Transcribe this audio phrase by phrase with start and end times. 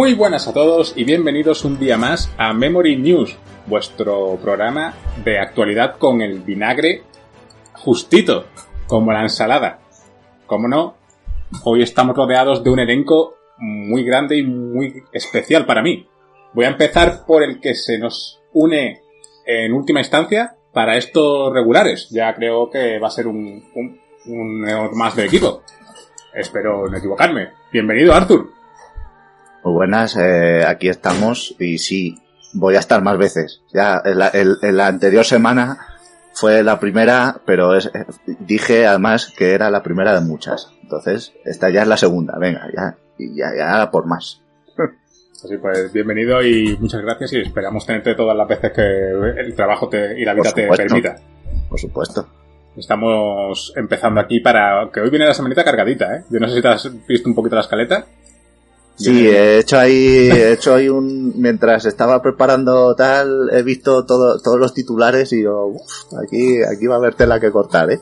[0.00, 3.36] Muy buenas a todos y bienvenidos un día más a Memory News,
[3.66, 7.02] vuestro programa de actualidad con el vinagre
[7.74, 8.46] justito,
[8.86, 9.80] como la ensalada.
[10.46, 10.96] Como no,
[11.64, 16.08] hoy estamos rodeados de un elenco muy grande y muy especial para mí.
[16.54, 19.02] Voy a empezar por el que se nos une
[19.44, 22.08] en última instancia para estos regulares.
[22.10, 23.62] Ya creo que va a ser un,
[24.24, 24.60] un,
[24.94, 25.60] más de equipo.
[26.32, 27.50] Espero no equivocarme.
[27.70, 28.59] Bienvenido, Arthur.
[29.64, 32.18] Muy buenas, eh, aquí estamos y sí,
[32.54, 33.62] voy a estar más veces.
[33.72, 35.78] Ya en la, el, en la anterior semana
[36.32, 37.90] fue la primera, pero es,
[38.38, 40.72] dije además que era la primera de muchas.
[40.82, 42.38] Entonces, esta ya es la segunda.
[42.38, 44.40] Venga, ya, ya, ya por más.
[45.44, 49.88] Así pues, bienvenido y muchas gracias y esperamos tenerte todas las veces que el trabajo
[49.88, 51.16] te, y la vida te permita.
[51.68, 52.26] Por supuesto.
[52.76, 56.24] Estamos empezando aquí para que hoy viene la semanita cargadita, ¿eh?
[56.30, 58.06] Yo no sé si te has visto un poquito la escaleta.
[59.00, 64.38] Sí, he hecho ahí, he hecho ahí un, mientras estaba preparando tal, he visto todo,
[64.40, 68.00] todos los titulares y yo, uff, aquí, aquí va a haber tela que cortar, eh.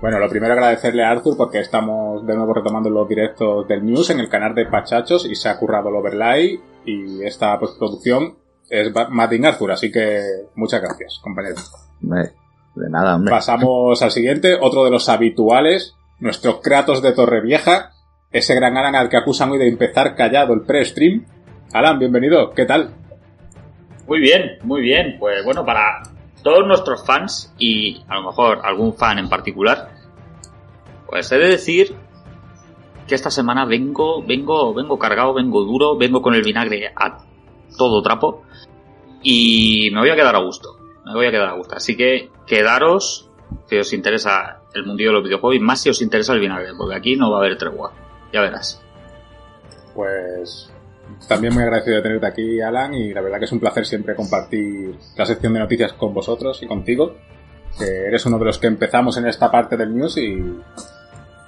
[0.00, 4.10] Bueno, lo primero agradecerle a Arthur porque estamos de nuevo retomando los directos del News
[4.10, 8.34] en el canal de Pachachos y se ha currado el overlay y esta postproducción
[8.68, 10.22] es Martin Arthur, así que
[10.56, 11.56] muchas gracias, compañero.
[12.00, 13.30] De nada, hombre.
[13.30, 17.91] Pasamos al siguiente, otro de los habituales, nuestro Kratos de Torrevieja,
[18.32, 21.26] ese gran Alan al que acusan hoy de empezar callado el pre-stream.
[21.72, 22.94] Alan, bienvenido, ¿qué tal?
[24.08, 25.16] Muy bien, muy bien.
[25.18, 26.02] Pues bueno, para
[26.42, 29.90] todos nuestros fans y a lo mejor algún fan en particular,
[31.06, 31.94] pues he de decir
[33.06, 37.18] que esta semana vengo, vengo, vengo cargado, vengo duro, vengo con el vinagre a
[37.76, 38.44] todo trapo
[39.22, 40.78] y me voy a quedar a gusto.
[41.04, 41.76] Me voy a quedar a gusto.
[41.76, 43.28] Así que quedaros
[43.66, 46.70] si os interesa el mundillo de los videojuegos y más si os interesa el vinagre,
[46.78, 47.92] porque aquí no va a haber tregua.
[48.32, 48.80] Ya verás.
[49.94, 50.70] Pues
[51.28, 54.14] también muy agradecido de tenerte aquí, Alan, y la verdad que es un placer siempre
[54.14, 57.16] compartir la sección de noticias con vosotros y contigo,
[57.78, 60.60] que eres uno de los que empezamos en esta parte del news y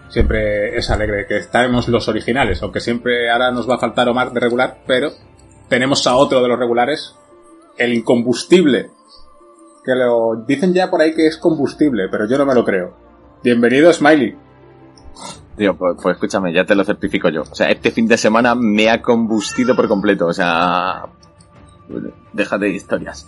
[0.09, 4.33] siempre es alegre que estemos los originales, aunque siempre ahora nos va a faltar Omar
[4.33, 5.11] de regular, pero
[5.69, 7.17] tenemos a otro de los regulares,
[7.78, 8.91] el incombustible,
[9.84, 12.97] que lo dicen ya por ahí que es combustible, pero yo no me lo creo.
[13.43, 14.44] Bienvenido, Smiley.
[15.56, 17.42] Tío, pues, pues, escúchame, ya te lo certifico yo.
[17.42, 20.26] O sea, este fin de semana me ha combustido por completo.
[20.26, 21.04] O sea,
[22.32, 23.26] déjate de historias.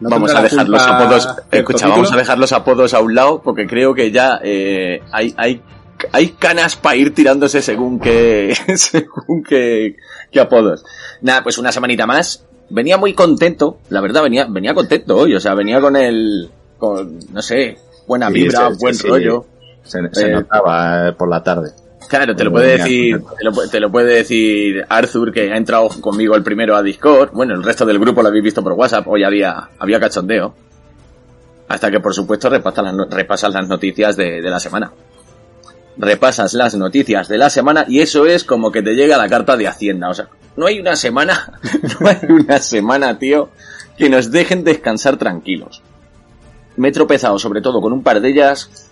[0.00, 3.40] No vamos a dejar los apodos, escucha, vamos a dejar los apodos a un lado
[3.42, 5.62] porque creo que ya eh, hay, hay,
[6.12, 9.96] hay canas para ir tirándose según que, según que,
[10.30, 10.84] que apodos.
[11.22, 12.44] Nada, pues una semanita más.
[12.70, 17.18] Venía muy contento, la verdad, venía, venía contento hoy, o sea, venía con el, con,
[17.30, 19.46] no sé, buena vibra, sí, sí, buen sí, rollo.
[19.84, 21.70] Se, se eh, notaba eh, por la tarde.
[22.08, 25.88] Claro, te lo puede decir, te lo, te lo, puede decir Arthur que ha entrado
[26.00, 27.30] conmigo el primero a Discord.
[27.32, 29.06] Bueno, el resto del grupo lo habéis visto por WhatsApp.
[29.08, 30.54] Hoy había, había cachondeo.
[31.68, 34.92] Hasta que por supuesto repasas las, repasas las noticias de, de, la semana.
[35.96, 39.56] Repasas las noticias de la semana y eso es como que te llega la carta
[39.56, 40.10] de Hacienda.
[40.10, 41.58] O sea, no hay una semana,
[42.00, 43.48] no hay una semana, tío,
[43.96, 45.82] que nos dejen descansar tranquilos.
[46.76, 48.90] Me he tropezado sobre todo con un par de ellas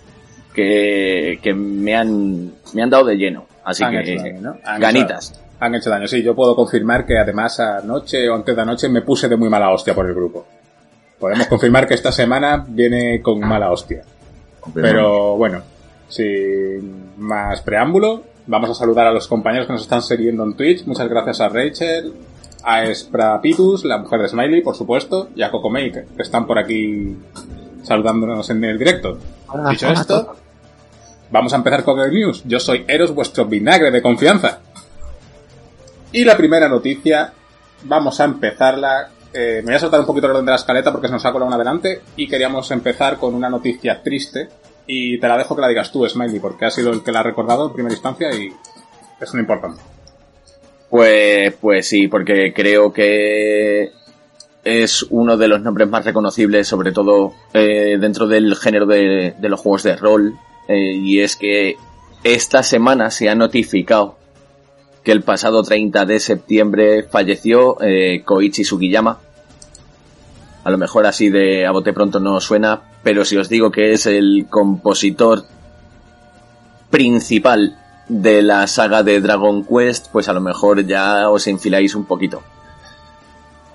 [0.52, 3.46] que, que me, han, me han dado de lleno.
[3.64, 4.56] Así han que, daño, ¿no?
[4.64, 5.30] han ganitas.
[5.30, 6.22] Hecho, han hecho daño, sí.
[6.22, 9.70] Yo puedo confirmar que además anoche o antes de anoche me puse de muy mala
[9.70, 10.46] hostia por el grupo.
[11.18, 14.02] Podemos confirmar que esta semana viene con mala hostia.
[14.74, 15.62] Pero bueno,
[16.08, 20.84] sin más preámbulo, vamos a saludar a los compañeros que nos están siguiendo en Twitch.
[20.86, 22.12] Muchas gracias a Rachel,
[22.64, 27.16] a Esprapitus, la mujer de Smiley, por supuesto, y a Cocomake, que están por aquí
[27.82, 29.18] saludándonos en el directo.
[29.48, 30.41] Hola, Dicho hola, esto, hola.
[31.32, 32.42] Vamos a empezar con el news.
[32.44, 34.60] Yo soy Eros, vuestro vinagre de confianza.
[36.12, 37.32] Y la primera noticia,
[37.84, 39.08] vamos a empezarla.
[39.32, 41.24] Eh, me voy a saltar un poquito el orden de la escaleta porque se nos
[41.24, 42.02] ha colado una adelante.
[42.16, 44.48] Y queríamos empezar con una noticia triste.
[44.86, 47.20] Y te la dejo que la digas tú, Smiley, porque ha sido el que la
[47.20, 48.52] ha recordado en primera instancia y
[49.18, 49.80] es una importante.
[50.90, 53.90] Pues, pues sí, porque creo que
[54.64, 59.48] es uno de los nombres más reconocibles, sobre todo eh, dentro del género de, de,
[59.48, 60.34] los juegos de rol.
[60.68, 61.76] Eh, y es que
[62.24, 64.16] esta semana se ha notificado
[65.02, 69.18] que el pasado 30 de septiembre falleció eh, Koichi Sugiyama.
[70.64, 73.92] A lo mejor así de a bote pronto no suena, pero si os digo que
[73.92, 75.44] es el compositor
[76.90, 82.04] principal de la saga de Dragon Quest, pues a lo mejor ya os enfiláis un
[82.04, 82.42] poquito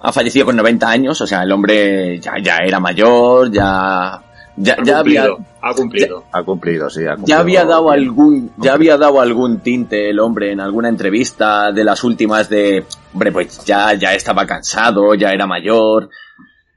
[0.01, 4.21] ha fallecido con 90 años, o sea, el hombre ya, ya era mayor, ya
[4.57, 6.23] Ya, Ha ya había, cumplido, ha cumplido.
[6.31, 7.05] Ha cumplido, sí.
[7.05, 8.03] Ha cumplido ya había dado bien.
[8.03, 12.83] algún, ya había dado algún tinte el hombre en alguna entrevista de las últimas de,
[13.13, 16.09] hombre, pues ya, ya estaba cansado, ya era mayor,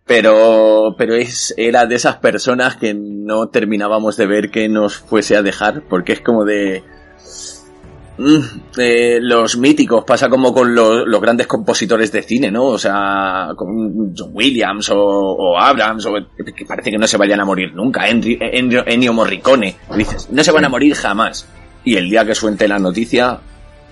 [0.05, 5.37] pero, pero es, era de esas personas que no terminábamos de ver que nos fuese
[5.37, 6.85] a dejar, porque es como de,
[8.21, 8.41] Mm,
[8.77, 12.67] eh, los míticos, pasa como con los, los grandes compositores de cine, ¿no?
[12.67, 16.13] O sea, con John Williams o, o Abrams, o,
[16.55, 18.07] que parece que no se vayan a morir nunca.
[18.07, 21.49] Ennio, Morricone, dices, no se van a morir jamás.
[21.83, 23.41] Y el día que suelte la noticia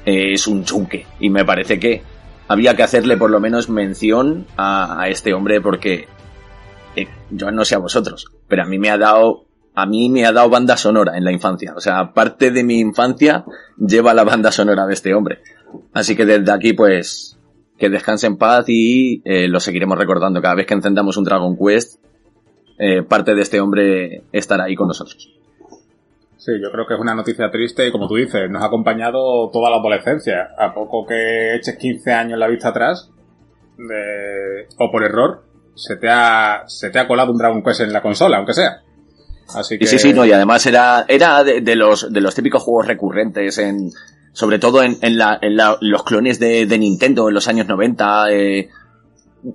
[0.04, 1.06] eh, es un chunque.
[1.20, 2.02] Y me parece que
[2.48, 6.06] había que hacerle por lo menos mención a, a este hombre porque
[6.96, 9.47] eh, yo no sé a vosotros, pero a mí me ha dado
[9.80, 11.72] a mí me ha dado banda sonora en la infancia.
[11.76, 13.44] O sea, parte de mi infancia
[13.76, 15.40] lleva la banda sonora de este hombre.
[15.92, 17.38] Así que desde aquí, pues,
[17.78, 20.40] que descanse en paz y eh, lo seguiremos recordando.
[20.42, 22.02] Cada vez que encendamos un Dragon Quest,
[22.78, 25.30] eh, parte de este hombre estará ahí con nosotros.
[26.36, 29.50] Sí, yo creo que es una noticia triste y como tú dices, nos ha acompañado
[29.52, 30.48] toda la adolescencia.
[30.58, 33.10] A poco que eches 15 años la vista atrás,
[33.76, 35.44] de- o por error,
[35.74, 38.82] se te, ha, se te ha colado un Dragon Quest en la consola, aunque sea.
[39.54, 39.86] Así que...
[39.86, 43.58] Sí, sí, no, y además era, era de, de los, de los típicos juegos recurrentes
[43.58, 43.90] en,
[44.32, 47.66] sobre todo en, en, la, en la- los clones de, de Nintendo en los años
[47.66, 48.68] 90, eh,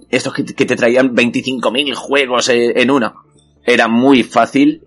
[0.10, 3.14] estos que, que te traían 25.000 juegos eh, en una.
[3.66, 4.84] Era muy fácil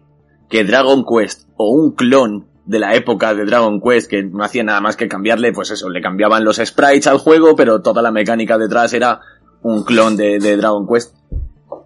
[0.49, 4.64] que Dragon Quest o un clon de la época de Dragon Quest que no hacía
[4.64, 8.11] nada más que cambiarle, pues eso, le cambiaban los sprites al juego, pero toda la
[8.11, 9.20] mecánica detrás era
[9.62, 11.14] un clon de, de Dragon Quest.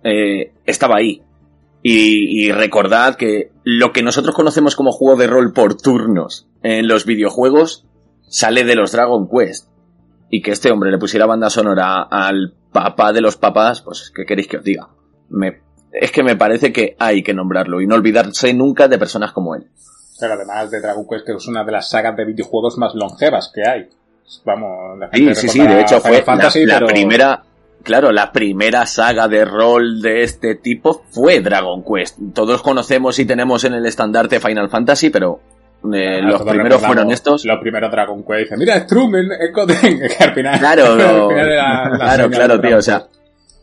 [0.04, 1.22] Eh, estaba ahí.
[1.82, 6.86] Y, y recordad que lo que nosotros conocemos como juego de rol por turnos en
[6.88, 7.86] los videojuegos
[8.28, 9.68] sale de los Dragon Quest.
[10.28, 14.24] Y que este hombre le pusiera banda sonora al papá de los papás, pues, ¿qué
[14.24, 14.88] queréis que os diga?
[15.28, 15.60] Me,
[15.92, 19.54] es que me parece que hay que nombrarlo y no olvidarse nunca de personas como
[19.56, 19.66] él.
[20.20, 23.50] Pero además de Dragon Quest, que es una de las sagas de videojuegos más longevas
[23.54, 23.88] que hay.
[24.44, 27.42] Vamos, la Sí, gente sí, sí, recordará de hecho fue la, Fantasy, la pero- primera,
[27.82, 32.18] claro, la primera saga de rol de este tipo fue Dragon Quest.
[32.34, 35.40] Todos conocemos y tenemos en el estandarte Final Fantasy, pero
[35.92, 37.44] eh, los primeros fueron estos.
[37.44, 38.40] Los primeros Dragon Quest.
[38.44, 40.58] Dice, mira, Strumen, Ecoden, que al final...
[40.58, 43.06] Claro, al final la claro, claro, tío, o sea,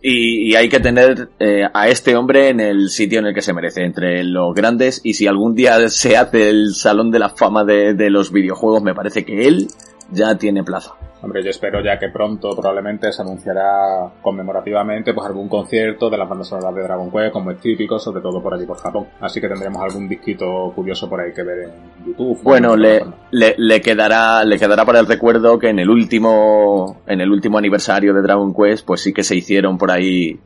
[0.02, 3.42] y, y hay que tener eh, a este hombre en el sitio en el que
[3.42, 7.30] se merece, entre los grandes, y si algún día se hace el salón de la
[7.30, 9.68] fama de, de los videojuegos, me parece que él
[10.12, 10.94] ya tiene plaza.
[11.22, 16.30] Hombre, yo espero ya que pronto probablemente se anunciará conmemorativamente pues algún concierto de las
[16.30, 19.08] bandas sonoras de Dragon Quest, como es típico, sobre todo por allí por Japón.
[19.20, 22.40] Así que tendremos algún disquito curioso por ahí que ver en YouTube.
[22.44, 27.02] Bueno, en le, le, le quedará, le quedará para el recuerdo que en el último,
[27.08, 30.40] en el último aniversario de Dragon Quest, pues sí que se hicieron por ahí,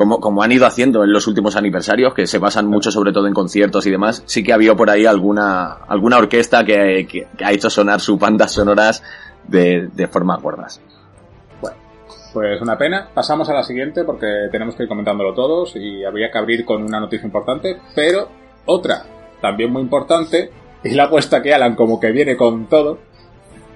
[0.00, 3.26] como, como han ido haciendo en los últimos aniversarios, que se basan mucho sobre todo
[3.26, 7.44] en conciertos y demás, sí que había por ahí alguna, alguna orquesta que, que- que
[7.44, 9.02] ha hecho sonar sus bandas sonoras
[9.46, 10.80] de, de forma gordas.
[12.32, 13.08] Pues una pena.
[13.12, 16.82] Pasamos a la siguiente porque tenemos que ir comentándolo todos y habría que abrir con
[16.82, 18.26] una noticia importante, pero
[18.64, 19.02] otra
[19.42, 20.50] también muy importante,
[20.82, 22.98] y la apuesta que Alan como que viene con todo,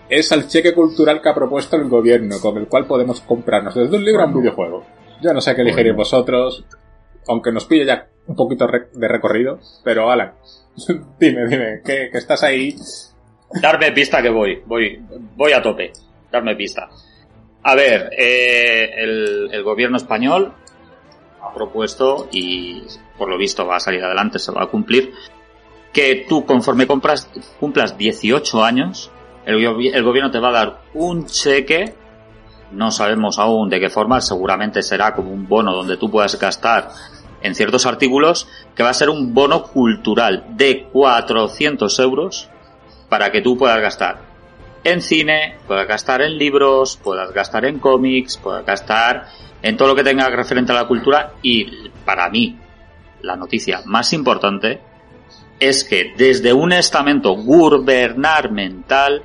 [0.09, 3.95] es al cheque cultural que ha propuesto el gobierno, con el cual podemos comprarnos desde
[3.97, 4.85] un libro a un videojuego.
[5.25, 6.67] Yo no sé qué elegiréis vosotros,
[7.29, 10.35] aunque nos pille ya un poquito de recorrido, pero Alan,
[11.19, 12.77] dime, dime, que, que estás ahí.
[13.63, 15.01] Darme pista que voy, voy,
[15.35, 15.93] voy a tope.
[16.31, 16.91] Darme pista.
[17.63, 20.53] A ver, eh, el, el gobierno español
[21.41, 22.83] ha propuesto y
[23.17, 25.15] por lo visto va a salir adelante, se va a cumplir,
[25.95, 29.11] que tú conforme compras, cumplas 18 años,
[29.47, 31.95] el gobierno te va a dar un cheque,
[32.75, 36.91] no sabemos aún de qué forma, seguramente será como un bono donde tú puedas gastar
[37.43, 42.49] en ciertos artículos, que va a ser un bono cultural de 400 euros
[43.09, 44.35] para que tú puedas gastar
[44.85, 49.27] en cine, puedas gastar en libros, puedas gastar en cómics, puedas gastar
[49.63, 51.33] en todo lo que tenga referente a la cultura.
[51.43, 52.59] Y para mí
[53.23, 54.81] la noticia más importante
[55.59, 59.23] es que desde un estamento gubernamental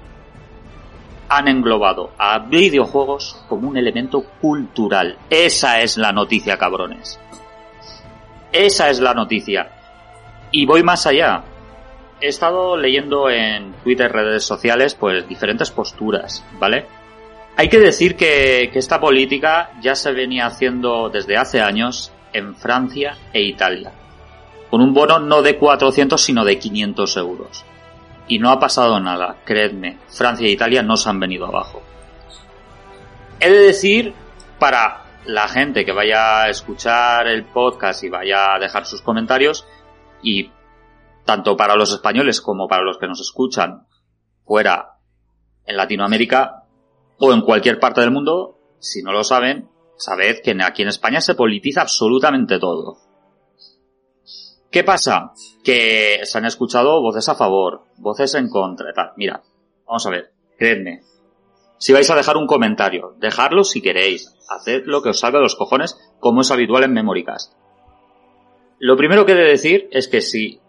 [1.30, 5.18] han englobado a videojuegos como un elemento cultural.
[5.30, 7.20] Esa es la noticia, cabrones.
[8.52, 9.72] Esa es la noticia.
[10.52, 11.44] Y voy más allá
[12.22, 16.86] he estado leyendo en Twitter, redes sociales, pues diferentes posturas, ¿vale?
[17.56, 23.18] Hay que decir que, esta política ya se venía haciendo desde hace años en Francia
[23.34, 23.92] e Italia,
[24.70, 27.66] con un bono no de 400 sino de 500 euros.
[28.30, 31.82] Y no ha pasado nada, creedme, Francia e Italia no se han venido abajo.
[33.42, 34.14] He de decir,
[34.60, 39.66] para la gente que vaya a escuchar el podcast y vaya a dejar sus comentarios,
[40.22, 40.52] y
[41.26, 43.88] tanto para los españoles como para los que nos escuchan
[44.46, 45.00] fuera
[45.66, 46.64] en Latinoamérica
[47.18, 51.20] o en cualquier parte del mundo, si no lo saben, sabed que aquí en España
[51.20, 53.09] se politiza absolutamente todo.
[54.72, 55.34] ¿Qué pasa?
[55.64, 59.14] Que se han escuchado voces a favor, voces en contra, tal.
[59.18, 59.42] Mira,
[59.88, 61.02] vamos a ver, creedme.
[61.80, 64.36] Si vais a dejar un comentario, dejadlo si queréis.
[64.48, 67.54] Haced lo que os salga de los cojones, como es habitual en Memoricast.
[68.78, 70.62] Lo primero que he de decir es que si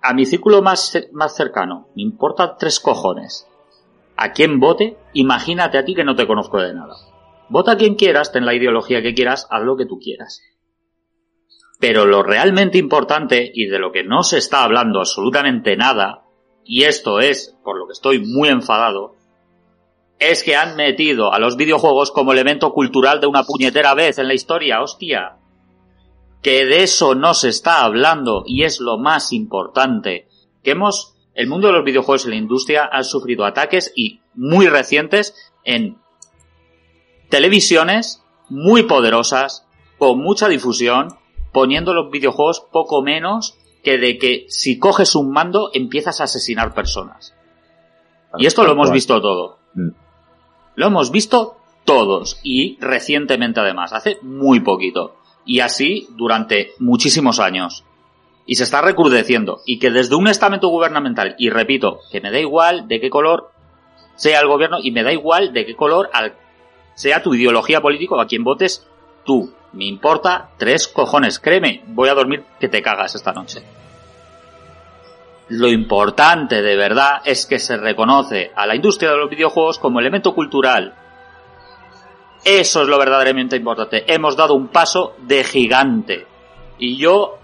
[0.00, 3.46] a mi círculo más, más cercano me importan tres cojones
[4.16, 6.94] a quien vote, imagínate a ti que no te conozco de nada.
[7.48, 10.42] Vota a quien quieras, ten la ideología que quieras, haz lo que tú quieras.
[11.82, 16.22] Pero lo realmente importante y de lo que no se está hablando absolutamente nada,
[16.64, 19.16] y esto es por lo que estoy muy enfadado,
[20.20, 24.28] es que han metido a los videojuegos como elemento cultural de una puñetera vez en
[24.28, 25.38] la historia, hostia.
[26.40, 30.28] Que de eso no se está hablando y es lo más importante,
[30.62, 34.68] que hemos, el mundo de los videojuegos y la industria ha sufrido ataques y muy
[34.68, 35.34] recientes
[35.64, 35.98] en
[37.28, 39.66] televisiones muy poderosas,
[39.98, 41.18] con mucha difusión,
[41.52, 46.74] poniendo los videojuegos poco menos que de que si coges un mando empiezas a asesinar
[46.74, 47.34] personas.
[48.38, 49.58] Y esto lo hemos visto todo.
[49.74, 49.90] Mm.
[50.76, 57.84] Lo hemos visto todos y recientemente además, hace muy poquito y así durante muchísimos años.
[58.46, 59.60] Y se está recrudeciendo.
[59.66, 63.50] Y que desde un estamento gubernamental, y repito, que me da igual de qué color
[64.16, 66.10] sea el gobierno y me da igual de qué color
[66.94, 68.86] sea tu ideología política o a quien votes
[69.24, 69.52] tú.
[69.72, 71.38] Me importa tres cojones.
[71.38, 73.62] Créeme, voy a dormir que te cagas esta noche.
[75.48, 80.00] Lo importante de verdad es que se reconoce a la industria de los videojuegos como
[80.00, 80.94] elemento cultural,
[82.44, 84.04] eso es lo verdaderamente importante.
[84.12, 86.26] Hemos dado un paso de gigante.
[86.78, 87.38] Y yo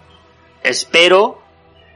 [0.63, 1.41] espero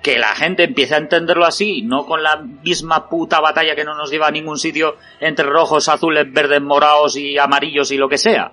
[0.03, 3.95] que la gente empiece a entenderlo así, no con la misma puta batalla que no
[3.95, 8.19] nos lleva a ningún sitio entre rojos, azules, verdes, morados y amarillos y lo que
[8.19, 8.53] sea.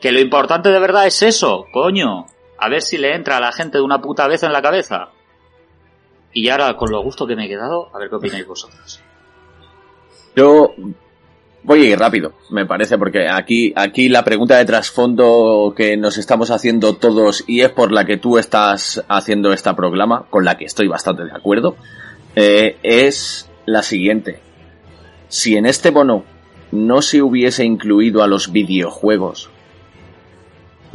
[0.00, 2.26] Que lo importante de verdad es eso, coño.
[2.58, 5.10] A ver si le entra a la gente de una puta vez en la cabeza.
[6.32, 9.00] Y ahora, con lo gusto que me he quedado, a ver qué opináis vosotros.
[10.34, 10.74] Yo
[11.66, 16.94] Voy rápido, me parece, porque aquí, aquí la pregunta de trasfondo que nos estamos haciendo
[16.94, 20.86] todos y es por la que tú estás haciendo esta proclama, con la que estoy
[20.86, 21.74] bastante de acuerdo,
[22.36, 24.38] eh, es la siguiente.
[25.26, 26.22] Si en este bono
[26.70, 29.50] no se hubiese incluido a los videojuegos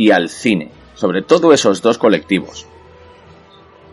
[0.01, 2.65] y al cine, sobre todo esos dos colectivos,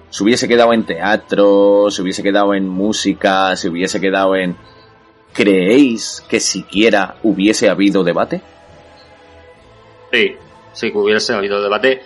[0.09, 4.57] se hubiese quedado en teatro, se hubiese quedado en música, se hubiese quedado en
[5.35, 8.41] ¿creéis que siquiera hubiese habido debate?
[10.11, 10.37] Sí,
[10.73, 12.01] sí que hubiese habido debate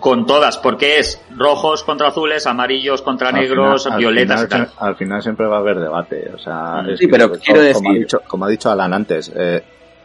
[0.00, 4.46] con todas, porque es rojos contra azules, amarillos contra negros, violetas
[4.78, 8.48] al final, siempre va a haber debate, o sea, sí, pero quiero decir, como ha,
[8.50, 9.64] dicho, Alan antes, eh,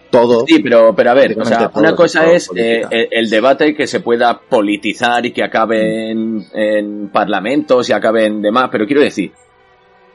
[0.10, 0.46] todo.
[0.48, 4.00] Sí, pero, pero a ver, o sea, una cosa es eh, el, debate que se
[4.00, 9.32] pueda politizar y que acabe en, en parlamentos y acabe en demás, pero quiero decir,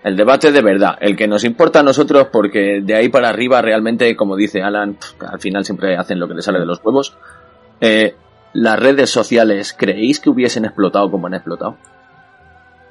[0.02, 3.60] el debate de verdad, el que nos importa a nosotros porque de ahí para arriba
[3.60, 7.16] realmente, como dice Alan, al final siempre hacen lo que les sale de los huevos.
[7.80, 8.14] Eh,
[8.54, 11.76] las redes sociales, ¿creéis que hubiesen explotado como han explotado?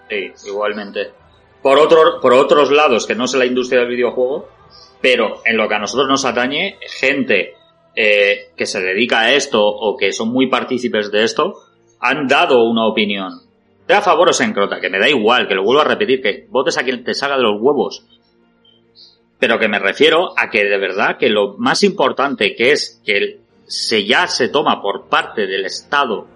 [0.07, 1.11] Sí, igualmente.
[1.61, 4.47] Por, otro, por otros lados, que no es la industria del videojuego,
[5.01, 7.53] pero en lo que a nosotros nos atañe, gente
[7.95, 11.55] eh, que se dedica a esto o que son muy partícipes de esto,
[11.99, 13.41] han dado una opinión
[13.95, 16.45] a favor o se encrota, que me da igual, que lo vuelvo a repetir, que
[16.49, 18.05] votes a quien te salga de los huevos.
[19.39, 23.39] Pero que me refiero a que de verdad que lo más importante que es que
[23.65, 26.27] se ya se toma por parte del Estado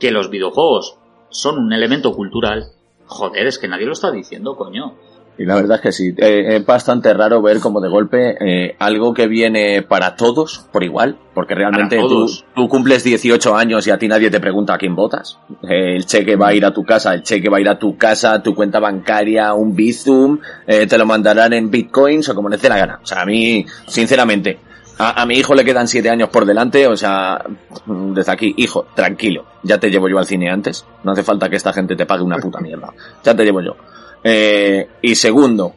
[0.00, 0.96] que los videojuegos
[1.30, 2.72] son un elemento cultural,
[3.06, 4.96] joder, es que nadie lo está diciendo, coño.
[5.38, 8.76] Y la verdad es que sí, eh, es bastante raro ver como de golpe eh,
[8.78, 13.90] algo que viene para todos por igual, porque realmente tú, tú, cumples 18 años y
[13.90, 15.38] a ti nadie te pregunta a quién votas.
[15.62, 17.78] Eh, el cheque va a ir a tu casa, el cheque va a ir a
[17.78, 22.60] tu casa, tu cuenta bancaria, un Bizum, te lo mandarán en bitcoins o como les
[22.60, 23.00] dé la gana.
[23.02, 24.58] O sea, a mí, sinceramente,
[24.98, 27.42] a, a, mi hijo le quedan 7 años por delante, o sea,
[27.86, 31.56] desde aquí, hijo, tranquilo, ya te llevo yo al cine antes, no hace falta que
[31.56, 32.92] esta gente te pague una puta mierda,
[33.24, 33.76] ya te llevo yo.
[34.24, 35.74] Eh, y segundo,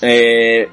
[0.00, 0.68] eh,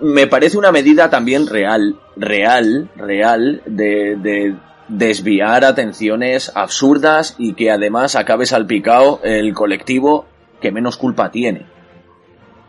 [0.00, 4.56] me parece una medida también real, real, real, de,
[4.88, 10.26] desviar atenciones absurdas y que además acabe salpicado el colectivo
[10.60, 11.66] que menos culpa tiene.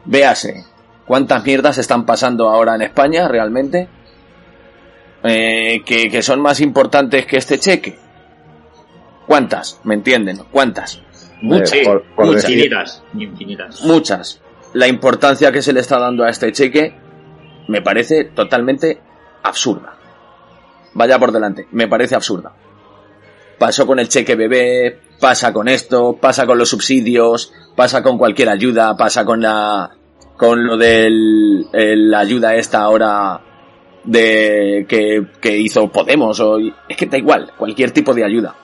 [0.05, 0.65] Véase,
[1.05, 3.87] ¿cuántas mierdas están pasando ahora en España realmente?
[5.23, 7.99] Eh, que, que son más importantes que este cheque.
[9.27, 9.79] ¿Cuántas?
[9.83, 10.39] ¿Me entienden?
[10.51, 11.01] ¿Cuántas?
[11.41, 13.81] Muchas, Eh, por- por muchas, decir- infinitas, infinitas.
[13.83, 14.41] Muchas.
[14.73, 16.95] La importancia que se le está dando a este cheque
[17.67, 18.99] me parece totalmente
[19.43, 19.95] absurda.
[20.93, 22.51] Vaya por delante, me parece absurda.
[23.57, 28.49] Pasó con el cheque bebé, pasa con esto, pasa con los subsidios, pasa con cualquier
[28.49, 29.91] ayuda, pasa con la
[30.37, 33.41] con lo del el- la ayuda esta ahora
[34.05, 38.55] de que, que hizo Podemos o es que da igual, cualquier tipo de ayuda.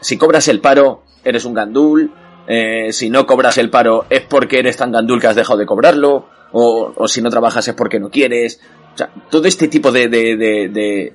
[0.00, 2.12] Si cobras el paro, eres un gandul,
[2.46, 5.66] eh, si no cobras el paro es porque eres tan gandul que has dejado de
[5.66, 8.60] cobrarlo, o, o si no trabajas es porque no quieres.
[8.94, 11.14] O sea, todo este tipo de, de, de, de,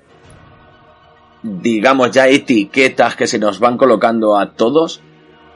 [1.43, 5.01] digamos ya etiquetas que se nos van colocando a todos,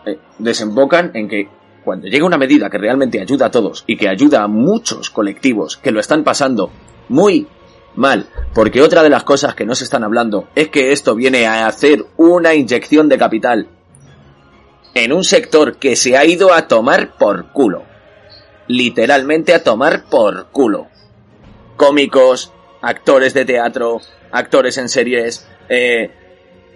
[0.05, 1.49] eh, desembocan en que
[1.83, 5.77] cuando llega una medida que realmente ayuda a todos y que ayuda a muchos colectivos
[5.77, 6.69] que lo están pasando
[7.09, 7.47] muy
[7.95, 11.47] mal, porque otra de las cosas que no se están hablando es que esto viene
[11.47, 13.67] a hacer una inyección de capital
[14.93, 17.83] en un sector que se ha ido a tomar por culo.
[18.67, 20.87] Literalmente a tomar por culo.
[21.77, 26.11] Cómicos, actores de teatro, actores en series, eh,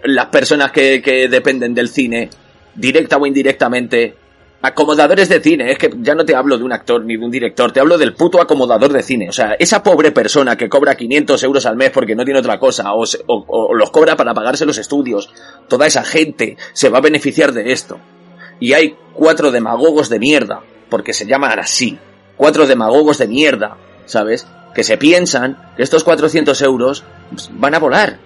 [0.04, 2.30] las personas que, que dependen del cine,
[2.74, 4.14] directa o indirectamente,
[4.66, 7.30] acomodadores de cine, es que ya no te hablo de un actor ni de un
[7.30, 9.28] director, te hablo del puto acomodador de cine.
[9.28, 12.58] O sea, esa pobre persona que cobra 500 euros al mes porque no tiene otra
[12.58, 15.30] cosa, o, se- o- los cobra para pagarse los estudios,
[15.68, 17.98] toda esa gente se va a beneficiar de esto.
[18.60, 21.98] Y hay cuatro demagogos de mierda, porque se llaman así,
[22.36, 24.46] cuatro demagogos de mierda, ¿sabes?
[24.74, 28.18] Que se piensan que estos 400 euros pues, van a volar.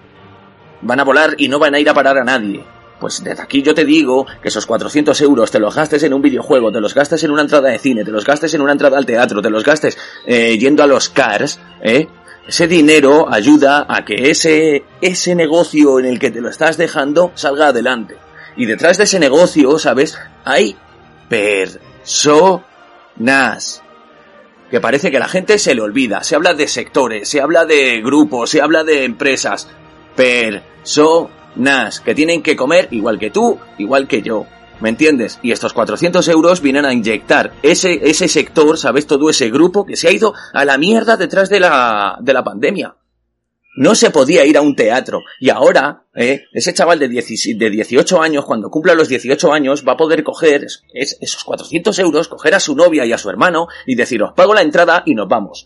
[0.81, 2.63] Van a volar y no van a ir a parar a nadie.
[3.01, 6.21] Pues desde aquí yo te digo que esos 400 euros te los gastes en un
[6.21, 8.95] videojuego, te los gastes en una entrada de cine, te los gastes en una entrada
[8.99, 12.07] al teatro, te los gastes eh, yendo a los cars, ¿eh?
[12.47, 17.31] Ese dinero ayuda a que ese, ese negocio en el que te lo estás dejando
[17.33, 18.17] salga adelante.
[18.55, 20.19] Y detrás de ese negocio, ¿sabes?
[20.45, 20.75] Hay
[21.27, 22.21] personas
[24.69, 26.23] que parece que la gente se le olvida.
[26.23, 29.67] Se habla de sectores, se habla de grupos, se habla de empresas.
[30.15, 31.40] Personas
[31.99, 34.45] que tienen que comer igual que tú, igual que yo.
[34.79, 35.37] ¿Me entiendes?
[35.43, 39.05] Y estos 400 euros vienen a inyectar ese, ese sector, ¿sabes?
[39.05, 42.43] Todo ese grupo que se ha ido a la mierda detrás de la, de la
[42.43, 42.95] pandemia.
[43.77, 45.21] No se podía ir a un teatro.
[45.39, 46.45] Y ahora, ¿eh?
[46.51, 50.23] ese chaval de, 10 de 18 años, cuando cumpla los 18 años, va a poder
[50.23, 53.95] coger es- es- esos 400 euros, coger a su novia y a su hermano y
[53.95, 55.65] decir, os pago la entrada y nos vamos.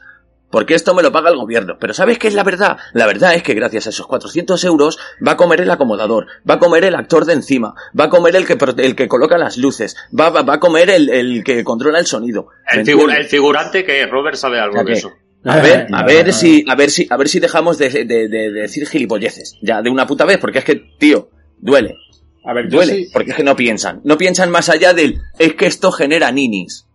[0.55, 1.75] Porque esto me lo paga el gobierno.
[1.77, 2.77] Pero ¿sabes qué es la verdad?
[2.93, 6.53] La verdad es que gracias a esos 400 euros va a comer el acomodador, va
[6.53, 9.57] a comer el actor de encima, va a comer el que, el que coloca las
[9.57, 12.47] luces, va, va, va a comer el, el que controla el sonido.
[12.73, 13.17] ¿Me El, figu- entiendes?
[13.19, 15.11] el figurante que Robert sabe algo de eso.
[15.43, 18.27] A ver, a ver si, a ver si, a ver si dejamos de, de- de-
[18.29, 19.57] de decir gilipolleces.
[19.61, 21.97] Ya, de una puta vez, porque es que, tío, duele.
[22.45, 22.93] A ver, yo Duele.
[22.93, 23.99] sí, Porque es que no piensan.
[24.05, 26.85] No piensan más allá del, es que esto genera ninis.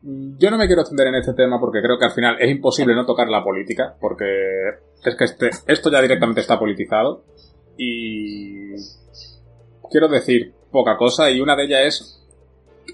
[0.00, 2.94] Yo no me quiero extender en este tema porque creo que al final es imposible
[2.94, 4.24] no tocar la política, porque
[5.04, 7.24] es que este, esto ya directamente está politizado
[7.76, 8.74] y
[9.90, 12.26] quiero decir poca cosa y una de ellas es,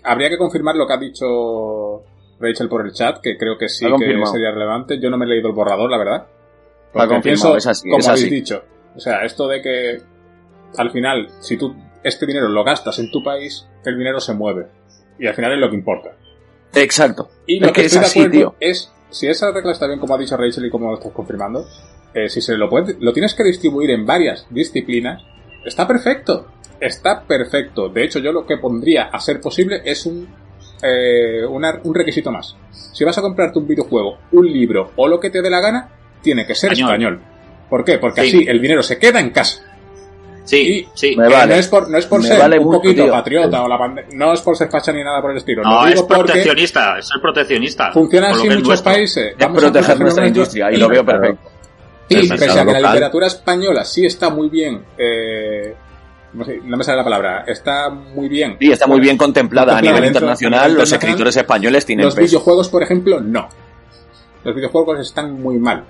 [0.03, 2.05] habría que confirmar lo que ha dicho
[2.41, 4.99] Rachel por el chat, que creo que sí que sería relevante.
[4.99, 6.27] Yo no me he leído el borrador, la verdad.
[6.93, 8.35] Porque pienso, es así, como es habéis así.
[8.35, 8.63] dicho,
[8.95, 10.01] o sea, esto de que
[10.77, 14.69] al final, si tú este dinero lo gastas en tu país, el dinero se mueve.
[15.19, 16.11] Y al final es lo que importa.
[16.77, 17.29] Exacto.
[17.47, 18.69] Y lo Es que, que es estoy así, de acuerdo tío.
[18.69, 21.67] es, si esa regla está bien como ha dicho Rachel y como lo estás confirmando,
[22.15, 25.23] eh, si se lo puedes, lo tienes que distribuir en varias disciplinas,
[25.65, 26.49] está perfecto.
[26.81, 27.89] Está perfecto.
[27.89, 30.29] De hecho, yo lo que pondría a ser posible es un,
[30.83, 32.57] eh, una- un requisito más.
[32.93, 35.89] Si vas a comprarte un videojuego, un libro o lo que te dé la gana,
[36.23, 36.91] tiene que ser Español.
[37.15, 37.21] español.
[37.71, 37.99] ¿Por qué?
[37.99, 38.29] Porque Sí.
[38.39, 39.63] así el dinero se queda en casa.
[40.45, 41.17] Sí, sí.
[41.17, 41.55] Me Eh, vale.
[41.55, 43.13] No es por, no es por Me ser vale un mucho, poquito tío.
[43.13, 45.63] patriota o la pande- no es por ser facha ni nada por el estilo.
[45.63, 47.93] No, es proteccionista, es el proteccionista.
[47.93, 49.27] funciona así en es muchos países.
[49.33, 51.51] Es Vamos a proteger nuestra industria y lo veo perfecto.
[52.09, 55.75] Y pese a que la literatura española sí está muy bien, eh,
[56.35, 58.57] no, me sale la palabra, está muy bien.
[58.61, 60.75] Y está muy bien contemplada a nivel internacional.
[60.75, 62.27] Los escritores españoles tienen Los peso.
[62.27, 63.49] videojuegos, por ejemplo, no.
[64.45, 65.85] Los videojuegos están muy mal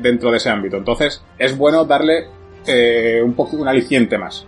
[0.00, 0.78] dentro de ese ámbito.
[0.78, 2.28] Entonces, es bueno darle
[2.66, 4.46] eh, un poco un aliciente más.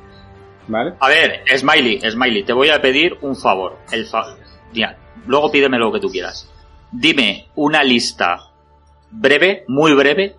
[0.68, 0.94] ¿Vale?
[1.00, 3.78] A ver, Smiley, Smiley, te voy a pedir un favor.
[3.90, 4.36] El fa-
[5.26, 6.48] luego pídeme lo que tú quieras.
[6.92, 8.50] Dime una lista
[9.10, 10.36] breve, muy breve,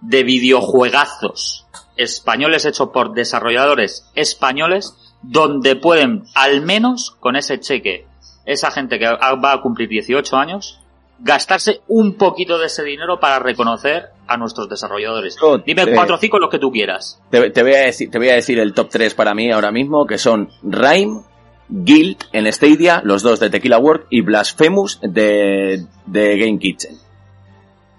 [0.00, 8.06] de videojuegazos españoles hechos por desarrolladores españoles donde pueden, al menos con ese cheque,
[8.44, 10.80] esa gente que va a cumplir 18 años,
[11.18, 15.36] gastarse un poquito de ese dinero para reconocer a nuestros desarrolladores.
[15.40, 17.20] Yo Dime te- cuatro o cinco los que tú quieras.
[17.30, 19.70] Te, te voy a decir, te voy a decir el top 3 para mí ahora
[19.72, 21.22] mismo, que son Rhyme,
[21.68, 26.94] Guild en Stadia, los dos de Tequila Work, y Blasphemous de, de Game Kitchen.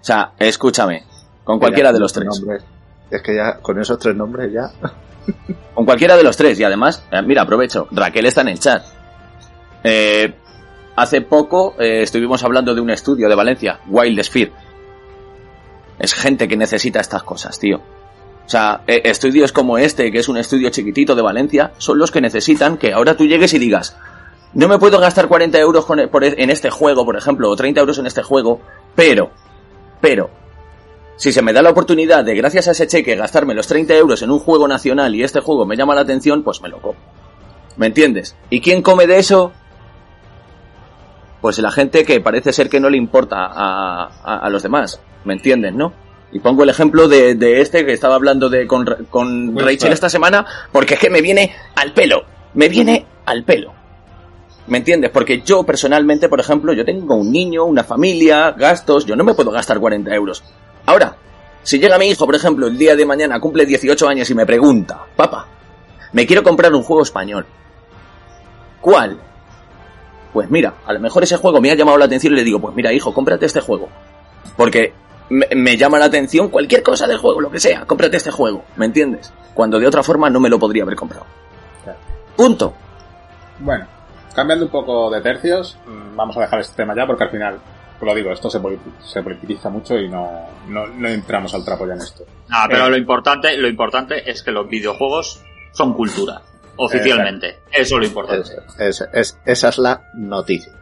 [0.00, 1.04] O sea, escúchame,
[1.44, 2.26] con cualquiera de los tres.
[2.26, 2.62] nombres.
[3.10, 4.70] Es que ya, con esos tres nombres ya.
[5.74, 6.58] Con cualquiera de los tres.
[6.60, 7.88] Y además, eh, mira, aprovecho.
[7.90, 8.82] Raquel está en el chat.
[9.84, 10.34] Eh,
[11.00, 14.52] hace poco eh, estuvimos hablando de un estudio de Valencia, Wild Sphere.
[15.98, 17.78] Es gente que necesita estas cosas, tío.
[17.78, 22.10] O sea, eh, estudios como este, que es un estudio chiquitito de Valencia, son los
[22.10, 23.96] que necesitan que ahora tú llegues y digas,
[24.54, 27.80] no me puedo gastar 40 euros con- por- en este juego, por ejemplo, o 30
[27.80, 28.60] euros en este juego,
[28.94, 29.30] pero,
[30.00, 30.30] pero,
[31.16, 34.22] si se me da la oportunidad de, gracias a ese cheque, gastarme los 30 euros
[34.22, 37.02] en un juego nacional y este juego me llama la atención, pues me lo compro.
[37.76, 38.34] ¿Me entiendes?
[38.50, 39.52] ¿Y quién come de eso?
[41.40, 45.00] Pues la gente que parece ser que no le importa a, a- a los demás.
[45.24, 45.92] ¿Me entienden, no?
[46.32, 49.92] Y pongo el ejemplo de, de este que estaba hablando de con, con Pues, Rachel
[49.92, 52.22] esta semana, porque es que me viene al pelo.
[52.54, 53.72] Me viene al pelo.
[54.66, 55.10] ¿Me entiendes?
[55.10, 59.32] Porque yo personalmente, por ejemplo, yo tengo un niño, una familia, gastos, yo no me
[59.34, 60.44] puedo gastar 40 euros.
[60.84, 61.16] Ahora,
[61.62, 64.44] si llega mi hijo, por ejemplo, el día de mañana, cumple 18 años y me
[64.44, 65.46] pregunta, papá,
[66.12, 67.46] me quiero comprar un juego español.
[68.80, 69.18] ¿Cuál?
[70.32, 72.60] Pues mira, a lo mejor ese juego me ha llamado la atención y le digo,
[72.60, 73.88] pues mira, hijo, cómprate este juego.
[74.56, 74.92] Porque
[75.30, 78.64] me, me llama la atención cualquier cosa del juego, lo que sea, cómprate este juego,
[78.76, 79.32] ¿me entiendes?
[79.54, 81.24] Cuando de otra forma no me lo podría haber comprado.
[81.84, 81.98] Claro.
[82.36, 82.74] Punto.
[83.58, 83.86] Bueno,
[84.34, 87.58] cambiando un poco de tercios, mm, vamos a dejar este tema ya porque al final,
[87.98, 91.64] pues lo digo, esto se, politi- se politiza mucho y no, no, no entramos al
[91.64, 92.24] trapo ya en esto.
[92.50, 92.90] Ah, pero Eh.
[92.90, 96.40] lo importante, lo importante es que los videojuegos son cultura.
[96.78, 97.58] Oficialmente.
[97.72, 98.50] Eso es lo importante.
[98.78, 100.72] Es, es- es- esa es la noticia.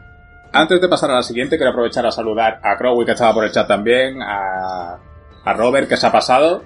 [0.53, 3.43] Antes de pasar a la siguiente, quiero aprovechar a saludar a Crowy, que estaba por
[3.43, 4.97] el chat también, a,
[5.43, 6.63] a Robert, que se ha pasado,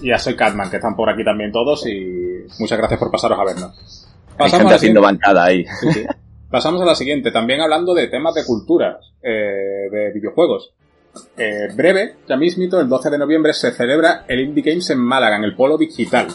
[0.00, 3.38] y a Soy Catman, que están por aquí también todos, y muchas gracias por pasaros
[3.38, 4.06] a vernos.
[4.32, 5.22] Hay Pasamos gente a la haciendo siguiente.
[5.26, 5.64] bancada ahí.
[5.80, 6.06] Sí, sí.
[6.50, 10.72] Pasamos a la siguiente, también hablando de temas de cultura, eh, de videojuegos.
[11.36, 15.36] Eh, breve, ya mismito, el 12 de noviembre se celebra el Indie Games en Málaga,
[15.36, 16.28] en el Polo Digital.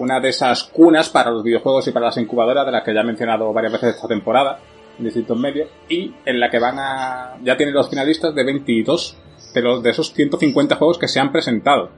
[0.00, 3.02] Una de esas cunas para los videojuegos y para las incubadoras de las que ya
[3.02, 4.58] he mencionado varias veces esta temporada,
[4.98, 7.36] en distintos medios, y en la que van a...
[7.42, 9.18] ya tienen los finalistas de 22
[9.52, 11.90] de, los, de esos 150 juegos que se han presentado.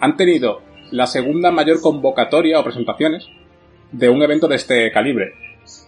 [0.00, 3.28] Han tenido la segunda mayor convocatoria o presentaciones
[3.92, 5.32] de un evento de este calibre.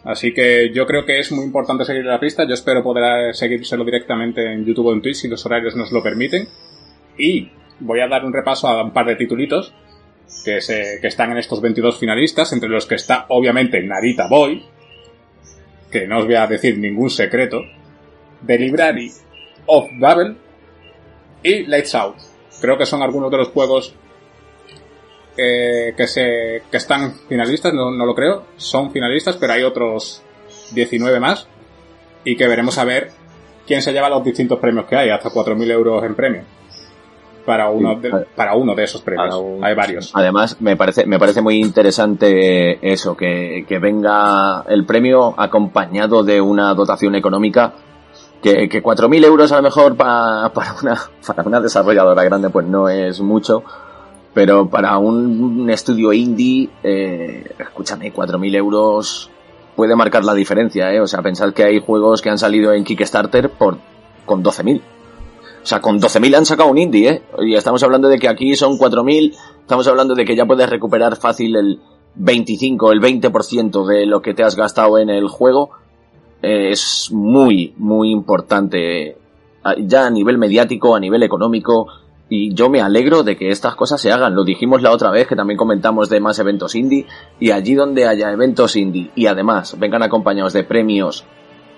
[0.04, 2.46] Así que yo creo que es muy importante seguir la pista.
[2.46, 6.00] Yo espero poder seguírselo directamente en YouTube o en Twitch si los horarios nos lo
[6.00, 6.46] permiten.
[7.18, 7.50] Y
[7.81, 9.74] voy a dar un repaso a un par de titulitos
[10.44, 14.64] que, se, que están en estos 22 finalistas, entre los que está obviamente Narita Boy,
[15.90, 17.62] que no os voy a decir ningún secreto,
[18.46, 19.12] The Library
[19.66, 20.36] of Babel
[21.42, 22.16] y Lights Out.
[22.60, 23.94] Creo que son algunos de los juegos
[25.36, 30.22] eh, que se que están finalistas, no, no lo creo, son finalistas, pero hay otros
[30.72, 31.46] 19 más
[32.24, 33.10] y que veremos a ver
[33.66, 36.42] quién se lleva los distintos premios que hay, hasta 4.000 euros en premio.
[37.48, 39.34] Para uno, de, para uno de esos premios.
[39.37, 40.11] Un- Hay varios.
[40.14, 46.40] Además, me parece, me parece muy interesante eso, que, que venga el premio acompañado de
[46.40, 47.72] una dotación económica
[48.42, 52.66] que, que 4.000 euros a lo mejor pa- para, una, para una desarrolladora grande pues
[52.66, 53.64] no es mucho,
[54.34, 59.30] pero para un estudio indie, eh, escúchame, 4.000 euros
[59.74, 61.00] puede marcar la diferencia, ¿eh?
[61.00, 63.78] O sea, pensad que hay juegos que han salido en Kickstarter por
[64.26, 64.80] con 12.000.
[65.68, 67.22] O sea, con 12.000 han sacado un indie, ¿eh?
[67.40, 71.16] Y estamos hablando de que aquí son 4.000, estamos hablando de que ya puedes recuperar
[71.16, 71.78] fácil el
[72.14, 75.72] 25, el 20% de lo que te has gastado en el juego.
[76.40, 79.16] Eh, es muy, muy importante, eh,
[79.81, 81.88] ya a nivel mediático, a nivel económico,
[82.31, 84.35] y yo me alegro de que estas cosas se hagan.
[84.35, 87.04] Lo dijimos la otra vez, que también comentamos de más eventos indie,
[87.38, 91.26] y allí donde haya eventos indie y además vengan acompañados de premios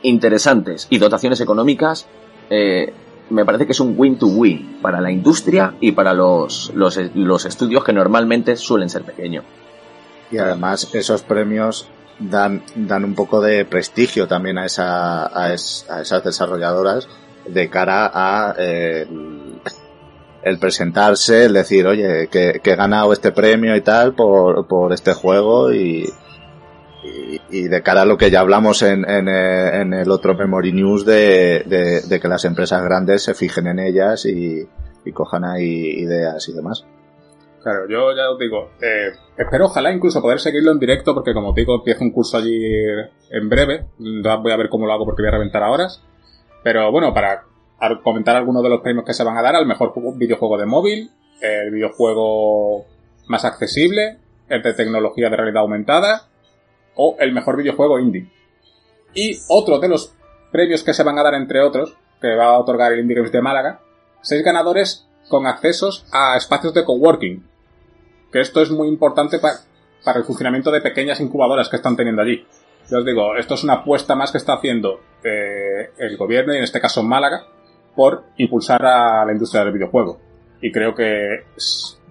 [0.04, 2.06] interesantes y dotaciones económicas,
[2.50, 2.94] eh,
[3.30, 6.98] me parece que es un win to win para la industria y para los, los,
[7.14, 9.44] los estudios que normalmente suelen ser pequeños.
[10.30, 11.88] Y además esos premios
[12.18, 17.08] dan, dan un poco de prestigio también a, esa, a, es- a esas desarrolladoras
[17.46, 19.60] de cara a eh, el,
[20.42, 24.92] el presentarse, el decir, oye, que, que he ganado este premio y tal por, por
[24.92, 26.08] este juego y,
[27.02, 30.72] y, y de cara a lo que ya hablamos en, en, eh, el otro Memory
[30.72, 34.68] News de, que las empresas grandes se fijen en ellas y,
[35.12, 36.86] cojan ahí ideas y demás.
[37.62, 41.52] Claro, yo ya os digo, eh, espero ojalá incluso poder seguirlo en directo porque como
[41.52, 42.62] digo, empiezo un curso allí
[43.30, 46.00] en breve, voy a ver cómo lo hago porque voy a reventar a horas.
[46.62, 47.42] Pero bueno, para
[48.04, 51.10] comentar algunos de los premios que se van a dar al mejor videojuego de móvil,
[51.40, 52.86] el videojuego
[53.26, 56.29] más accesible, el de tecnología de realidad aumentada
[57.02, 58.28] o el mejor videojuego indie.
[59.14, 60.14] Y otro de los
[60.52, 63.32] premios que se van a dar, entre otros, que va a otorgar el Indie Games
[63.32, 63.80] de Málaga,
[64.20, 67.42] seis ganadores con accesos a espacios de coworking.
[68.30, 72.46] Que esto es muy importante para el funcionamiento de pequeñas incubadoras que están teniendo allí.
[72.90, 76.58] Yo os digo, esto es una apuesta más que está haciendo eh, el gobierno, y
[76.58, 77.46] en este caso Málaga,
[77.96, 80.20] por impulsar a la industria del videojuego.
[80.60, 81.46] Y creo que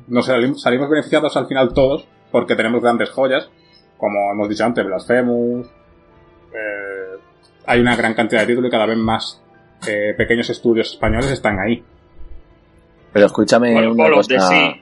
[0.08, 3.52] nos salimos beneficiados al final todos, porque tenemos grandes joyas,
[4.00, 7.20] como hemos dicho antes, Blasphemous, eh,
[7.66, 9.42] hay una gran cantidad de títulos y cada vez más
[9.88, 11.84] eh, pequeños estudios españoles están ahí.
[13.14, 14.76] Pero escúchame una cosa.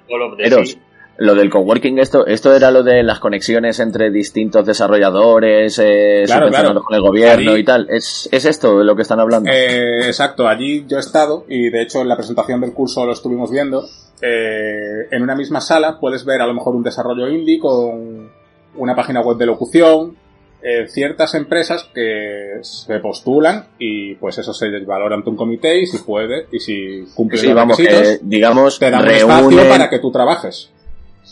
[1.17, 6.95] lo del coworking, esto, esto era lo de las conexiones entre distintos desarrolladores, eh, con
[6.95, 7.87] el gobierno y tal.
[7.89, 9.49] ¿Es, ¿Es esto de lo que están hablando?
[9.51, 13.13] Eh, exacto, allí yo he estado y de hecho en la presentación del curso lo
[13.13, 13.83] estuvimos viendo.
[14.21, 18.29] Eh, en una misma sala puedes ver a lo mejor un desarrollo indie con
[18.77, 20.15] una página web de locución,
[20.61, 25.85] eh, ciertas empresas que se postulan y pues eso se valora ante un comité y
[25.85, 29.99] si puede y si cumple los vamos, requisitos, digamos, te dan un espacio para que
[29.99, 30.71] tú trabajes.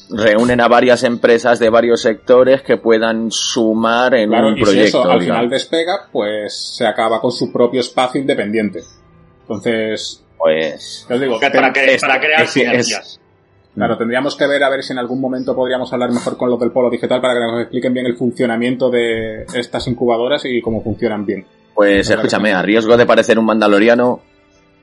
[0.09, 4.71] Reúnen a varias empresas de varios sectores que puedan sumar en un proyecto.
[4.71, 8.83] Y si eso al final despega, pues se acaba con su propio espacio independiente.
[9.41, 13.19] Entonces, pues, os digo, para, para crear sinergias.
[13.75, 16.59] Claro, tendríamos que ver a ver si en algún momento podríamos hablar mejor con los
[16.59, 20.81] del polo digital para que nos expliquen bien el funcionamiento de estas incubadoras y cómo
[20.81, 21.45] funcionan bien.
[21.73, 24.21] Pues escúchame, a riesgo de parecer un mandaloriano,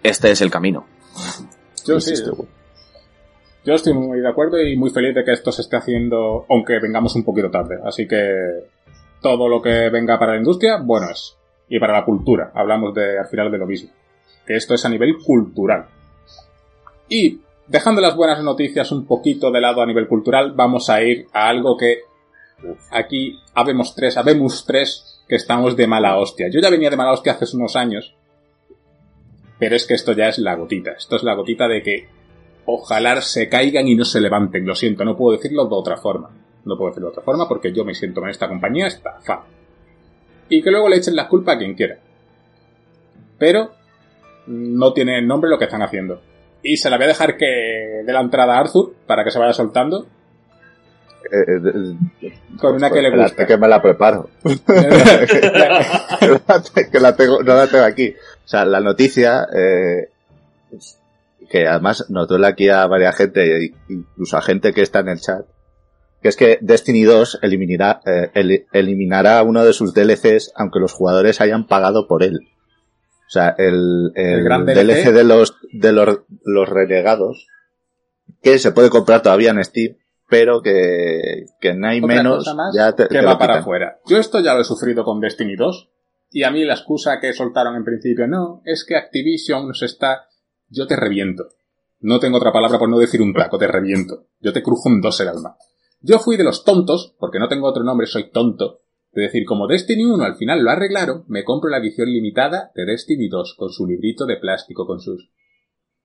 [0.02, 0.84] este es el camino.
[1.86, 2.12] Yo sí.
[3.64, 6.78] Yo estoy muy de acuerdo y muy feliz de que esto se esté haciendo, aunque
[6.80, 7.78] vengamos un poquito tarde.
[7.84, 8.30] Así que
[9.22, 11.36] todo lo que venga para la industria, bueno es.
[11.68, 13.90] Y para la cultura, hablamos de al final de lo mismo.
[14.44, 15.86] Que esto es a nivel cultural.
[17.08, 21.26] Y Dejando las buenas noticias un poquito de lado a nivel cultural, vamos a ir
[21.32, 22.00] a algo que
[22.90, 26.48] aquí habemos tres, habemos tres que estamos de mala hostia.
[26.50, 28.14] Yo ya venía de mala hostia hace unos años,
[29.58, 30.92] pero es que esto ya es la gotita.
[30.92, 32.08] Esto es la gotita de que
[32.66, 34.66] ojalá se caigan y no se levanten.
[34.66, 36.30] Lo siento, no puedo decirlo de otra forma.
[36.64, 38.88] No puedo decirlo de otra forma porque yo me siento en esta compañía
[39.22, 39.44] fa.
[40.48, 41.98] Y que luego le echen la culpa a quien quiera.
[43.38, 43.70] Pero
[44.46, 46.20] no tiene nombre lo que están haciendo.
[46.62, 49.38] Y se la voy a dejar que de la entrada a Arthur para que se
[49.38, 50.06] vaya soltando.
[51.30, 51.44] Eh,
[52.22, 53.46] eh, con una que le gusta.
[53.46, 54.28] que me la preparo.
[56.92, 58.14] que la tengo, no la tengo aquí.
[58.44, 60.10] O sea, la noticia, eh,
[61.50, 65.20] que además nos duele aquí a varias gente, incluso a gente que está en el
[65.20, 65.46] chat,
[66.20, 68.00] que es que Destiny 2 eliminará,
[68.72, 72.40] eliminará uno de sus DLCs aunque los jugadores hayan pagado por él.
[73.32, 77.46] O sea, el, el, DLC, de los, de los, los renegados,
[78.42, 79.96] que se puede comprar todavía en Steam,
[80.28, 84.00] pero que, que no hay menos, ya te, que va para afuera.
[84.04, 85.88] Yo esto ya lo he sufrido con Destiny 2,
[86.30, 90.26] y a mí la excusa que soltaron en principio, no, es que Activision nos está,
[90.68, 91.44] yo te reviento.
[92.00, 94.26] No tengo otra palabra por no decir un taco, te reviento.
[94.40, 95.56] Yo te crujo un dos el alma.
[96.02, 98.81] Yo fui de los tontos, porque no tengo otro nombre, soy tonto,
[99.14, 102.86] es decir, como Destiny 1 al final lo arreglaron, me compro la edición limitada de
[102.86, 105.30] Destiny 2 con su librito de plástico con sus...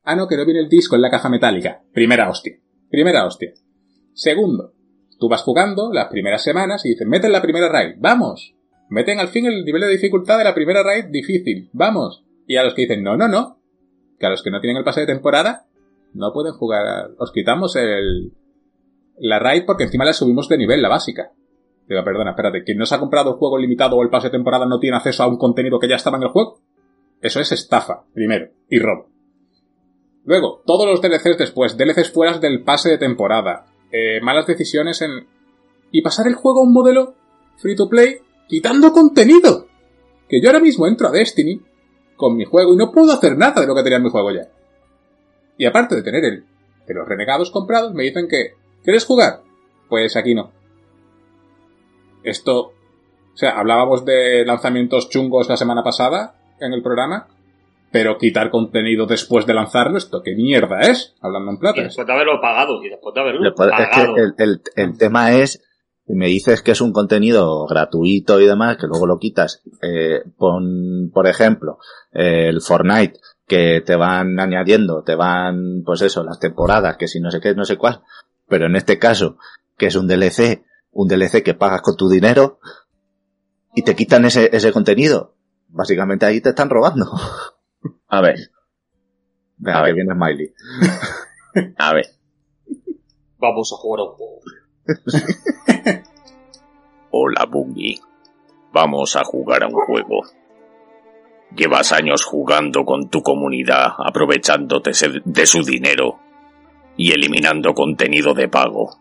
[0.04, 1.84] Ah, no, que no viene el disco en la caja metálica.
[1.94, 2.60] Primera hostia.
[2.90, 3.54] Primera hostia.
[4.14, 4.74] Segundo,
[5.20, 8.56] tú vas jugando las primeras semanas y dices, meten la primera raid, vamos.
[8.90, 12.26] Meten al fin el nivel de dificultad de la primera raid difícil, vamos.
[12.46, 13.62] Y a los que dicen, no, no, no.
[14.20, 15.68] Que a los que no tienen el pase de temporada,
[16.14, 17.12] no pueden jugar.
[17.20, 18.34] Os quitamos el,
[19.18, 21.32] la raid porque encima la subimos de nivel, la básica.
[21.88, 24.32] Digo, perdona, espérate, quien no se ha comprado el juego limitado o el pase de
[24.32, 26.60] temporada no tiene acceso a un contenido que ya estaba en el juego.
[27.22, 29.10] Eso es estafa, primero, y robo.
[30.26, 35.28] Luego, todos los DLCs después, DLCs fuera del pase de temporada, eh, malas decisiones en...
[35.90, 37.16] Y pasar el juego a un modelo
[37.56, 39.68] free to play quitando contenido.
[40.28, 41.62] Que yo ahora mismo entro a Destiny
[42.18, 44.32] con mi juego y no puedo hacer nada de lo que tenía en mi juego
[44.32, 44.50] ya.
[45.58, 46.46] Y aparte de tener el
[46.86, 49.42] de los renegados comprados, me dicen que ¿quieres jugar?
[49.88, 50.52] Pues aquí no.
[52.30, 57.28] Esto, o sea, hablábamos de lanzamientos chungos la semana pasada en el programa,
[57.92, 61.16] pero quitar contenido después de lanzarlo, ¿esto qué mierda es?
[61.22, 61.84] Hablando en plata.
[61.84, 64.18] después de haberlo pagado, y después de haberlo pagado.
[64.18, 65.64] Es que el, el, tema es,
[66.06, 69.64] me dices que es un contenido gratuito y demás, que luego lo quitas.
[69.82, 71.78] Eh, pon, por ejemplo,
[72.12, 77.32] el Fortnite, que te van añadiendo, te van, pues eso, las temporadas, que si no
[77.32, 78.02] sé qué, no sé cuál.
[78.50, 79.38] Pero en este caso,
[79.78, 80.67] que es un DLC
[81.00, 82.60] un DLC que pagas con tu dinero
[83.76, 85.36] y te quitan ese, ese contenido.
[85.68, 87.06] básicamente ahí te están robando.
[88.08, 88.36] A ver,
[89.58, 89.96] Venga, A que ver.
[89.96, 90.54] viene Smiley.
[91.78, 92.06] a ver.
[93.38, 94.40] Vamos a jugar a un juego.
[97.12, 98.00] Hola, Bungie.
[98.74, 100.22] Vamos a jugar a un juego.
[101.56, 104.92] Llevas años jugando con tu comunidad, aprovechándote
[105.26, 106.20] de su dinero
[106.98, 109.00] y eliminando contenido de pago.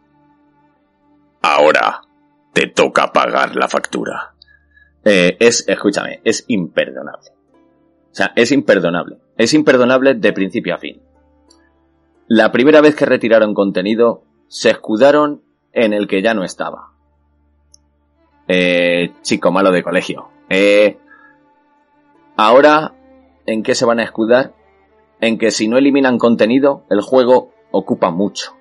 [1.48, 2.02] Ahora
[2.52, 4.34] te toca pagar la factura.
[5.04, 7.30] Eh, es, escúchame, es imperdonable.
[8.10, 9.18] O sea, es imperdonable.
[9.36, 11.00] Es imperdonable de principio a fin.
[12.26, 16.88] La primera vez que retiraron contenido, se escudaron en el que ya no estaba.
[18.48, 20.28] Eh, chico malo de colegio.
[20.50, 20.98] Eh,
[22.36, 22.92] ahora,
[23.46, 24.52] ¿en qué se van a escudar?
[25.20, 28.55] En que si no eliminan contenido, el juego ocupa mucho.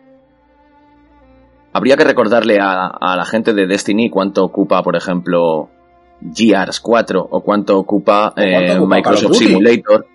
[1.75, 5.67] Habría que recordarle a, a la gente de Destiny cuánto ocupa, por ejemplo,
[6.33, 9.33] Gears 4 o cuánto ocupa, cuánto eh, ocupa Microsoft?
[9.33, 10.07] Simulator.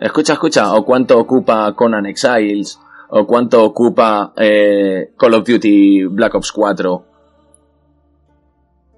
[0.00, 6.34] Escucha, escucha, o cuánto ocupa Conan Exiles, o cuánto ocupa eh, Call of Duty Black
[6.34, 7.04] Ops 4.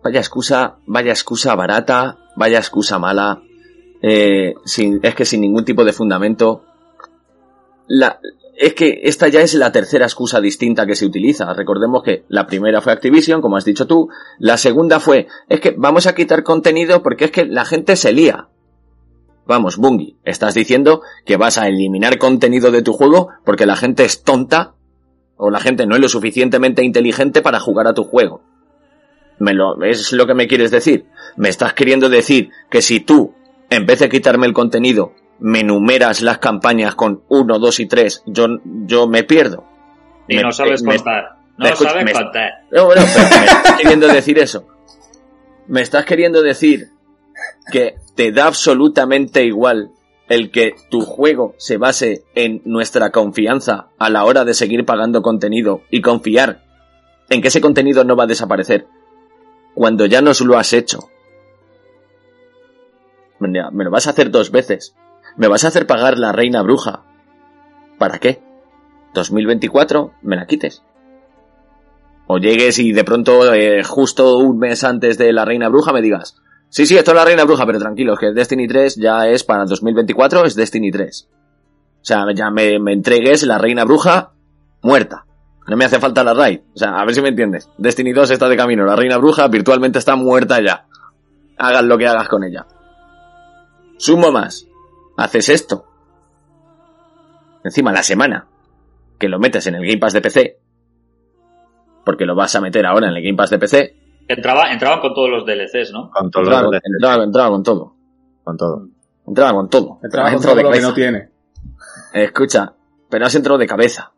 [0.02, 3.42] Vaya excusa, vaya excusa barata, vaya excusa mala.
[4.00, 6.64] eh, sin, es que sin ningún tipo de fundamento.
[7.88, 8.18] La,
[8.56, 11.52] es que esta ya es la tercera excusa distinta que se utiliza.
[11.52, 14.08] Recordemos que la primera fue Activision, como has dicho tú.
[14.38, 18.12] La segunda fue, es que vamos a quitar contenido porque es que la gente se
[18.12, 18.48] lía.
[19.46, 24.04] Vamos, Bungie, estás diciendo que vas a eliminar contenido de tu juego porque la gente
[24.04, 24.74] es tonta
[25.36, 28.42] o la gente no es lo suficientemente inteligente para jugar a tu juego.
[29.82, 31.06] Es lo que me quieres decir.
[31.36, 33.34] Me estás queriendo decir que si tú,
[33.68, 38.22] en vez de quitarme el contenido, me enumeras las campañas con 1, 2 y 3,
[38.26, 39.64] yo, yo me pierdo.
[40.28, 41.36] Y Me- no sabes me- contar.
[41.58, 42.50] No me escucha- sabes contar.
[42.70, 44.66] No, bueno, pero me estás queriendo decir eso.
[45.68, 46.90] Me estás queriendo decir
[47.72, 49.90] que te da absolutamente igual
[50.28, 55.22] el que tu juego se base en nuestra confianza a la hora de seguir pagando
[55.22, 56.62] contenido y confiar
[57.30, 58.86] en que ese contenido no va a desaparecer
[59.74, 61.08] cuando ya nos lo has hecho.
[63.38, 64.94] Me lo vas a hacer dos veces.
[65.36, 67.02] Me vas a hacer pagar la reina bruja.
[67.98, 68.42] ¿Para qué?
[69.14, 70.82] 2024, me la quites.
[72.26, 76.02] O llegues y de pronto, eh, justo un mes antes de la Reina Bruja, me
[76.02, 76.36] digas,
[76.68, 79.64] sí, sí, esto es la Reina Bruja, pero tranquilos, que Destiny 3 ya es para
[79.64, 81.28] 2024, es Destiny 3.
[81.30, 84.32] O sea, ya me, me entregues la Reina Bruja
[84.82, 85.24] muerta.
[85.68, 86.60] No me hace falta la raid.
[86.74, 87.68] O sea, a ver si me entiendes.
[87.76, 90.86] Destiny 2 está de camino, la Reina Bruja virtualmente está muerta ya.
[91.58, 92.66] Hagas lo que hagas con ella.
[93.98, 94.66] Sumo más.
[95.16, 95.84] Haces esto.
[97.64, 98.46] Encima la semana
[99.18, 100.60] que lo metes en el Game Pass de PC,
[102.04, 103.96] porque lo vas a meter ahora en el Game Pass de PC,
[104.28, 106.10] Entraba, entraban con todos los DLCs, ¿no?
[106.10, 107.94] Con todo entraba, lo con- entraba- entraba con todo.
[108.42, 108.88] con todo.
[109.24, 110.00] Entraba con todo.
[110.02, 111.30] Entraba con todo lo que no tiene.
[112.12, 112.74] Escucha,
[113.08, 114.12] pero has entrado de cabeza.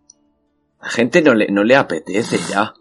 [0.80, 2.72] La gente no le, no le apetece ya.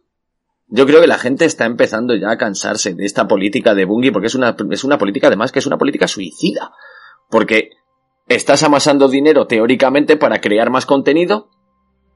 [0.68, 4.12] Yo creo que la gente está empezando ya a cansarse de esta política de Bungie
[4.14, 6.72] porque es una, es una política además que es una política suicida.
[7.30, 7.72] Porque
[8.30, 11.50] estás amasando dinero teóricamente para crear más contenido,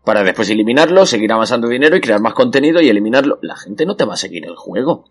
[0.03, 3.37] para después eliminarlo, seguir amasando dinero y crear más contenido y eliminarlo.
[3.41, 5.05] La gente no te va a seguir el juego.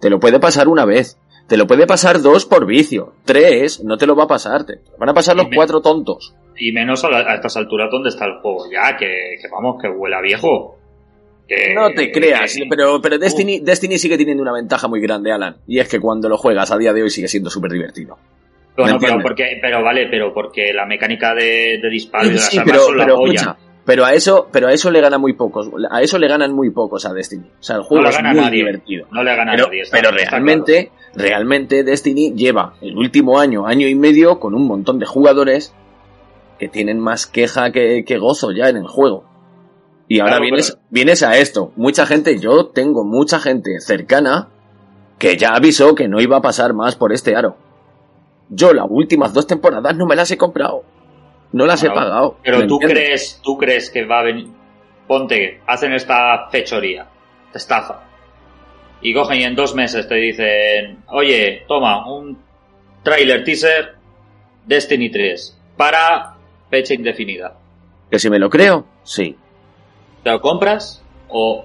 [0.00, 1.18] Te lo puede pasar una vez.
[1.46, 3.12] Te lo puede pasar dos por vicio.
[3.24, 4.64] Tres, no te lo va a pasar.
[4.66, 6.34] Te van a pasar los cuatro tontos.
[6.58, 9.06] Y menos a, la- a estas alturas donde está el juego ya, que,
[9.40, 10.76] que vamos, que huele a viejo.
[11.46, 15.30] Que, No te creas, que- pero, pero Destiny, Destiny sigue teniendo una ventaja muy grande,
[15.30, 15.58] Alan.
[15.68, 18.18] Y es que cuando lo juegas a día de hoy sigue siendo súper divertido.
[18.76, 22.34] Bueno, ¿me pero, porque, pero vale, pero porque la mecánica de, de disparo y de
[22.36, 25.00] las Sí, armas pero, son la pero, escucha, pero a eso, pero a eso le
[25.00, 25.70] ganan muy pocos.
[25.90, 27.46] A eso le ganan muy pocos a Destiny.
[27.58, 28.56] O sea, el juego le es gana muy nadie.
[28.58, 29.06] divertido.
[29.12, 29.82] No le gana Pero, a nadie.
[29.90, 35.06] pero realmente, realmente Destiny lleva el último año, año y medio, con un montón de
[35.06, 35.74] jugadores
[36.58, 39.24] que tienen más queja que, que gozo ya en el juego.
[40.08, 41.72] Y ahora Claro, vienes, pero- vienes a esto.
[41.76, 44.48] Mucha gente, yo tengo mucha gente cercana
[45.18, 47.56] que ya avisó que no iba a pasar más por este aro.
[48.48, 50.84] Yo las últimas dos temporadas no me las he comprado.
[51.52, 52.38] No las he pagado.
[52.42, 52.98] Pero ¿me tú entiendes?
[52.98, 54.48] crees, tú crees que va a venir.
[55.06, 57.06] Ponte, hacen esta fechoría,
[57.46, 58.02] esta estafa.
[59.00, 62.38] Y cogen y en dos meses te dicen, oye, toma, un
[63.02, 63.94] trailer teaser
[64.66, 66.34] Destiny 3 para
[66.70, 67.56] fecha indefinida.
[68.10, 69.36] Que si me lo creo, sí.
[70.24, 71.02] ¿Te lo compras?
[71.28, 71.64] ¿O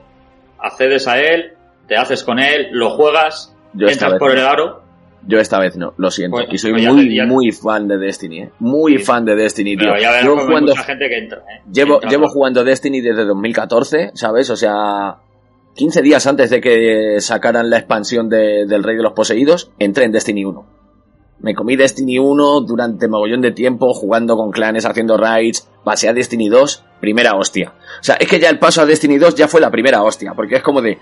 [0.60, 1.54] accedes a él,
[1.88, 4.84] te haces con él, lo juegas, Yo entras por el aro?
[5.28, 6.38] Yo esta vez no, lo siento.
[6.38, 8.52] Pues- y soy pues muy, ya- muy fan de Destiny, ¿eh?
[8.60, 9.04] Muy Sí.
[9.04, 9.90] fan de Destiny, tío.
[9.98, 11.38] Ya verás Llevo jugando, mucha gente que entra.
[11.40, 11.62] ¿eh?
[11.72, 14.50] llevo, Entra llevo por- jugando Destiny desde 2014, ¿sabes?
[14.50, 15.18] O sea,
[15.76, 20.06] 15 días antes de que sacaran la expansión de- del Rey de los Poseídos, entré
[20.06, 20.66] en Destiny 1.
[21.40, 26.14] Me comí Destiny 1 durante mogollón de tiempo jugando con clanes, haciendo raids, pasé a
[26.14, 27.74] Destiny 2, primera hostia.
[28.00, 30.34] O sea, es que ya el paso a Destiny 2 ya fue la primera hostia,
[30.36, 30.98] porque es como de...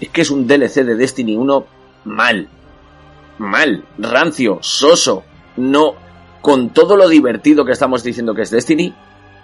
[0.00, 1.66] Es que es un DLC de Destiny 1
[2.04, 2.48] mal.
[3.38, 5.24] Mal, rancio, soso.
[5.56, 5.94] No,
[6.40, 8.94] con todo lo divertido que estamos diciendo que es Destiny,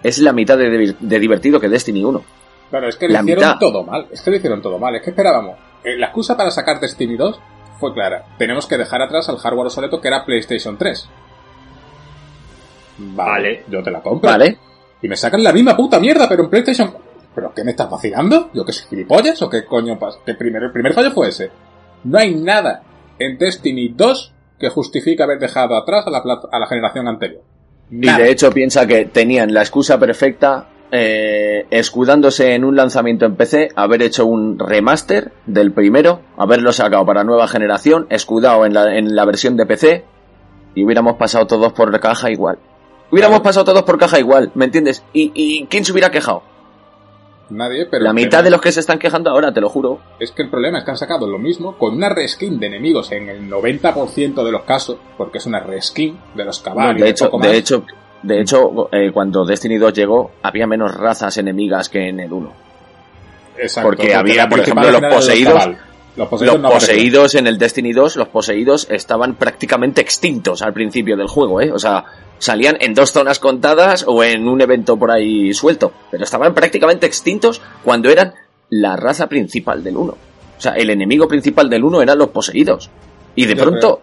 [0.02, 2.22] es la mitad de, de divertido que Destiny 1.
[2.70, 3.58] Claro, es que lo La hicieron mitad.
[3.58, 4.06] todo mal.
[4.12, 4.94] Es que lo hicieron todo mal.
[4.96, 5.56] Es que esperábamos.
[5.82, 7.40] Eh, la excusa para sacar Destiny 2
[7.80, 8.24] fue clara.
[8.38, 11.08] Tenemos que dejar atrás al hardware obsoleto que era PlayStation 3.
[12.98, 13.64] Vale, Vale.
[13.68, 14.30] yo te la compro.
[14.30, 14.58] Vale.
[15.02, 16.94] Y me sacan la misma puta mierda, pero en PlayStation.
[17.34, 18.50] ¿Pero qué me estás vacilando?
[18.52, 19.40] ¿Yo que soy gilipollas?
[19.42, 20.18] ¿O qué coño pasa?
[20.26, 21.50] Que primero, el primer fallo fue ese.
[22.04, 22.82] No hay nada
[23.20, 26.18] en Destiny 2 que justifique haber dejado atrás a la,
[26.50, 27.42] a la generación anterior.
[27.90, 28.18] Y Nada.
[28.18, 33.68] de hecho piensa que tenían la excusa perfecta, eh, escudándose en un lanzamiento en PC,
[33.76, 39.14] haber hecho un remaster del primero, haberlo sacado para nueva generación, escudado en la, en
[39.14, 40.04] la versión de PC,
[40.74, 42.58] y hubiéramos pasado todos por caja igual.
[43.10, 43.42] Hubiéramos Claro.
[43.44, 45.02] pasado todos por caja igual, ¿me entiendes?
[45.12, 46.42] ¿Y, y quién se hubiera quejado?
[47.50, 48.04] Nadie, pero.
[48.04, 49.98] la mitad de los que se están quejando ahora, te lo juro.
[50.18, 53.10] Es que el problema es que han sacado lo mismo con una reskin de enemigos
[53.12, 57.00] en el 90% de los casos, porque es una reskin de los caballos.
[57.00, 57.84] de hecho, de hecho,
[58.22, 62.52] de hecho eh, cuando Destiny 2 llegó, había menos razas enemigas que en el 1.
[63.58, 65.68] Exacto, porque había, por ejemplo, los poseídos.
[66.16, 66.96] Los poseídos, Los no aparecían.
[66.96, 71.70] poseídos en el Destiny 2, los poseídos estaban prácticamente extintos al principio del juego, ¿eh?
[71.72, 72.04] O sea,
[72.40, 77.06] salían en dos zonas contadas o en un evento por ahí suelto, pero estaban prácticamente
[77.06, 78.34] extintos cuando eran
[78.70, 80.12] la raza principal del 1.
[80.12, 82.90] O sea, el enemigo principal del 1 eran los poseídos.
[83.36, 84.02] Y de pronto,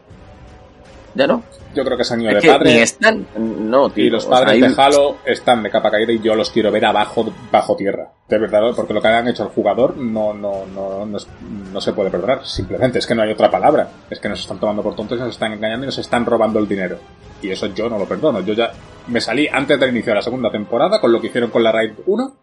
[1.14, 1.44] ya no.
[1.78, 2.82] Yo creo que se han ido Es de que ni padre.
[2.82, 4.06] están, no, tío.
[4.06, 6.50] Y los o sea, padres hay- de Halo están de capa caída y yo los
[6.50, 8.12] quiero ver abajo, bajo tierra.
[8.28, 11.28] De verdad, porque lo que han hecho al jugador no, no, no, no, es-
[11.72, 12.46] no se puede perdonar.
[12.46, 13.88] Simplemente es que no hay otra palabra.
[14.10, 16.60] Es que nos están tomando por tontos y nos están engañando y nos están robando
[16.60, 16.98] el dinero.
[17.42, 18.42] Y eso yo no lo perdono.
[18.42, 18.72] Yo ya
[19.08, 21.72] me salí antes del inicio de la segunda temporada con lo que hicieron con la
[21.72, 22.36] Raid 1.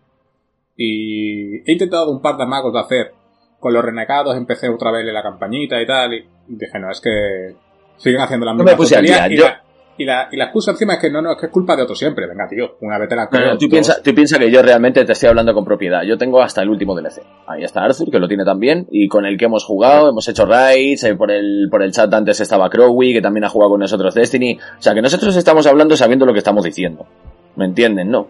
[0.77, 3.13] Y he intentado un par de magos de hacer
[3.61, 4.37] con los renegados.
[4.37, 6.15] Empecé otra vez en la campañita y tal.
[6.15, 7.57] Y dije, no, es que
[7.97, 9.61] siguen haciendo la No misma me puse al tontería día, y yo- la-
[9.97, 11.83] y la, y la excusa encima es que no, no, es que es culpa de
[11.85, 12.27] otro siempre.
[12.27, 13.53] Venga, tío, una vez te la No, creo.
[13.53, 16.03] no, tú piensas tú piensa que yo realmente te estoy hablando con propiedad.
[16.03, 17.23] Yo tengo hasta el último DLC.
[17.47, 20.47] Ahí está Arthur, que lo tiene también, y con el que hemos jugado, hemos hecho
[20.47, 23.81] raids, eh, por el, por el chat antes estaba Crowy, que también ha jugado con
[23.81, 24.59] nosotros Destiny.
[24.79, 27.07] O sea, que nosotros estamos hablando sabiendo lo que estamos diciendo.
[27.55, 28.11] ¿Me entienden?
[28.11, 28.27] No.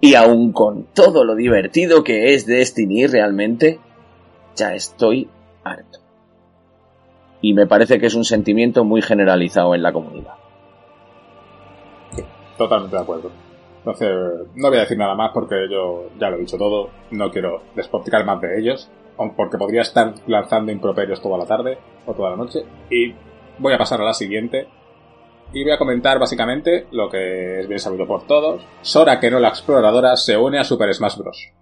[0.00, 3.80] Y aún con todo lo divertido que es Destiny realmente,
[4.54, 5.28] ya estoy
[5.64, 5.98] harto.
[7.44, 10.32] Y me parece que es un sentimiento muy generalizado en la comunidad.
[12.56, 13.30] Totalmente de acuerdo.
[13.80, 14.08] Entonces,
[14.54, 16.88] no voy a decir nada más porque yo ya lo he dicho todo.
[17.10, 18.90] No quiero despotricar más de ellos.
[19.36, 21.76] Porque podría estar lanzando improperios toda la tarde
[22.06, 22.60] o toda la noche.
[22.88, 23.12] Y
[23.58, 24.66] voy a pasar a la siguiente.
[25.52, 28.66] Y voy a comentar básicamente lo que es bien sabido por todos.
[28.80, 31.52] Sora, que no la exploradora, se une a Super Smash Bros.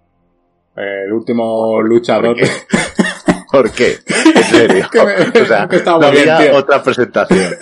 [0.77, 2.37] El último luchador.
[2.37, 2.45] ¿Por qué?
[4.35, 4.87] En serio.
[4.91, 7.53] Que me- o sea, no bien, había otra presentación.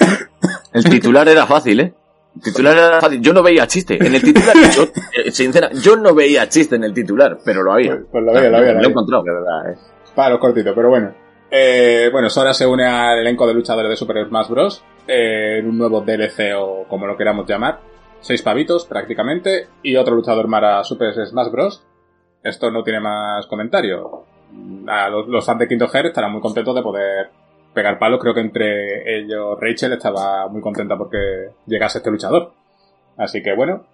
[0.73, 1.93] El titular era fácil, ¿eh?
[2.35, 3.21] El titular era fácil.
[3.21, 3.97] Yo no veía chiste.
[4.05, 7.73] En el titular, yo, eh, sincera, yo no veía chiste en el titular, pero lo
[7.73, 7.91] había.
[7.91, 9.23] Pues, pues lo veía, lo veía, lo he encontrado.
[9.23, 9.77] Verdad, ¿eh?
[10.15, 11.13] Para los cortitos, pero bueno.
[11.51, 14.83] Eh, bueno, Sora se une al elenco de luchadores de Super Smash Bros.
[15.07, 17.81] eh, en un nuevo DLC o como lo queramos llamar.
[18.21, 19.67] Seis pavitos prácticamente.
[19.83, 21.85] Y otro luchador más a Super Smash Bros.
[22.43, 24.25] Esto no tiene más comentario.
[24.87, 27.29] A los, los fans de Kingdom Hearts estarán muy contentos de poder
[27.73, 28.19] pegar palos.
[28.19, 31.17] Creo que entre ellos Rachel estaba muy contenta porque
[31.67, 32.51] llegase este luchador.
[33.17, 33.85] Así que bueno,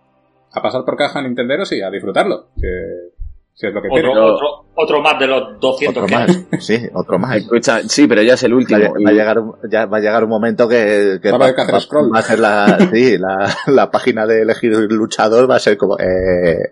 [0.53, 2.47] a pasar por caja Nintenderos y a disfrutarlo.
[2.59, 3.17] Que,
[3.53, 6.27] si es lo que Otro, otro, otro más de los 200 Otro que hay.
[6.27, 6.45] más.
[6.63, 7.37] Sí, otro más.
[7.37, 8.93] Escucha, sí, pero ya es el Va último.
[9.03, 11.55] va a llegar, un- ya va a llegar un momento que, que Va a haber
[11.55, 12.13] que hacer scroll.
[12.13, 15.97] va a ser la, sí, la, la página de elegir luchador va a ser como,
[15.97, 16.71] eh,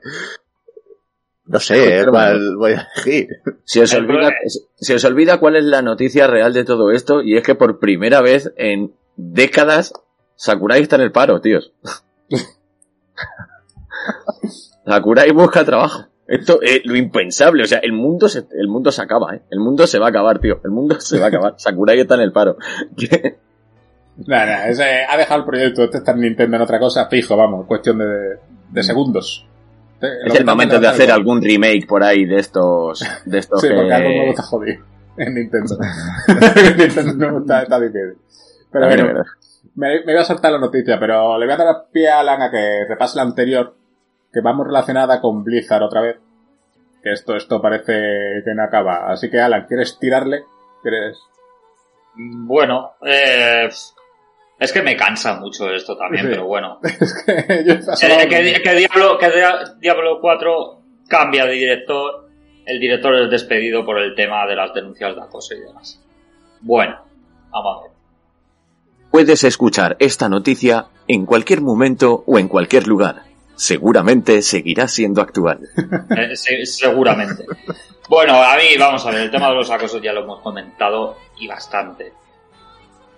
[1.47, 3.27] no sé, cuál voy a elegir.
[3.63, 4.31] Se os, olvida,
[4.75, 7.79] se os olvida cuál es la noticia real de todo esto, y es que por
[7.79, 9.93] primera vez en décadas
[10.35, 11.73] Sakurai está en el paro, tíos.
[14.85, 16.05] Sakurai busca trabajo.
[16.27, 19.43] Esto es lo impensable, o sea, el mundo se, el mundo se acaba, ¿eh?
[19.51, 20.59] El mundo se va a acabar, tío.
[20.63, 21.53] El mundo se va a acabar.
[21.57, 22.57] Sakurai está en el paro.
[24.17, 27.35] Nah, nah, ese ha dejado el proyecto, este está en Nintendo en otra cosa, fijo,
[27.35, 28.37] vamos, cuestión de,
[28.69, 29.45] de segundos.
[30.25, 31.31] Es el momento de hacer algo.
[31.31, 34.83] algún remake por ahí de estos, de estos Sí, que- porque algo nuevo está jodido
[35.17, 35.77] en Nintendo.
[36.27, 38.17] En Nintendo nuevo está, está difícil.
[38.71, 39.23] Pero bueno,
[39.75, 42.41] me, me voy a saltar la noticia, pero le voy a dar pie a Alan
[42.41, 43.75] a que repase la anterior,
[44.33, 46.17] que vamos relacionada con Blizzard otra vez.
[47.01, 47.93] Que esto, esto parece
[48.43, 49.11] que no acaba.
[49.11, 50.43] Así que Alan, ¿quieres tirarle?
[50.81, 51.17] ¿Quieres?
[52.15, 53.69] Bueno, eh,
[54.59, 56.29] Es que me cansa mucho esto también, Sí.
[56.31, 56.79] pero bueno.
[56.83, 62.29] Es que yo pasado- Eh, que, que Diablo, que Dia- Diablo 4 cambia de director.
[62.65, 66.01] El director es despedido por el tema de las denuncias de acoso y demás.
[66.61, 66.97] Bueno,
[67.51, 67.91] vamos a ver.
[69.11, 73.21] Puedes escuchar esta noticia en cualquier momento o en cualquier lugar.
[73.55, 75.59] Seguramente seguirá siendo actual.
[76.17, 77.45] Eh, se- seguramente.
[78.09, 81.17] Bueno, a mí, vamos a ver, el tema de los acosos ya lo hemos comentado
[81.39, 82.13] y bastante.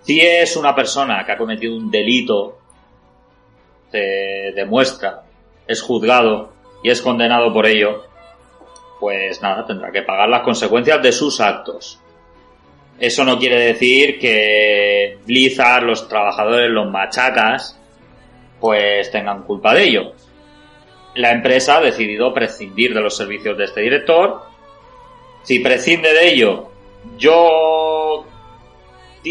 [0.08, 2.58] Si es una persona que ha cometido un delito,
[3.92, 5.22] se demuestra,
[5.66, 6.52] es juzgado
[6.82, 8.04] y es condenado por ello,
[8.98, 12.00] pues nada, tendrá que pagar las consecuencias de sus actos.
[12.98, 17.78] Eso no quiere decir que Blizzard, los trabajadores, los machacas,
[18.58, 20.14] pues tengan culpa de ello
[21.18, 24.42] la empresa ha decidido prescindir de los servicios de este director.
[25.42, 26.70] Si prescinde de ello,
[27.16, 28.24] yo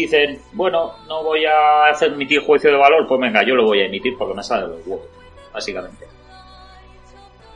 [0.02, 3.80] dicen, bueno, no voy a hacer emitir juicio de valor, pues venga, yo lo voy
[3.80, 5.06] a emitir porque me sale de los huevos,
[5.52, 6.06] básicamente.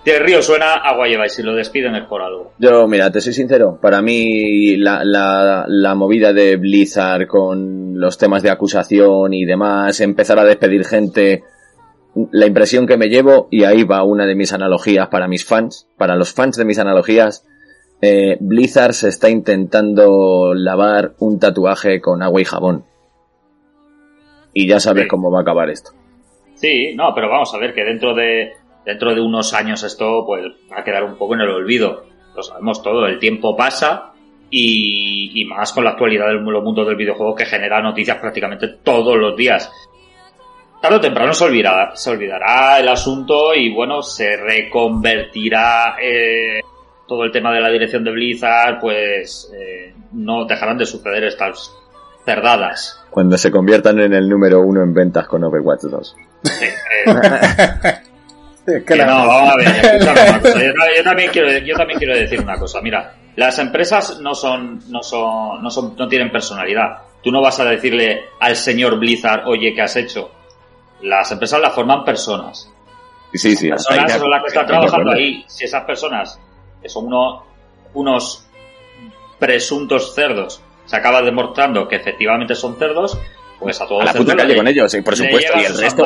[0.05, 2.53] De Río suena, agua lleva y si lo despiden es por algo.
[2.59, 8.43] Yo, mira, te soy sincero, para mí la, la movida de Blizzard con los temas
[8.43, 11.45] de acusación y demás, empezar a despedir gente,
[12.32, 15.86] la impresión que me llevo, y ahí va una de mis analogías para mis fans,
[15.97, 17.47] para los fans de mis analogías,
[18.03, 22.84] eh, Blizzard se está intentando lavar un tatuaje con agua y jabón.
[24.53, 25.09] Y ya sabes Sí.
[25.09, 25.92] cómo va a acabar esto.
[26.57, 28.53] Sí, no, pero vamos a ver que dentro de
[28.84, 32.05] dentro de unos años esto pues va a quedar un poco en el olvido.
[32.34, 34.12] Lo sabemos todo, el tiempo pasa
[34.50, 38.66] y, y más con la actualidad del los mundos del videojuego que genera noticias prácticamente
[38.82, 39.70] todos los días.
[40.80, 46.61] Tarde o temprano se olvidará, se olvidará el asunto y bueno, se reconvertirá eh,
[47.07, 51.72] todo el tema de la dirección de Blizzard, pues eh, no dejarán de suceder estas
[52.24, 53.00] cerdadas.
[53.11, 56.16] Cuando se conviertan en el número uno en ventas con Overwatch 2.
[56.44, 56.64] Sí,
[57.07, 60.62] eh, que no, vamos a ver, escúchame una cosa.
[60.64, 62.80] Yo, ta- yo también quiero, yo también quiero decir una cosa.
[62.80, 66.98] Mira, las empresas no son, no son, no son, no tienen personalidad.
[67.22, 70.30] Tú no vas a decirle al señor Blizzard, oye, ¿qué has hecho?
[71.03, 72.68] Las empresas las forman personas.
[73.34, 73.68] Sí, sí.
[73.68, 75.44] Personas ahí de- son las que están trabajando ahí.
[75.48, 76.38] Si esas personas,
[76.82, 77.44] que son uno-
[77.94, 78.44] unos
[79.38, 83.18] presuntos cerdos, se acaba demostrando que efectivamente son cerdos,
[83.58, 85.52] pues a todos A la los puta calle le- con ellos, por supuesto.
[85.56, 86.04] Y el resto,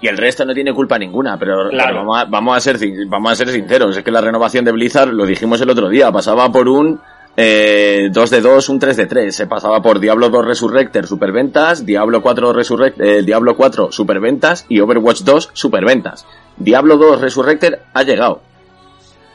[0.00, 1.88] y el resto no tiene culpa ninguna, pero, Claro.
[1.88, 3.96] pero vamos, a, vamos, a ser, vamos a ser sinceros.
[3.96, 7.00] Es que la renovación de Blizzard, lo dijimos el otro día, pasaba por un
[7.36, 9.34] eh, 2 de 2, un 3 de 3.
[9.34, 14.78] Se pasaba por Diablo 2 Resurrector superventas, Diablo 4 Resurrect, eh, Diablo 4 superventas y
[14.78, 16.26] Overwatch 2 superventas.
[16.56, 18.40] Diablo 2 Resurrector ha llegado.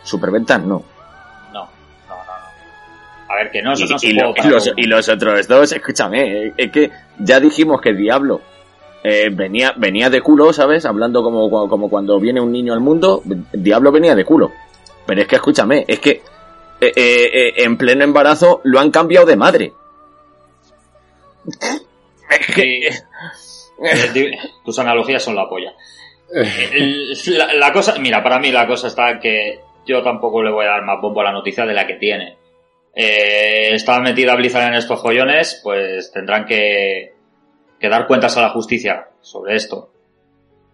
[0.09, 0.83] Superventas no.
[1.53, 1.67] No, no,
[2.09, 3.31] no, no.
[3.31, 4.33] A ver, que no, eso Y, no es y lo-
[4.75, 6.89] y los, y otros dos, escúchame, es que
[7.19, 8.41] ya dijimos que Diablo
[9.03, 10.85] eh, venía, venía de culo, ¿sabes?
[10.85, 13.21] Hablando como, como cuando viene un niño al mundo,
[13.53, 14.51] Diablo venía de culo.
[15.05, 16.11] Pero es que escúchame, es que
[16.81, 19.73] eh, eh, eh, en pleno embarazo lo han cambiado de madre.
[22.29, 22.89] Es que-
[24.65, 25.73] Tus analogías son la polla.
[27.27, 30.69] La, la cosa, mira, para mí la cosa está que yo tampoco le voy a
[30.69, 32.37] dar más bombo a la noticia de la que tiene.
[32.93, 37.13] Eh, está metida Blizzard en estos joyones, pues tendrán que,
[37.79, 39.91] que dar cuentas a la justicia sobre esto.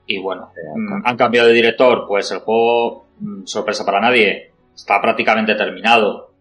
[0.05, 5.01] Y bueno, mm, han cambiado de director, pues el juego, mm, sorpresa para nadie, está
[5.01, 6.33] prácticamente terminado.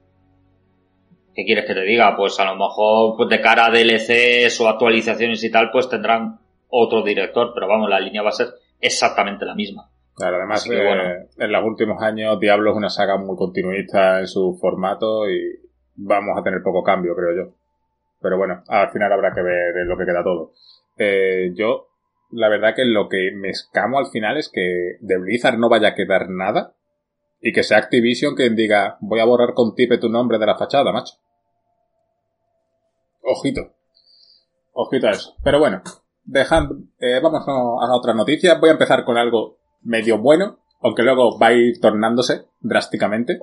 [1.33, 2.17] ¿Qué quieres que te diga?
[2.17, 6.41] Pues a lo mejor pues de cara a DLCs o actualizaciones y tal, pues tendrán
[6.69, 8.49] otro director, pero vamos, la línea va a ser
[8.81, 9.89] exactamente la misma.
[10.15, 11.03] Claro, además, que, eh, bueno.
[11.37, 15.59] en los últimos años Diablo es una saga muy continuista en su formato y
[15.97, 17.53] vamos a tener poco cambio, creo yo.
[18.21, 20.53] Pero bueno, al final habrá que ver en lo que queda todo.
[20.99, 21.89] Eh, yo,
[22.31, 25.89] la verdad que lo que me escamo al final es que de Blizzard no vaya
[25.89, 26.75] a quedar nada
[27.41, 30.57] y que sea Activision quien diga voy a borrar con tipe tu nombre de la
[30.57, 31.15] fachada, macho.
[33.21, 33.75] Ojito.
[34.73, 35.35] Ojito a eso.
[35.43, 35.83] Pero bueno,
[36.25, 38.59] dejando, eh, vamos a, a otra noticia.
[38.59, 43.39] Voy a empezar con algo medio bueno, aunque luego va a ir tornándose drásticamente.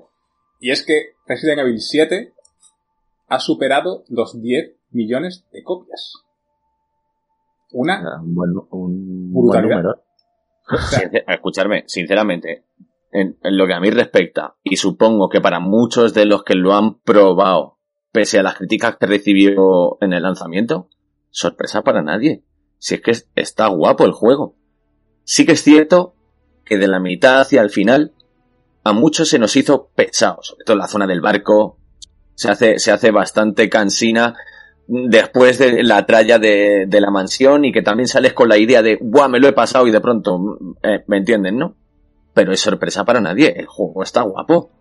[0.60, 2.34] Y es que Resident Evil 7
[3.28, 6.14] ha superado los 10 millones de copias.
[7.72, 9.78] Una Un buen, un buen Brutalidad.
[9.78, 10.04] número.
[10.89, 12.66] Sincer- escucharme, sinceramente,
[13.12, 16.56] en, en lo que a mí respecta, y supongo que para muchos de los que
[16.56, 17.78] lo han probado,
[18.12, 20.89] pese a las críticas que recibió en el lanzamiento,
[21.30, 22.44] sorpresa para nadie.
[22.78, 24.56] Si es que es- está guapo el juego.
[25.24, 26.16] Sí que es cierto
[26.66, 28.14] que de la mitad hacia el final,
[28.84, 31.78] a muchos se nos hizo pesado, sobre todo en la zona del barco,
[32.36, 34.36] se hace, se hace bastante cansina.
[34.88, 38.82] después de la tralla de, de, la mansión y que también sales con la idea
[38.82, 39.88] de, ¡buah, me lo he pasado!
[39.88, 41.76] y de pronto, eh, ¿me entienden, no?
[42.34, 44.72] Pero es sorpresa para nadie, el juego está guapo.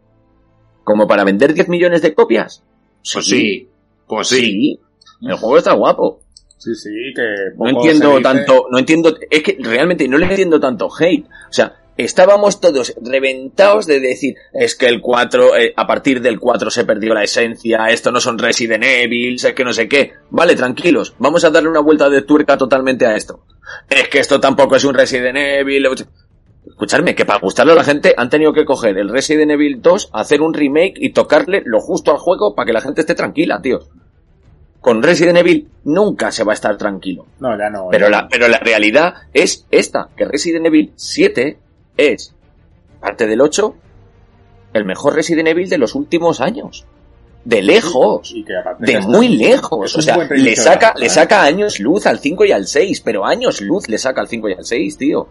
[0.84, 2.64] ¿Como para vender 10 millones de copias?
[3.12, 3.68] Pues sí,
[4.06, 4.80] pues sí.
[5.20, 6.20] El juego está guapo.
[6.60, 7.56] Sí, sí, que...
[7.56, 11.24] No entiendo tanto, no entiendo, es que realmente no le entiendo tanto hate.
[11.24, 16.38] O sea, estábamos todos reventados de decir, es que el 4, eh, a partir del
[16.38, 20.12] 4 se perdió la esencia, esto no son Resident Evil, es que no sé qué.
[20.28, 23.42] Vale, tranquilos, vamos a darle una vuelta de tuerca totalmente a esto.
[23.88, 25.88] Es que esto tampoco es un Resident Evil.
[26.66, 30.10] Escucharme, que para gustarle a la gente han tenido que coger el Resident Evil 2,
[30.12, 33.62] hacer un remake y tocarle lo justo al juego para que la gente esté tranquila,
[33.62, 33.80] tío.
[34.80, 37.26] Con Resident Evil nunca se va a estar tranquilo.
[37.38, 37.88] No, ya no.
[37.90, 41.58] Pero, La, pero la realidad es esta, que Resident Evil 7
[41.96, 42.34] es,
[43.00, 43.74] parte del 8,
[44.72, 46.86] el mejor Resident Evil de los últimos años.
[47.44, 48.34] De lejos.
[48.78, 49.96] de muy lejos.
[49.96, 53.60] O sea, le saca, le saca años luz al 5 y al 6, pero años
[53.62, 55.28] luz le saca al 5 y al 6, tío.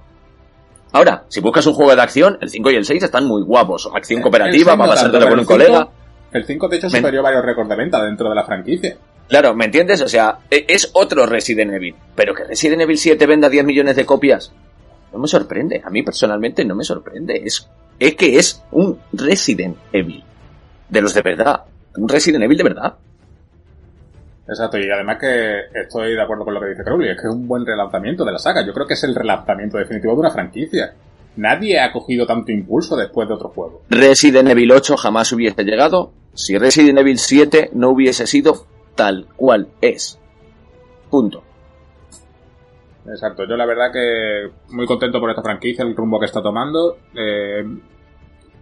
[0.92, 3.90] Ahora, si buscas un juego de acción, el 5 y el 6 están muy guapos.
[3.94, 5.88] Acción cooperativa, va a pasarte con un colega.
[6.32, 8.98] El 5, de hecho, superó varios récords de venta dentro de la franquicia.
[9.30, 10.02] Claro, ¿me entiendes?
[10.02, 11.96] O sea, e, es otro Resident Evil.
[12.16, 14.52] Pero que Resident Evil 7 venda 10 millones de copias,
[15.14, 15.82] no me sorprende.
[15.86, 17.42] A mí personalmente no me sorprende.
[17.46, 17.70] Es,
[18.00, 20.24] es que es un Resident Evil.
[20.90, 21.62] De los de verdad.
[21.96, 22.96] Un Resident Evil de verdad.
[24.48, 27.34] Exacto, y además que estoy de acuerdo con lo que dice Crowley, es que es
[27.34, 28.66] un buen relanzamiento de la saga.
[28.66, 30.96] Yo creo que es el relanzamiento definitivo de una franquicia.
[31.36, 33.84] Nadie ha cogido tanto impulso después de otro juego.
[33.90, 38.66] Resident Evil 8 jamás hubiese llegado si Resident Evil 7 no hubiese sido
[39.00, 40.20] tal cual es.
[41.10, 41.42] Punto.
[43.08, 46.98] Exacto, yo la verdad que muy contento por esta franquicia, el rumbo que está tomando.
[47.16, 47.64] Eh,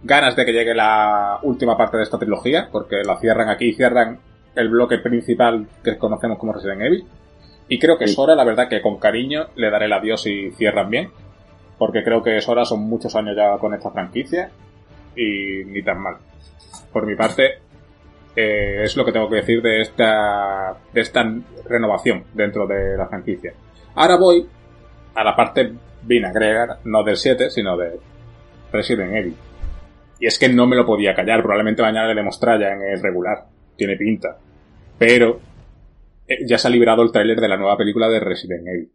[0.04, 4.20] ganas de que llegue la última parte de esta trilogía, porque la cierran aquí, cierran
[4.54, 7.04] el bloque principal que conocemos como Resident Evil.
[7.68, 10.52] Y creo que es hora, la verdad que con cariño le daré el adiós y
[10.52, 11.10] cierran bien,
[11.78, 14.52] porque creo que es hora, son muchos años ya con esta franquicia
[15.16, 16.18] y ni tan mal.
[16.92, 17.58] Por mi parte,
[18.38, 21.24] es lo que tengo que decir de esta, de esta
[21.68, 23.52] renovación dentro de la franquicia.
[23.94, 24.46] Ahora voy
[25.14, 25.72] a la parte
[26.02, 27.98] vinagregar, no del 7, sino de
[28.72, 29.36] Resident Evil.
[30.20, 33.02] Y es que no me lo podía callar, probablemente mañana le demostrara ya en el
[33.02, 34.38] regular, tiene pinta.
[34.98, 35.40] Pero
[36.26, 38.92] eh, ya se ha liberado el tráiler de la nueva película de Resident Evil.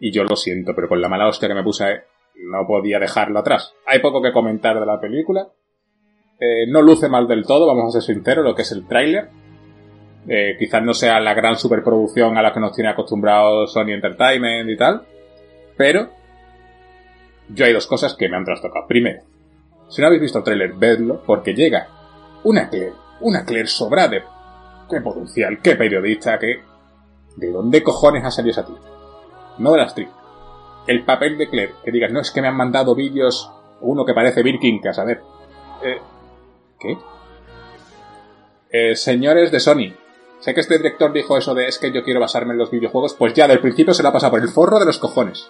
[0.00, 2.02] Y yo lo siento, pero con la mala hostia que me puse
[2.36, 3.74] no podía dejarlo atrás.
[3.86, 5.48] Hay poco que comentar de la película.
[6.40, 9.28] Eh, no luce mal del todo, vamos a ser sinceros, lo que es el tráiler.
[10.28, 14.70] Eh, quizás no sea la gran superproducción a la que nos tiene acostumbrados Sony Entertainment
[14.70, 15.02] y tal.
[15.76, 16.10] Pero
[17.48, 18.86] yo hay dos cosas que me han trastocado.
[18.86, 19.22] Primero,
[19.88, 21.88] si no habéis visto el tráiler, vedlo, porque llega
[22.44, 24.22] una Claire, una Claire sobrada
[24.88, 26.62] qué potencial, qué periodista, qué...
[27.36, 28.78] ¿De dónde cojones ha salido esa tía?
[29.58, 30.08] No de la actriz.
[30.86, 34.14] El papel de Claire, que digas, no, es que me han mandado vídeos, uno que
[34.14, 35.20] parece Birkinkas, a ver.
[35.84, 35.98] Eh,
[36.78, 36.96] ¿Qué?
[38.70, 39.94] Eh, señores de Sony,
[40.40, 43.14] sé que este director dijo eso de es que yo quiero basarme en los videojuegos,
[43.14, 45.48] pues ya del principio se lo ha pasado por el forro de los cojones.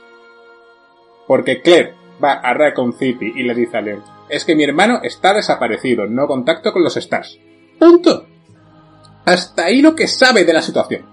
[1.26, 5.01] Porque Claire va a Raccoon City y le dice a Leon, es que mi hermano
[5.03, 7.39] está desaparecido, no contacto con los Stars.
[7.79, 8.26] Punto.
[9.24, 11.05] Hasta ahí lo que sabe de la situación.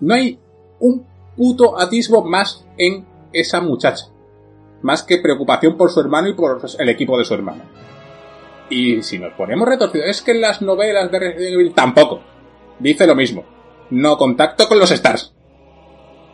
[0.00, 0.38] No hay
[0.78, 4.06] un puto atisbo más en esa muchacha.
[4.82, 7.62] Más que preocupación por su hermano y por el equipo de su hermano.
[8.72, 12.22] Y si nos ponemos retorcidos, es que en las novelas de Resident Evil tampoco.
[12.78, 13.44] Dice lo mismo.
[13.90, 15.34] No contacto con los Stars.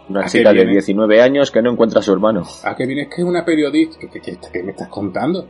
[0.08, 2.44] Una chica de 19 años que no encuentra a su hermano.
[2.62, 3.02] ¿A qué viene?
[3.02, 3.98] Es que es una periodista.
[3.98, 5.48] ¿Qué, me estás contando?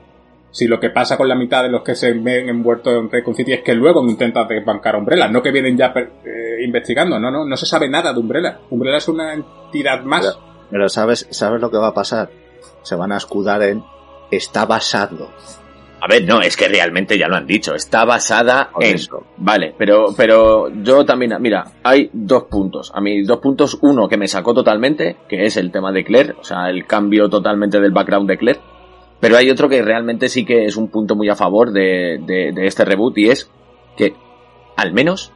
[0.51, 3.34] Si lo que pasa con la mitad de los que se ven envueltos en Recon
[3.34, 7.30] City es que luego intentan desbancar a Umbrella, no que vienen ya eh, investigando, no,
[7.30, 8.61] no, no se sabe nada de Umbrella.
[8.70, 10.22] Umbrella es una entidad más.
[10.22, 12.30] Pero, pero, sabes, sabes lo que va a pasar.
[12.80, 13.84] Se van a escudar en
[14.30, 15.28] está basado.
[16.09, 18.95] A ver, no, es que realmente ya lo han dicho, está basada en...
[18.95, 19.27] Eso.
[19.37, 22.91] Vale, pero, pero yo también, mira, hay dos puntos.
[22.95, 23.77] A mí, dos puntos.
[23.83, 27.29] Uno que me sacó totalmente, que es el tema de Claire, o sea, el cambio
[27.29, 28.61] totalmente del background de Claire.
[29.21, 32.53] Pero hay otro que realmente sí que es un punto muy a favor de, de,
[32.53, 33.51] de este reboot y es
[33.95, 34.15] que,
[34.79, 35.35] al menos,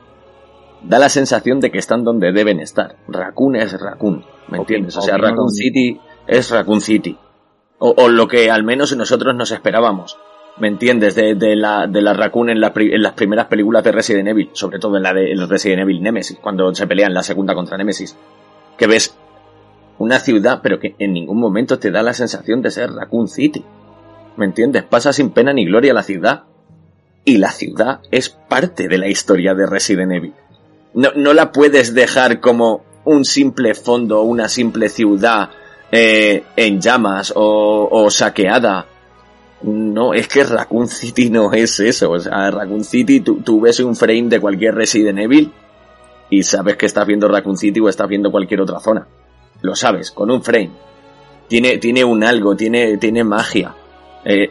[0.82, 2.96] da la sensación de que están donde deben estar.
[3.08, 4.96] Raccoon es Raccoon, ¿me entiendes?
[4.96, 7.18] O sea, Raccoon City es Raccoon City.
[7.78, 10.16] O, o lo que al menos nosotros nos esperábamos.
[10.58, 11.14] ¿Me entiendes?
[11.14, 14.78] De, la, de la Raccoon en, la, en, las primeras películas de Resident Evil, sobre
[14.78, 18.16] todo en la de en Resident Evil Nemesis, cuando se pelean la segunda contra Nemesis,
[18.76, 19.16] que ves
[19.98, 23.64] una ciudad, pero que en ningún momento te da la sensación de ser Raccoon City.
[24.36, 24.82] ¿Me entiendes?
[24.84, 26.44] Pasa sin pena ni gloria la ciudad.
[27.24, 30.34] Y la ciudad es parte de la historia de Resident Evil.
[30.94, 35.50] No, la puedes dejar como un simple fondo, una simple ciudad
[35.92, 38.86] eh, en llamas o saqueada.
[39.62, 42.10] No, es que Raccoon City no es eso.
[42.10, 45.52] O sea, Raccoon City, tú, ves un frame de cualquier Resident Evil
[46.30, 49.06] y sabes que estás viendo Raccoon City o estás viendo cualquier otra zona.
[49.60, 50.70] Lo sabes, con un frame.
[51.48, 53.74] Tiene, tiene un algo, tiene, tiene magia.
[54.24, 54.50] Eh,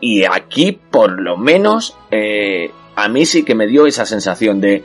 [0.00, 4.84] y aquí, por lo menos, eh, a mí sí que me dio esa sensación de,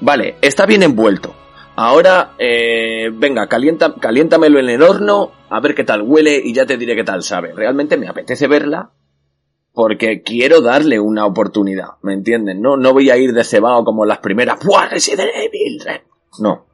[0.00, 1.34] vale, está bien envuelto.
[1.76, 6.66] Ahora, eh, venga, calienta, caliéntamelo en el horno, a ver qué tal huele y ya
[6.66, 7.52] te diré qué tal sabe.
[7.54, 8.90] Realmente me apetece verla
[9.72, 12.60] porque quiero darle una oportunidad, ¿me entienden?
[12.60, 15.80] No, no voy a ir de cebado como las primeras, ¡Buah, Resident Evil!
[16.38, 16.66] No,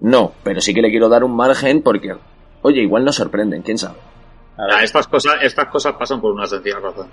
[0.00, 2.16] no, pero sí que le quiero dar un margen porque,
[2.62, 3.98] oye, igual nos sorprenden, quién sabe.
[4.82, 7.08] Estas cosas, estas cosas pasan por una sencilla razón.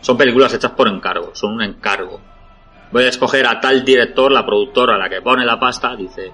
[0.00, 2.20] Son películas hechas por encargo, son un encargo.
[2.92, 6.32] Voy a escoger a tal director, la productora a la que pone la pasta, dice,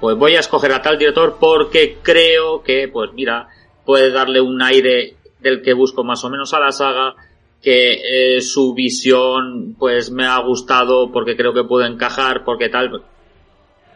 [0.00, 3.48] pues voy a escoger a tal director porque creo que, pues mira,
[3.84, 7.14] puede darle un aire del que busco más o menos a la saga,
[7.62, 13.02] que eh, su visión pues me ha gustado porque creo que puede encajar, porque tal.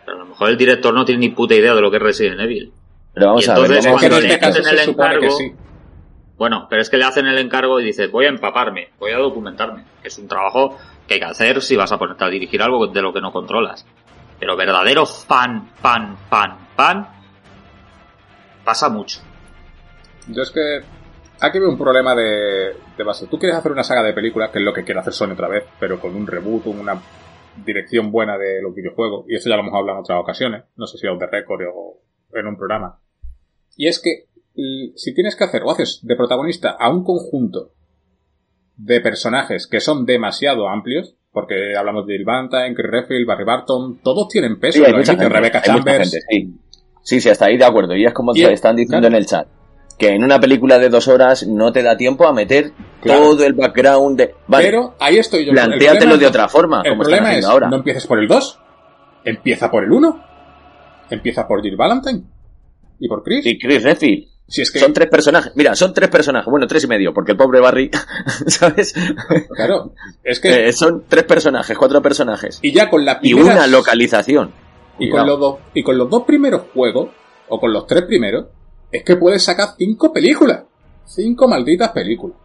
[0.04, 2.02] Pero a lo mejor el director no tiene ni puta idea de lo que es
[2.02, 2.72] Resident Evil.
[3.12, 5.52] Pero vamos Y a ver, entonces, a cuando en le hacen el encargo, sí.
[6.36, 9.18] bueno, pero es que le hacen el encargo y dices, voy a empaparme, voy a
[9.18, 12.62] documentarme, que es un trabajo que hay que hacer si vas a ponerte a dirigir
[12.62, 13.84] algo de lo que no controlas.
[14.40, 17.06] Pero verdadero fan, fan, fan, fan,
[18.64, 19.20] pasa mucho.
[20.28, 20.80] Yo es que
[21.40, 23.26] aquí veo un problema de, de base.
[23.26, 25.48] Tú quieres hacer una saga de películas, que es lo que quiere hacer Sony otra
[25.48, 27.00] vez, pero con un reboot, una
[27.64, 29.26] dirección buena de los videojuegos.
[29.28, 30.64] Y eso ya lo hemos hablado en otras ocasiones.
[30.76, 32.00] No sé si a de récord o
[32.32, 32.98] en un programa.
[33.76, 34.26] Y es que
[34.96, 37.72] si tienes que hacer o haces de protagonista a un conjunto
[38.76, 44.00] de personajes que son demasiado amplios, porque hablamos de Jill Valentine, Chris Redfield, Barry Barton,
[44.02, 44.78] todos tienen peso.
[44.78, 46.10] Sí, hay mucha gente, Rebecca hay mucha Chambers.
[46.10, 46.54] gente, sí.
[47.02, 47.94] sí, sí, hasta ahí de acuerdo.
[47.96, 49.16] Y es como Y- te están diciendo claro.
[49.16, 49.48] en el chat.
[49.98, 52.72] Que en una película de dos horas no te da tiempo a meter
[53.02, 53.20] Claro.
[53.20, 54.34] todo el background de...
[54.46, 55.50] Vale, Pero ahí estoy yo.
[55.50, 57.68] El plantéatelo de otra forma, El como problema es, ahora.
[57.68, 58.58] no empieces por el 2,
[59.24, 60.24] empieza por el 1,
[61.10, 62.22] empieza por Jill Valentine
[62.98, 63.44] y por Chris.
[63.44, 64.26] Y Chris Redfield.
[64.50, 65.52] Si es que, Son tres personajes.
[65.54, 66.50] Mira, son tres personajes.
[66.50, 67.88] Bueno, tres y medio, porque el pobre Barry,
[68.46, 68.92] ¿sabes?
[69.54, 69.92] claro,
[70.24, 72.58] es que, Eh, son tres personajes, cuatro personajes.
[72.60, 74.52] y ya con la Y primera, una localización.
[74.98, 77.10] y con los dos, y con los dos primeros juegos,
[77.48, 78.46] o con los tres primeros,
[78.90, 80.64] es que puedes sacar cinco películas,
[81.06, 82.36] cinco malditas películas.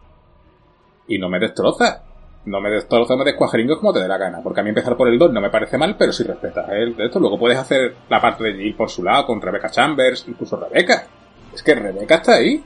[1.08, 2.02] Y no me destrozas.
[2.44, 4.40] No me destrozas, me descuajeringos como te dé la gana.
[4.44, 6.94] Porque a mí empezar por el 2 no me parece mal, pero si respetas el
[6.96, 10.24] de esto, luego puedes hacer la parte de Jill por su lado, con Rebecca Chambers,
[10.28, 11.08] incluso Rebecca.
[11.56, 12.62] Es que Rebecca está ahí.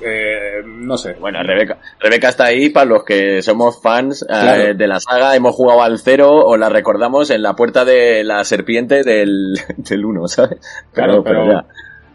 [0.00, 1.12] Eh, no sé.
[1.20, 5.54] Bueno, Rebeca, Rebeca está ahí para los que somos fans eh, de la saga, hemos
[5.54, 10.26] jugado al cero o la recordamos en la puerta de la serpiente del, del 1,
[10.26, 10.58] ¿sabes?
[10.92, 11.66] Claro, pero- ya.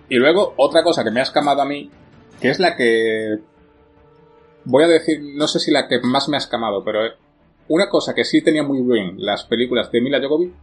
[0.09, 1.89] Y luego, otra cosa que me ha escamado a mí,
[2.41, 3.37] que es la que.
[4.65, 6.99] Voy a decir, no sé si la que más me ha escamado, pero
[7.69, 10.53] una cosa que sí tenía muy bien las películas de Mila Jovovich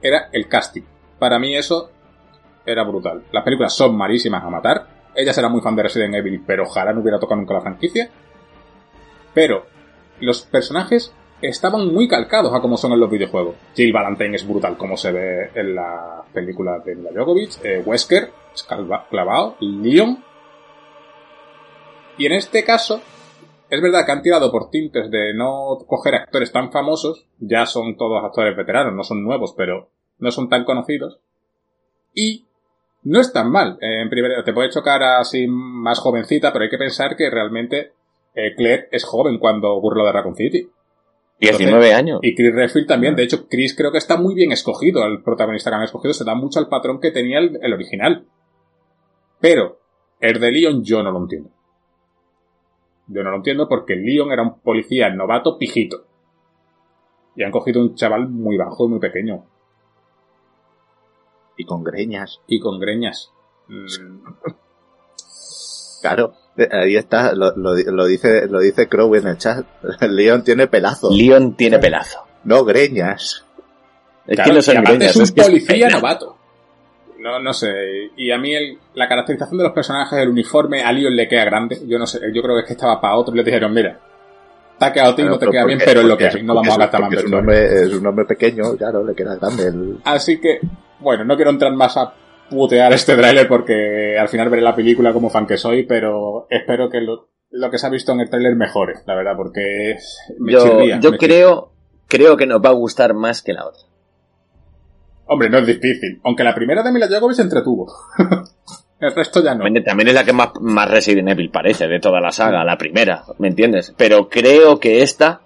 [0.00, 0.82] era el casting.
[1.18, 1.90] Para mí eso
[2.64, 3.24] era brutal.
[3.32, 4.86] Las películas son malísimas a matar.
[5.14, 8.10] Ella será muy fan de Resident Evil, pero ojalá no hubiera tocado nunca la franquicia.
[9.34, 9.66] Pero
[10.20, 13.56] los personajes estaban muy calcados a como son en los videojuegos.
[13.74, 18.30] Jill Valentine es brutal como se ve en las películas de Mila Jovovich, eh, Wesker,
[19.10, 20.22] clavado, Leon.
[22.16, 23.00] Y en este caso,
[23.68, 27.96] es verdad que han tirado por tintes de no coger actores tan famosos, ya son
[27.96, 31.18] todos actores veteranos, no son nuevos, pero no son tan conocidos.
[32.14, 32.44] Y
[33.04, 33.78] no es tan mal.
[33.80, 37.92] Eh, En primer, te puede chocar así más jovencita, pero hay que pensar que realmente
[38.34, 40.68] eh, Claire es joven cuando lo de Raccoon City.
[41.40, 42.20] 19 años.
[42.22, 43.16] Y Chris Redfield también.
[43.16, 45.04] De hecho, Chris creo que está muy bien escogido.
[45.04, 48.26] El protagonista que han escogido se da mucho al patrón que tenía el, el original.
[49.40, 49.80] Pero,
[50.20, 51.50] el de Leon yo no lo entiendo.
[53.08, 56.04] Yo no lo entiendo porque Leon era un policía novato pijito.
[57.34, 59.44] Y han cogido un chaval muy bajo y muy pequeño.
[61.62, 62.40] Y con greñas.
[62.48, 63.30] Y con greñas.
[63.68, 63.86] Mm,
[66.02, 69.64] Claro, eh, ahí está, lo, lo, lo dice, lo dice Crow en el chat.
[70.00, 72.24] El León tiene pelazo, Leon tiene pelazo.
[72.44, 73.44] no greñas.
[74.26, 76.36] Es Claro, que no son greñas, es un es policía novato.
[77.20, 77.68] No, no sé.
[78.16, 81.44] Y a mí el- la caracterización de los personajes, el uniforme, a Leon le queda
[81.44, 81.80] grande.
[81.86, 84.00] Yo no sé, yo creo que es que estaba para otro y le dijeron, mira,
[84.80, 86.42] te ha quedado a ti, no te Pero queda bien, pero es lo que es-
[86.42, 89.68] no vamos a gastar más es un hombre pequeño, claro, le queda grande.
[89.68, 89.98] El...
[90.02, 90.58] Así que,
[91.02, 92.14] bueno, no quiero entrar más a
[92.50, 96.88] putear este tráiler porque al final veré la película como fan que soy, pero espero
[96.88, 99.96] que lo, lo que se ha visto en el tráiler mejore, la verdad, porque
[100.38, 101.00] me Yo, chirría.
[101.00, 101.72] yo me creo,
[102.08, 103.82] creo que nos va a gustar más que la otra.
[105.26, 106.20] Hombre, no es difícil.
[106.24, 107.90] Aunque la primera de Mila Jovovich se entretuvo.
[109.00, 109.64] El resto ya no.
[109.82, 113.24] También, es la que más, más Resident Evil parece de toda la saga, la primera,
[113.38, 113.92] ¿me entiendes?
[113.96, 115.40] Pero creo que esta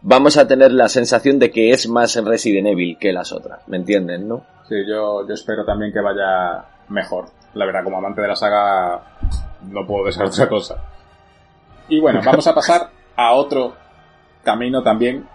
[0.00, 3.76] vamos a tener la sensación de que es más Resident Evil que las otras, ¿me
[3.76, 4.46] entienden, no?
[4.68, 7.26] Sí, yo, yo espero también que vaya mejor.
[7.54, 9.18] La verdad, como amante de la saga,
[9.62, 10.82] no puedo desear otra cosa.
[11.88, 13.74] Y bueno, vamos a pasar a otro
[14.42, 15.28] camino también.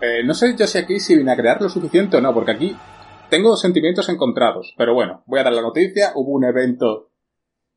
[0.00, 2.52] Eh, no sé yo si aquí si vine a crear lo suficiente o no, porque
[2.52, 2.76] aquí
[3.28, 4.74] tengo sentimientos encontrados.
[4.76, 6.12] Pero bueno, voy a dar la noticia.
[6.14, 7.10] Hubo un evento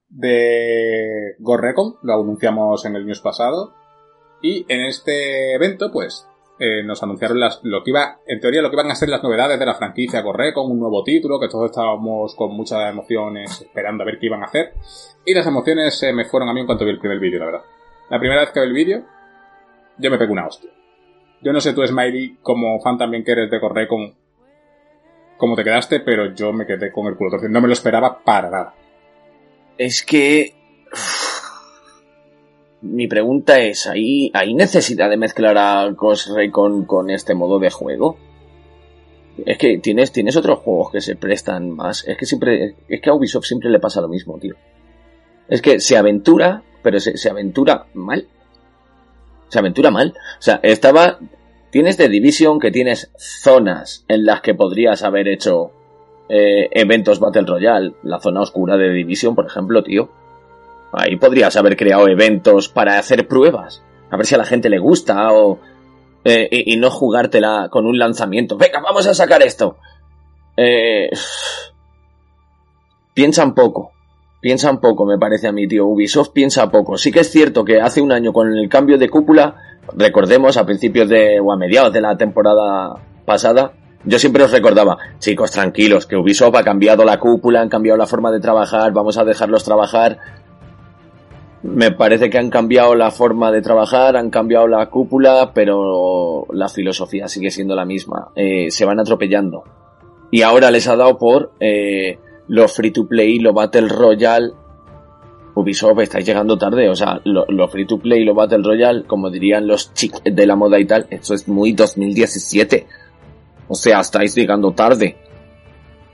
[0.08, 3.74] de Gorrecon, lo anunciamos en el news pasado.
[4.42, 6.28] Y en este evento, pues,
[6.60, 9.24] eh, nos anunciaron las, lo que iba, en teoría, lo que iban a ser las
[9.24, 14.04] novedades de la franquicia Gorrecon, un nuevo título, que todos estábamos con muchas emociones esperando
[14.04, 14.74] a ver qué iban a hacer.
[15.26, 17.46] Y las emociones se me fueron a mí en cuanto vi el primer vídeo, la
[17.46, 17.64] verdad.
[18.10, 19.04] La primera vez que vi el vídeo,
[19.98, 20.70] yo me pegué una hostia.
[21.42, 24.16] Yo no sé tú, Smiley, como fan también que eres de Gorrecon,
[25.38, 27.52] cómo te quedaste, pero yo me quedé con el culo torcido.
[27.52, 28.74] No me lo esperaba para nada.
[29.78, 30.54] Es que...
[32.84, 37.70] Mi pregunta es, ¿hay, ¿hay necesidad de mezclar a Ghost Recon con este modo de
[37.70, 38.18] juego?
[39.46, 42.06] Es que tienes, tienes otros juegos que se prestan más.
[42.06, 44.56] Es que siempre, es que a Ubisoft siempre le pasa lo mismo, tío.
[45.48, 48.28] Es que se aventura, pero se, se aventura mal.
[49.48, 50.14] Se aventura mal.
[50.40, 51.20] O sea, estaba,
[51.72, 55.72] tienes de Division que tienes zonas en las que podrías haber hecho
[56.28, 57.94] eh, eventos Battle Royale.
[58.04, 60.10] La zona oscura de Division, por ejemplo, tío.
[60.94, 63.84] Ahí podrías haber creado eventos para hacer pruebas.
[64.12, 65.60] A ver si a la gente le gusta o...
[66.24, 68.58] eh, y, no jugártela con un lanzamiento.
[68.58, 69.78] Venga, vamos a sacar esto.
[70.56, 71.10] Eh,
[73.14, 73.92] piensan poco.
[74.40, 75.86] Piensan poco, me parece a mí, tío.
[75.86, 76.98] Ubisoft piensa poco.
[76.98, 79.56] Sí que es cierto que hace un año con el cambio de cúpula,
[79.96, 83.72] recordemos a principios de, o a mediados de la temporada pasada,
[84.06, 88.06] yo siempre os recordaba, chicos, tranquilos, que Ubisoft ha cambiado la cúpula, han cambiado la
[88.06, 90.18] forma de trabajar, vamos a dejarlos trabajar.
[91.64, 96.68] Me parece que han cambiado la forma de trabajar, han cambiado la cúpula, pero la
[96.68, 98.32] filosofía sigue siendo la misma.
[98.36, 99.64] Eh, se van atropellando.
[100.30, 104.52] Y ahora les ha dado por eh, lo free to play, lo Battle Royale.
[105.56, 109.30] Ubisoft, estáis llegando tarde, o sea, lo, lo free to play, lo Battle Royale, como
[109.30, 112.88] dirían los chicos de la moda y tal, esto es muy 2017.
[113.68, 115.16] O sea, estáis llegando tarde.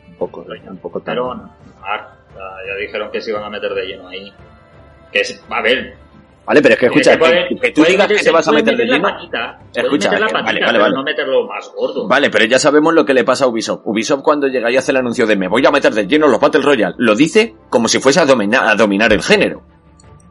[0.10, 1.22] Un poco, un poco tarde.
[1.22, 2.16] Pero, ah,
[2.68, 4.32] ya dijeron que se iban a meter de lleno ahí.
[5.12, 5.98] Que es, a ver,
[6.46, 8.52] Vale, pero es que escucha, que puede- que, que tú digas que te vas a
[8.52, 9.08] meter de lleno.
[9.72, 10.96] Escucha, meter la patita, vale, vale, pero vale.
[10.96, 12.08] no meterlo más gordo.
[12.08, 13.82] Vale, pero ya sabemos lo que le pasa a Ubisoft.
[13.86, 16.40] Ubisoft cuando llega y hace el anuncio de me voy a meter de lleno los
[16.40, 19.62] Battle Royale, lo dice como si fuese a dominar, a dominar el género.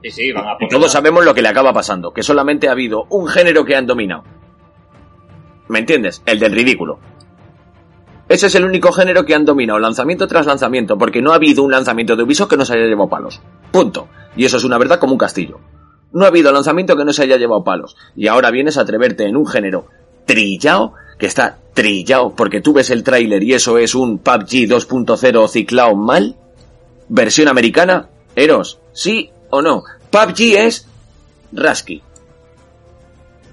[0.02, 0.68] Sí, sí, van a Y poner.
[0.70, 3.86] todos sabemos lo que le acaba pasando, que solamente ha habido un género que han
[3.86, 4.24] dominado.
[5.68, 6.22] ¿Me entiendes?
[6.26, 6.98] El del ridículo.
[8.28, 11.62] Ese es el único género que han dominado lanzamiento tras lanzamiento, porque no ha habido
[11.62, 13.40] un lanzamiento de Ubisoft que no se haya llevado palos.
[13.70, 14.08] Punto.
[14.38, 15.58] Y eso es una verdad como un castillo.
[16.12, 17.96] No ha habido lanzamiento que no se haya llevado palos.
[18.16, 19.88] Y ahora vienes a atreverte en un género
[20.26, 25.48] trillado, que está trillado, porque tú ves el tráiler y eso es un PUBG 2.0
[25.48, 26.36] ciclado mal.
[27.08, 29.82] Versión americana, Eros, ¿sí o no?
[30.10, 30.86] PUBG es
[31.52, 32.00] Rasky.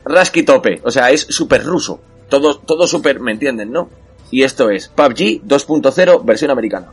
[0.06, 2.00] Rasky tope, o sea, es súper ruso.
[2.30, 3.90] Todo, todo súper, ¿me entienden, no?
[4.30, 6.92] Y esto es PUBG 2.0 versión americana.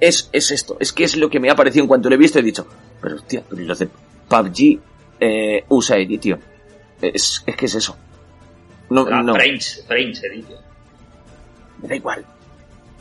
[0.00, 2.18] Es, es esto, es que es lo que me ha parecido en cuanto lo he
[2.18, 2.66] visto, he dicho,
[3.00, 3.88] pero hostia, pero los de
[4.28, 4.78] PUBG
[5.20, 6.38] eh, USA Edition.
[7.00, 7.96] Es, es que es eso.
[8.90, 10.58] No, Ah, no, French, French Edition.
[11.82, 12.24] me da igual.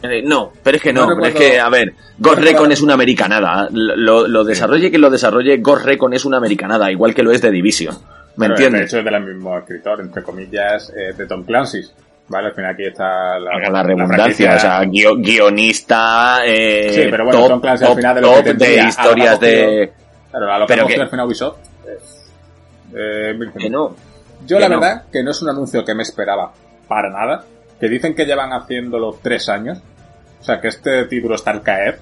[0.03, 2.81] Eh, no, pero es que no, No pero es que, a ver, Ghost Recon es
[2.81, 3.67] una americanada.
[3.71, 7.41] Lo, lo desarrolle que lo desarrolle, Ghost Recon es una americanada, igual que lo es
[7.41, 7.97] de Division.
[8.37, 8.81] ¿Me entiendes?
[8.81, 11.93] De hecho, es del mismo escritor, entre comillas, eh, de Tom Clancy's.
[12.27, 17.01] Vale, al final aquí está la, Haga la redundancia, o sea, guio- guionista, eh, Sí,
[17.11, 19.93] pero bueno, top, Tom Clancy al top, final de lo que de historias de...
[20.31, 21.57] Claro, a lo que Pero que- al final Ubisoft.
[22.95, 23.95] eh, eh, no.
[24.45, 24.79] Yo que la no.
[24.79, 26.51] verdad que no es un anuncio que me esperaba
[26.87, 27.43] para nada.
[27.79, 29.79] Que dicen que llevan haciéndolo tres años.
[30.39, 31.99] O sea, que este título está al caer.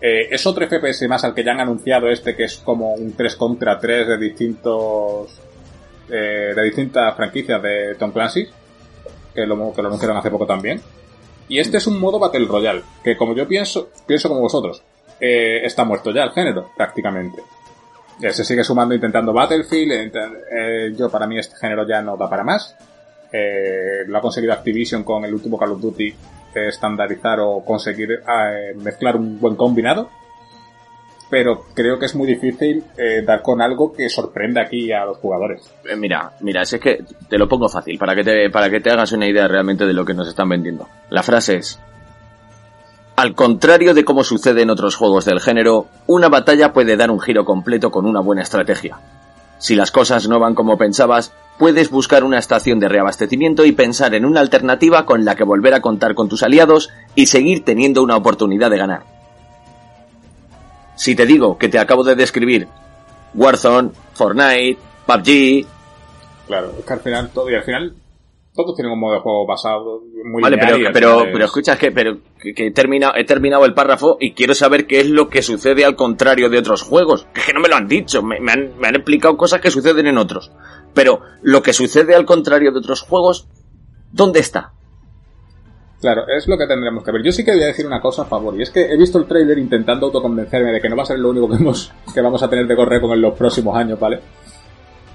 [0.00, 3.14] Eh, es otro FPS más al que ya han anunciado este que es como un
[3.16, 5.40] 3 contra 3 de distintos
[6.10, 8.46] eh, de distintas franquicias de Tom Clancy
[9.36, 10.80] que lo, que lo anunciaron hace poco también
[11.48, 14.82] y este es un modo Battle Royale que como yo pienso pienso como vosotros
[15.20, 17.40] eh, está muerto ya el género prácticamente
[18.20, 19.92] eh, se sigue sumando intentando Battlefield.
[19.92, 22.74] ent- eh, yo, para mí, este género ya no da para más.
[23.30, 26.14] Eh, lo ha conseguido Activision con el último Call of Duty eh,
[26.68, 30.08] estandarizar o conseguir eh, mezclar un buen combinado.
[31.28, 35.18] Pero creo que es muy difícil eh, dar con algo que sorprenda aquí a los
[35.18, 35.68] jugadores.
[35.84, 38.90] Eh, Mira, mira, es que te lo pongo fácil, para que te, para que te
[38.90, 40.86] hagas una idea realmente de lo que nos están vendiendo.
[41.10, 41.80] La frase es,
[43.16, 47.20] Al contrario de como sucede en otros juegos del género, una batalla puede dar un
[47.20, 48.98] giro completo con una buena estrategia.
[49.58, 54.14] Si las cosas no van como pensabas, puedes buscar una estación de reabastecimiento y pensar
[54.14, 58.02] en una alternativa con la que volver a contar con tus aliados y seguir teniendo
[58.02, 59.15] una oportunidad de ganar.
[60.96, 62.66] Si te digo que te acabo de describir
[63.34, 65.66] Warzone, Fortnite, PUBG...
[66.46, 67.94] Claro, es que al final todo, y al final
[68.54, 71.78] todos tienen un modo de juego basado muy Vale, lineal pero, pero, es- pero escuchas
[71.78, 75.08] que, pero, que, que he, terminado, he terminado el párrafo y quiero saber qué es
[75.10, 77.26] lo que sucede al contrario de otros juegos.
[77.34, 79.60] Que es que no me lo han dicho, me, me han, me han explicado cosas
[79.60, 80.50] que suceden en otros.
[80.94, 83.46] Pero lo que sucede al contrario de otros juegos,
[84.12, 84.72] ¿dónde está?
[86.00, 87.22] Claro, es lo que tendremos que ver.
[87.22, 89.18] Yo sí que voy a decir una cosa a favor, y es que he visto
[89.18, 92.20] el trailer intentando autoconvencerme de que no va a ser lo único que, hemos, que
[92.20, 94.20] vamos a tener de correr con en los próximos años, ¿vale?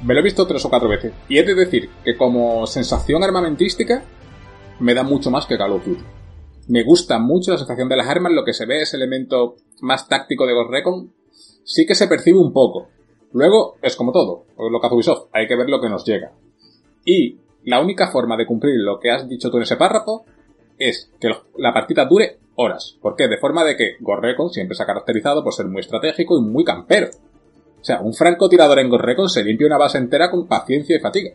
[0.04, 1.14] Me lo he visto tres o cuatro veces.
[1.30, 4.04] Y he de decir que como sensación armamentística,
[4.80, 6.04] me da mucho más que Call of Duty.
[6.70, 10.08] Me gusta mucho la sensación de las armas, lo que se ve, ese elemento más
[10.08, 11.14] táctico de Ghost Recon,
[11.64, 12.90] sí que se percibe un poco.
[13.34, 16.32] Luego, es como todo, lo que hace Ubisoft, hay que ver lo que nos llega.
[17.06, 20.26] Y la única forma de cumplir lo que has dicho tú en ese párrafo
[20.90, 22.98] es que la partida dure horas.
[23.02, 23.28] ¿Por qué?
[23.28, 26.42] De forma de que Ghost Recon siempre se ha caracterizado por ser muy estratégico y
[26.42, 27.08] muy campero.
[27.80, 31.00] O sea, un francotirador en Ghost Recon se limpia una base entera con paciencia y
[31.00, 31.32] fatiga.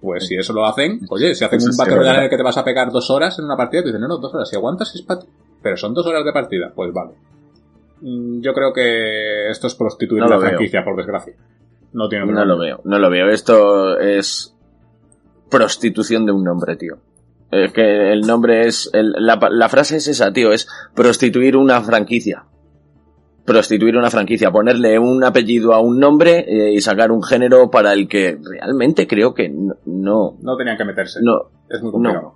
[0.00, 2.42] Pues si eso lo hacen, oye, si hacen un Battle Royale en el que te
[2.42, 4.56] vas a pegar dos horas en una partida, te dicen, no, no, dos horas, si
[4.56, 5.20] aguantas es para.
[5.62, 7.12] Pero son dos horas de partida, pues vale.
[8.00, 10.48] Mm, Yo creo que esto es prostituir No la veo.
[10.48, 11.34] franquicia, por desgracia.
[11.92, 13.28] No tiene No lo veo, no lo veo.
[13.28, 14.52] Esto es
[15.48, 16.96] prostitución de un nombre, tío.
[17.52, 18.90] Es que el nombre es...
[18.92, 22.44] el- la, la frase es esa, tío, es prostituir una franquicia.
[23.44, 27.92] Prostituir una franquicia, ponerle un apellido a un nombre eh, y sacar un género para
[27.92, 29.74] el que realmente creo que no...
[29.84, 31.18] No, No tenían que meterse.
[31.22, 32.34] no, Es muy complicado.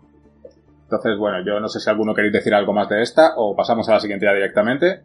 [0.83, 3.89] Entonces, bueno, yo no sé si alguno queréis decir algo más de esta o pasamos
[3.89, 5.03] a la siguiente ya directamente.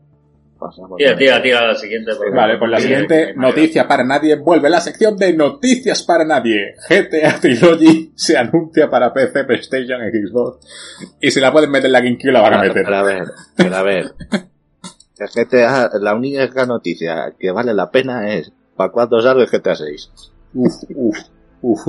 [0.97, 2.12] Tira, tira, tira la siguiente.
[2.16, 6.03] porque- Vale, pues la Sí, siguiente sí, noticia para nadie vuelve la sección de noticias
[6.03, 6.76] para nadie.
[6.89, 10.66] GTA Trilogy se anuncia para PC, PlayStation, Xbox.
[11.20, 12.84] Y si la pueden meter en la GameCube la van a meter.
[12.84, 13.24] Pero a ver,
[13.55, 14.05] pero a ver.
[15.18, 19.76] El GTA, la única noticia que vale la pena es ¿para cuándo sale el GTA
[19.76, 20.12] 6?
[20.53, 21.18] Uf, uf,
[21.62, 21.80] uf.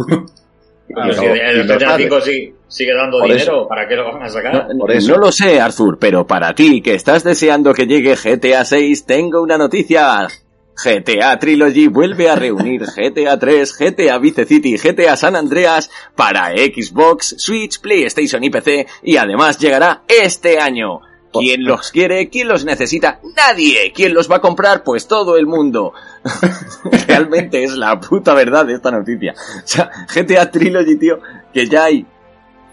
[1.15, 1.69] Si el.
[1.99, 3.69] 5 sí- sigue dando Por dinero, eso.
[3.69, 4.69] ¿para qué lo van a sacar?
[4.75, 5.13] No, Por eso.
[5.13, 9.43] no lo sé, Arthur, pero para ti, que estás deseando que llegue GTA 6, tengo
[9.43, 10.27] una noticia.
[10.75, 16.49] GTA Trilogy vuelve a reunir GTA 3, GTA Vice City y GTA San Andreas para
[16.57, 21.01] Xbox, Switch, PlayStation y PC y además llegará este año.
[21.33, 22.29] ¿Quién los quiere?
[22.29, 23.21] ¿Quién los necesita?
[23.37, 23.93] Nadie.
[23.95, 24.85] ¿Quién los va a comprar?
[24.85, 25.93] Pues todo el mundo.
[27.07, 29.35] Realmente es la puta verdad de esta noticia.
[29.35, 31.21] O sea, GTA Trilogy, tío,
[31.53, 32.07] que ya hay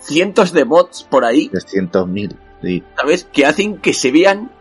[0.01, 2.36] cientos de mods por ahí 300.000.
[2.62, 2.84] Sí.
[2.97, 3.28] ¿sabes?
[3.32, 4.51] Que hacen que se vean,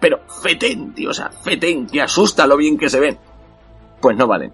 [0.00, 3.18] pero fetén, tío, o sea, fetén, que asusta lo bien que se ven.
[4.00, 4.52] Pues no valen.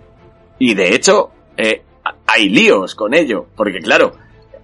[0.59, 1.85] Y de hecho, eh,
[2.27, 4.13] hay líos con ello, porque claro,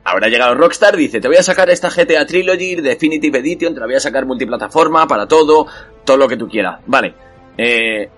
[0.05, 3.81] ahora ha llegado Rockstar, dice, te voy a sacar esta GTA Trilogy Definitive Edition, te
[3.81, 5.67] la voy a sacar multiplataforma para todo,
[6.05, 6.81] todo lo que tú quieras.
[6.87, 7.15] Vale.
[7.57, 8.09] Eh,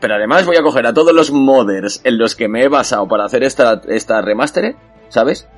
[0.00, 3.08] pero además voy a coger a todos los modders en los que me he basado
[3.08, 4.76] para hacer esta, esta remaster,
[5.08, 5.48] ¿sabes?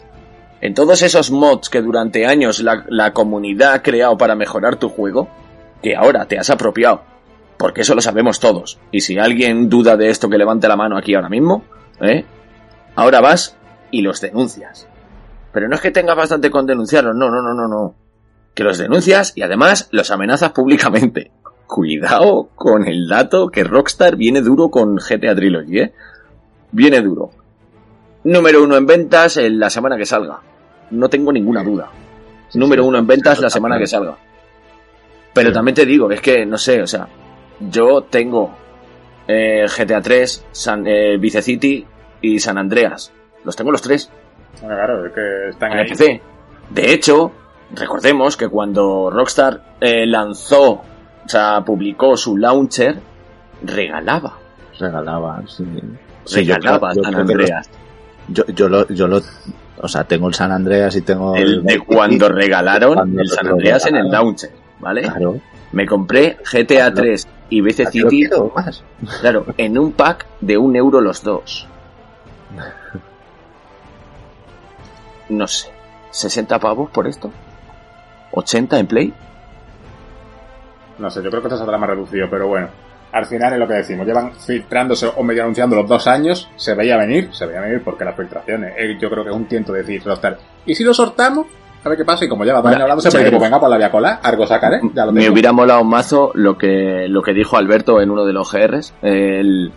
[0.61, 4.89] En todos esos mods que durante años la, la comunidad ha creado para mejorar tu
[4.89, 5.28] juego,
[5.82, 7.03] que ahora te has apropiado,
[7.57, 8.78] porque eso lo sabemos todos.
[8.91, 11.64] Y si alguien duda de esto, que levante la mano aquí ahora mismo,
[12.01, 12.24] ¿eh?
[12.95, 13.57] Ahora vas
[13.91, 14.89] y los denuncias.
[15.59, 17.97] Pero no es que tengas bastante con denunciarlos, no, no, no, no, no.
[18.55, 21.33] Que los denuncias y además los amenazas públicamente.
[21.67, 25.93] Cuidado con el dato que Rockstar viene duro con GTA Trilogy, ¿eh?
[26.71, 27.31] Viene duro.
[28.23, 30.39] Número uno en ventas en la semana que salga.
[30.93, 31.91] No tengo ninguna duda.
[32.55, 34.17] Número uno en ventas la semana que salga.
[35.35, 37.09] Pero también te digo, es que, no sé, o sea,
[37.59, 38.55] yo tengo
[39.27, 41.85] eh, GTA 3, San, eh, Vice City
[42.21, 43.11] y San Andreas.
[43.43, 44.09] Los tengo los tres
[44.61, 45.89] Bueno, claro, es que están en ahí.
[45.89, 46.21] PC.
[46.71, 47.33] De hecho,
[47.75, 50.83] recordemos que cuando Rockstar eh, lanzó, o
[51.27, 52.99] sea, publicó su launcher,
[53.63, 54.35] regalaba.
[54.79, 55.65] Regalaba, sí.
[56.35, 57.71] Regalaba yo San Andreas.
[58.29, 59.23] Yo, yo lo, yo lo,
[59.81, 63.47] o sea, tengo el San Andreas y tengo El de cuando regalaron Cuando el San
[63.49, 64.51] Andreas en el launcher,
[64.81, 65.03] ¿vale?
[65.03, 65.41] Claro,
[65.73, 68.85] Me compré GTA 3 y Vice aquí lo City, más.
[69.21, 71.67] claro, en un pack de un euro los dos.
[75.29, 75.70] No sé,
[76.12, 77.31] ¿60 pavos por esto?
[78.33, 79.14] ¿80 en Play?
[80.99, 82.68] No sé, yo creo que esto saldrá más reducido, pero bueno.
[83.11, 86.74] Al final es lo que decimos, llevan filtrándose o medio anunciando los dos años, se
[86.74, 89.72] veía venir, se veía venir porque las filtraciones, eh, yo creo que es un tiento
[89.72, 90.03] de decir.
[90.66, 91.47] ¿Y si lo sortamos?
[91.85, 92.24] a ver qué pasa.
[92.24, 94.47] Y como lleva dos años hablándose, pues digo, venga, pues la voy a colar, algo
[94.47, 94.81] sacaré.
[94.95, 98.24] Ya lo Me hubiera molado un mazo lo que, lo que dijo Alberto en uno
[98.24, 98.95] de los GRs.
[99.03, 99.72] El,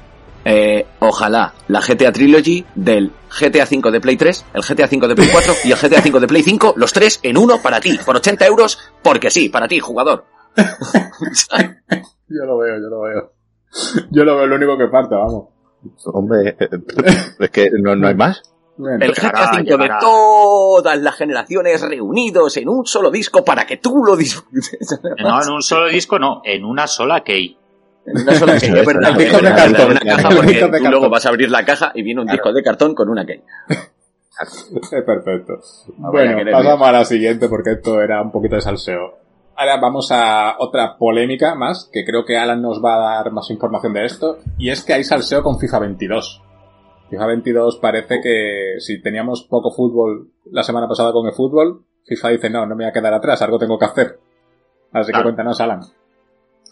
[0.46, 5.16] eh, ojalá la GTA Trilogy del GTA V de Play 3, el GTA V de
[5.16, 8.00] Play 4 y el GTA V de Play 5, los tres en uno para ti,
[8.06, 10.26] por 80 euros, porque sí, para ti, jugador.
[12.34, 13.34] Yo lo veo, yo lo veo.
[14.10, 15.50] Yo lo veo, lo único que falta, vamos.
[16.06, 16.70] Hombre, eh,
[17.40, 18.42] es que no, no hay más.
[18.78, 24.04] El GTA V de todas las generaciones reunidos en un solo disco para que tú
[24.06, 25.00] lo disfrutes.
[25.20, 27.58] No, en un solo disco, no, en una sola key.
[28.14, 30.92] Una que disco de en cartón, una caja porque tú cartón.
[30.92, 33.42] luego vas a abrir la caja y viene un disco de cartón con una key.
[34.42, 35.60] Es perfecto.
[35.98, 39.20] bueno, eres pasamos a la siguiente porque esto era un poquito de salseo.
[39.56, 43.50] Ahora vamos a otra polémica más, que creo que Alan nos va a dar más
[43.52, 46.42] información de esto, y es que hay salseo con FIFA 22.
[47.10, 52.30] FIFA 22 parece que si teníamos poco fútbol la semana pasada con el fútbol, FIFA
[52.30, 54.20] dice no, no me voy a quedar atrás, algo tengo que hacer.
[54.94, 55.82] Así que cuéntanos, Alan.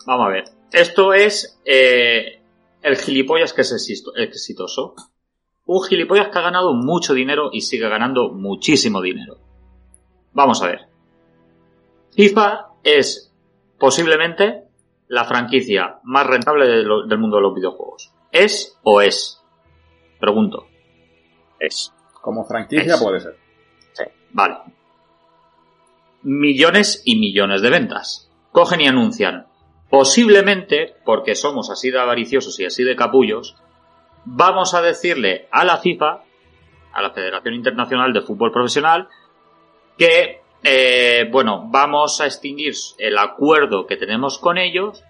[0.10, 0.44] Vamos a ver.
[0.72, 2.42] Esto es eh,
[2.82, 4.96] el gilipollas que es exito- exitoso.
[5.68, 9.38] Un gilipollas que ha ganado mucho dinero y sigue ganando muchísimo dinero.
[10.34, 10.88] Vamos a ver.
[12.16, 13.32] FIFA es
[13.78, 14.64] posiblemente
[15.10, 18.12] la franquicia más rentable de lo- del mundo de los videojuegos.
[18.32, 19.44] ¿Es o es?
[20.20, 20.66] Pregunto.
[21.60, 21.94] Es.
[22.20, 23.00] Como franquicia Es.
[23.04, 23.38] puede ser.
[24.32, 24.58] Vale.
[26.24, 28.32] Millones y millones de ventas.
[28.52, 29.46] Cogen y anuncian.
[29.90, 33.56] Posiblemente, porque somos así de avariciosos y así de capullos,
[34.26, 36.22] vamos a decirle a la FIFA,
[36.94, 39.08] a la Federación Internacional de Fútbol Profesional,
[39.98, 45.04] que, eh, bueno, vamos a extinguir el acuerdo que tenemos con ellos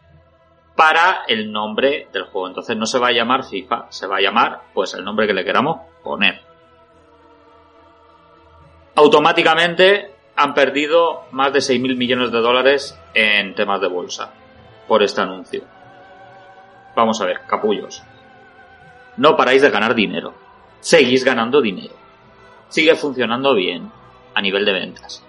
[0.75, 2.47] para el nombre del juego.
[2.47, 5.33] Entonces no se va a llamar FIFA, se va a llamar, pues, el nombre que
[5.33, 6.49] le queramos poner
[8.99, 14.33] automáticamente han perdido más de 6.000 millones de dólares en temas de bolsa
[14.89, 15.63] por este anuncio.
[16.95, 18.03] Vamos a ver, capullos.
[19.15, 20.33] No paráis de ganar dinero.
[20.81, 21.93] Seguís ganando dinero.
[22.67, 23.89] Sigue funcionando bien
[24.33, 25.23] a nivel de ventas.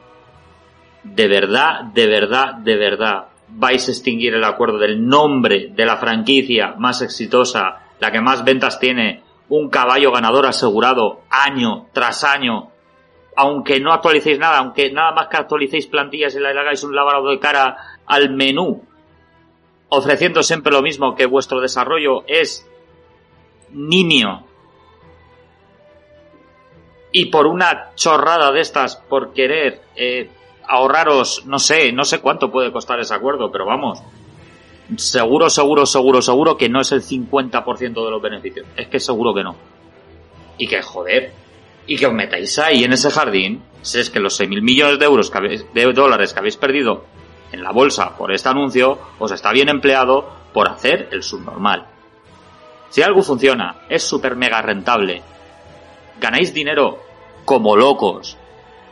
[1.05, 5.97] De verdad, de verdad, de verdad, vais a extinguir el acuerdo del nombre de la
[5.97, 12.71] franquicia más exitosa, la que más ventas tiene, un caballo ganador asegurado año tras año
[13.37, 17.31] aunque no actualicéis nada, aunque nada más que actualicéis plantillas y le hagáis un lavado
[17.31, 18.85] de cara al menú,
[19.91, 22.67] ofreciendo siempre lo mismo que vuestro desarrollo es
[23.73, 24.45] nimio.
[27.13, 30.31] Y por una chorrada de estas, por querer eh,
[30.67, 34.01] ahorraros, no sé, no sé cuánto puede costar ese acuerdo, pero vamos,
[34.97, 38.67] seguro, seguro, seguro, seguro que no es el 50% de los beneficios.
[38.77, 39.57] Es que seguro que no.
[40.57, 41.33] Y que joder,
[41.87, 45.05] y que os metáis ahí en ese jardín, si es que los 6.000 millones de
[45.05, 47.05] euros que habéis, de dólares que habéis perdido
[47.53, 51.87] en la bolsa por este anuncio, os está bien empleado por hacer el subnormal.
[52.91, 55.23] Si algo funciona, es súper mega rentable,
[56.21, 56.99] ganáis dinero
[57.45, 58.37] como locos,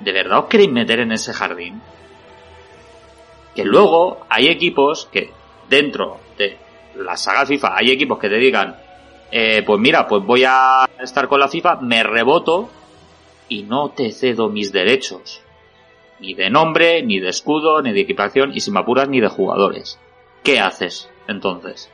[0.00, 1.80] ¿de verdad os queréis meter en ese jardín?
[3.54, 5.32] Que luego hay equipos que
[5.68, 6.56] dentro de
[6.96, 8.76] la saga FIFA hay equipos que te digan,
[9.30, 12.70] eh, pues mira, pues voy a estar con la FIFA, me reboto
[13.48, 15.42] y no te cedo mis derechos.
[16.20, 19.28] Ni de nombre, ni de escudo, ni de equipación, y si me apuras, ni de
[19.28, 19.98] jugadores.
[20.42, 21.90] ¿Qué haces entonces?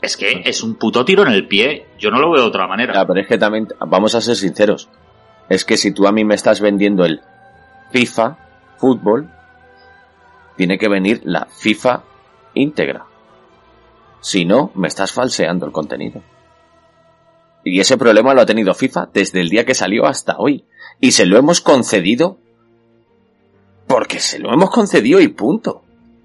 [0.00, 1.86] Es que es un puto tiro en el pie.
[1.98, 2.94] Yo no lo veo de otra manera.
[2.94, 4.88] Ya, pero es que también, vamos a ser sinceros.
[5.48, 7.20] Es que si tú a mí me estás vendiendo el
[7.90, 8.36] FIFA,
[8.76, 9.28] fútbol,
[10.56, 12.02] tiene que venir la FIFA
[12.54, 13.06] íntegra.
[14.20, 16.22] Si no, me estás falseando el contenido.
[17.64, 20.64] Y ese problema lo ha tenido FIFA desde el día que salió hasta hoy.
[21.00, 22.38] Y se lo hemos concedido
[23.86, 25.82] porque se lo hemos concedido y punto.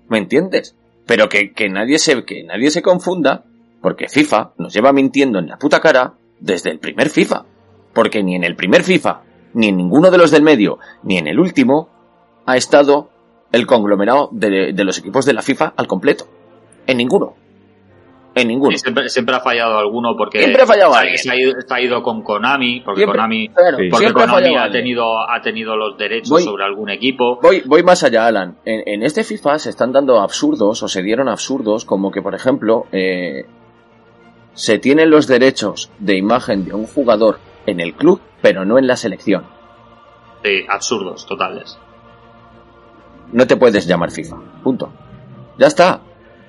[0.10, 0.76] ¿Me entiendes?
[1.06, 3.45] Pero que, que nadie se, que nadie se confunda,
[3.82, 7.45] porque FIFA nos lleva mintiendo en la puta cara desde el primer FIFA.
[7.94, 9.22] Porque ni en el primer FIFA,
[9.54, 11.90] ni en ninguno de los del medio, ni en el último,
[12.45, 13.10] ha estado
[13.52, 16.28] el conglomerado de, de los equipos de la FIFA al completo.
[16.88, 17.36] En ninguno.
[18.35, 18.76] En ninguno.
[18.77, 21.18] Siempre, siempre ha fallado alguno porque Siempre ha fallado alguien.
[21.19, 24.55] se ha ido, se ha ido con Konami, porque Siempre, Konami, claro, porque ha Konami
[24.57, 27.39] ha tenido, ha tenido los derechos Voy- sobre algún equipo.
[27.43, 28.57] Voy, voy más allá, Alan.
[28.65, 32.34] En, en este FIFA se están dando absurdos, o se dieron absurdos, como que, por
[32.34, 33.45] ejemplo, eh,
[34.53, 37.38] se tienen los derechos de imagen de un jugador
[37.68, 39.43] en el club, pero no en la selección.
[40.43, 41.77] Sí, absurdos, totales.
[43.31, 44.38] No te puedes llamar FIFA.
[44.64, 44.91] Punto.
[45.57, 46.01] Ya está.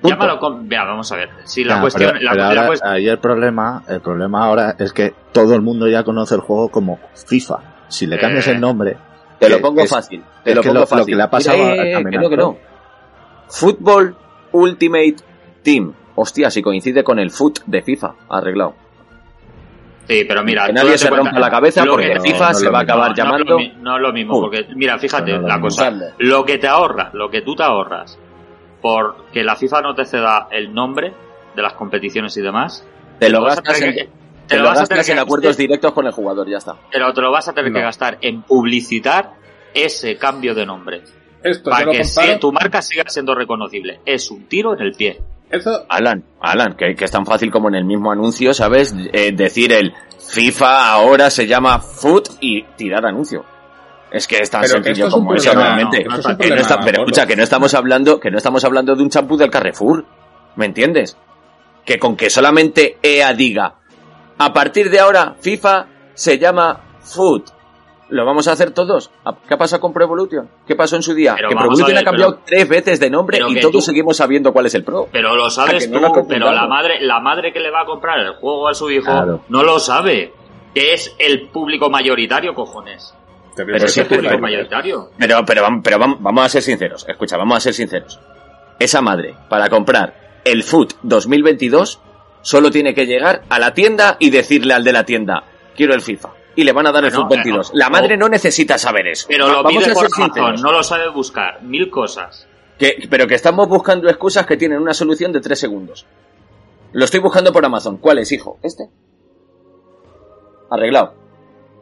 [0.07, 0.15] Punto.
[0.19, 0.67] Llámalo con...
[0.69, 1.29] Vea, vamos a ver.
[1.43, 2.11] Si la Ya, cuestión...
[2.13, 5.53] pero- la- pero la ahora, cuest- ahí el problema, el problema ahora es que todo
[5.55, 7.59] el mundo ya conoce el juego como FIFA.
[7.87, 8.51] Si le cambias Eh.
[8.51, 8.97] el nombre,
[9.39, 10.23] Te lo pongo fácil.
[10.43, 11.05] Te lo pongo fácil.
[11.07, 12.57] que le ha pasado a, que no, que no.
[13.49, 14.15] Football
[14.51, 15.15] Ultimate
[15.63, 15.93] Team.
[16.15, 18.13] Hostia, si coincide con el foot de FIFA.
[18.29, 18.73] Arreglado.
[20.07, 23.13] Sí, pero mira, que nadie se rompa la cabeza porque FIFA se va a acabar
[23.15, 23.57] llamando.
[23.79, 25.91] No, es lo mismo, porque mira, fíjate la cosa.
[26.19, 28.17] Lo que te ahorras, lo que tú te ahorras
[28.85, 31.11] por que la FIFA no te ceda el nombre
[31.55, 32.85] de las competiciones y demás.
[33.17, 33.95] Te lo gastas en,
[34.45, 36.75] te, lo, vas a tener en acuerdos directos con el jugador, ya está.
[36.91, 39.31] Pero te lo vas a tener que gastar en publicitar
[39.73, 41.01] ese cambio de nombre.
[41.41, 44.01] Esto para que tu marca siga siendo reconocible.
[44.05, 45.19] Es un tiro en el pie.
[45.49, 45.87] Eso...
[45.89, 48.93] Alan, Alan, que, es tan fácil como en el mismo anuncio, ¿sabes?
[49.13, 53.45] Eh, decir el FIFA ahora se llama Foot y tirar anuncio.
[54.11, 56.05] Es que es tan sencillo como eso realmente.
[56.37, 56.55] pero
[57.01, 60.05] escucha, que no estamos hablando, que no estamos hablando de un champú del Carrefour.
[60.55, 61.17] ¿Me entiendes?
[61.83, 63.75] Que con que solamente EA diga,
[64.37, 67.55] a partir de ahora FIFA se llama Foot
[68.09, 69.09] ¿Lo vamos a hacer todos?
[69.47, 70.47] ¿Qué pasa con Pro Evolution?
[70.67, 71.35] ¿Qué pasó en su día?
[71.35, 74.75] que Pro Evolution ha cambiado tres veces de nombre y todos seguimos sabiendo cuál es
[74.75, 75.07] el Pro.
[75.11, 78.33] Pero lo sabes tú, pero la madre, la madre que le va a comprar el
[78.35, 80.33] juego a su hijo no lo sabe.
[80.73, 83.15] Que es el público mayoritario, cojones.
[83.55, 85.11] Pero, es el público mayoritario.
[85.17, 87.05] Pero, pero, pero vamos a ser sinceros.
[87.07, 88.19] Escucha, vamos a ser sinceros.
[88.79, 91.99] Esa madre, para comprar el Foot 2022,
[92.41, 95.43] solo tiene que llegar a la tienda y decirle al de la tienda,
[95.75, 97.71] quiero el FIFA y le van a dar el sub 22.
[97.73, 99.27] la madre no necesita saber eso.
[99.27, 100.61] Pero lo Vamos a ser sinceros.
[100.61, 101.61] no lo sabe buscar.
[101.61, 102.47] Mil cosas.
[102.79, 106.05] Que, pero que estamos buscando excusas que tienen una solución de tres segundos.
[106.93, 107.97] Lo estoy buscando por Amazon.
[107.97, 108.57] ¿Cuál es, hijo?
[108.63, 108.89] ¿Este?
[110.69, 111.13] Arreglado.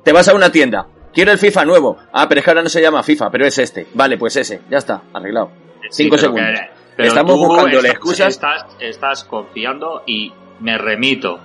[0.03, 0.87] Te vas a una tienda.
[1.13, 1.97] Quiero el FIFA nuevo.
[2.11, 3.87] Ah, pero es que ahora no se llama FIFA, pero es este.
[3.93, 4.61] Vale, pues ese.
[4.69, 5.01] Ya está.
[5.13, 5.51] Arreglado.
[5.89, 6.59] Cinco segundos.
[6.97, 8.29] Estamos buscando excusas.
[8.29, 11.39] Estás, estás confiando y me remito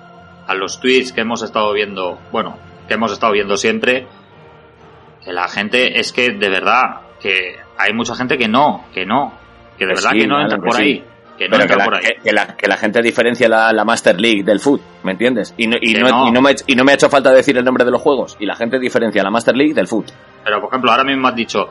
[0.47, 2.19] a los tweets que hemos estado viendo.
[2.33, 4.07] Bueno, que hemos estado viendo siempre,
[5.25, 9.35] que la gente es que de verdad, que hay mucha gente que no, que no,
[9.77, 11.05] que de pues verdad que no entra por ahí.
[11.39, 12.03] Que no entra la, por ahí.
[12.23, 15.55] Que, la, que, la, gente diferencia la, la, Master League del foot, ¿me entiendes?
[15.57, 17.65] Y no, y, no, y, no me, y no me ha hecho falta decir el
[17.65, 18.37] nombre de los juegos.
[18.41, 20.11] Y la gente diferencia la Master League del foot.
[20.45, 21.69] Pero, por ejemplo, ahora mismo has dicho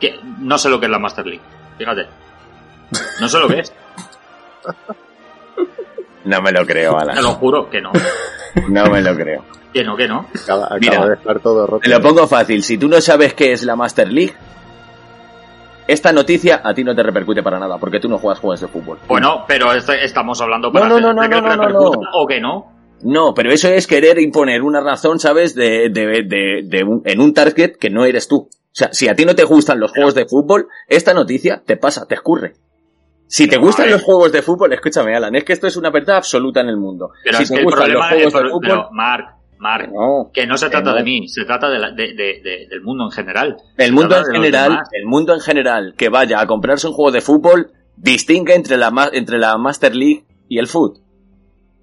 [0.00, 1.42] que no sé lo que es la Master League.
[1.76, 2.06] Fíjate.
[3.20, 3.72] No sé lo que es.
[6.24, 7.16] no me lo creo, Alan.
[7.16, 7.90] Te lo juro que no.
[8.68, 9.44] no me lo creo.
[9.72, 10.26] Que no, que no.
[10.80, 11.80] Mira, de estar todo roto.
[11.80, 12.62] Te lo pongo fácil.
[12.62, 14.34] Si tú no sabes qué es la Master League,
[15.88, 18.68] esta noticia a ti no te repercute para nada, porque tú no juegas juegos de
[18.68, 18.98] fútbol.
[19.08, 22.72] Bueno, pero estamos hablando para no, no, no, no, no, no, o que no.
[23.02, 25.54] No, pero eso es querer imponer una razón, ¿sabes?
[25.54, 28.48] De, de, de, de un, en un target que no eres tú.
[28.50, 31.76] O sea, si a ti no te gustan los juegos de fútbol, esta noticia te
[31.76, 32.54] pasa, te escurre.
[33.26, 36.16] Si te gustan los juegos de fútbol, escúchame, Alan, es que esto es una verdad
[36.16, 37.10] absoluta en el mundo.
[37.24, 39.90] Pero si te gustan los juegos de fútbol, Mark, Mark,
[40.32, 43.56] que no se trata de mí, se trata de, del mundo en general.
[43.76, 47.20] El mundo en general, el mundo en general que vaya a comprarse un juego de
[47.20, 50.98] fútbol distingue entre la, entre la Master League y el Foot.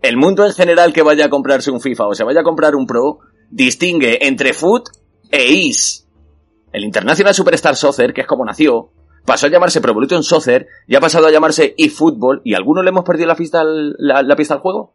[0.02, 2.76] El mundo en general que vaya a comprarse un FIFA o se vaya a comprar
[2.76, 3.20] un Pro
[3.50, 4.90] distingue entre Foot
[5.32, 6.08] e IS.
[6.72, 8.92] El International Superstar Soccer, que es como nació,
[9.26, 12.90] pasó a llamarse Pro Evolution Soccer y ha pasado a llamarse eFootball y alguno le
[12.90, 14.95] hemos perdido la pista la pista al juego.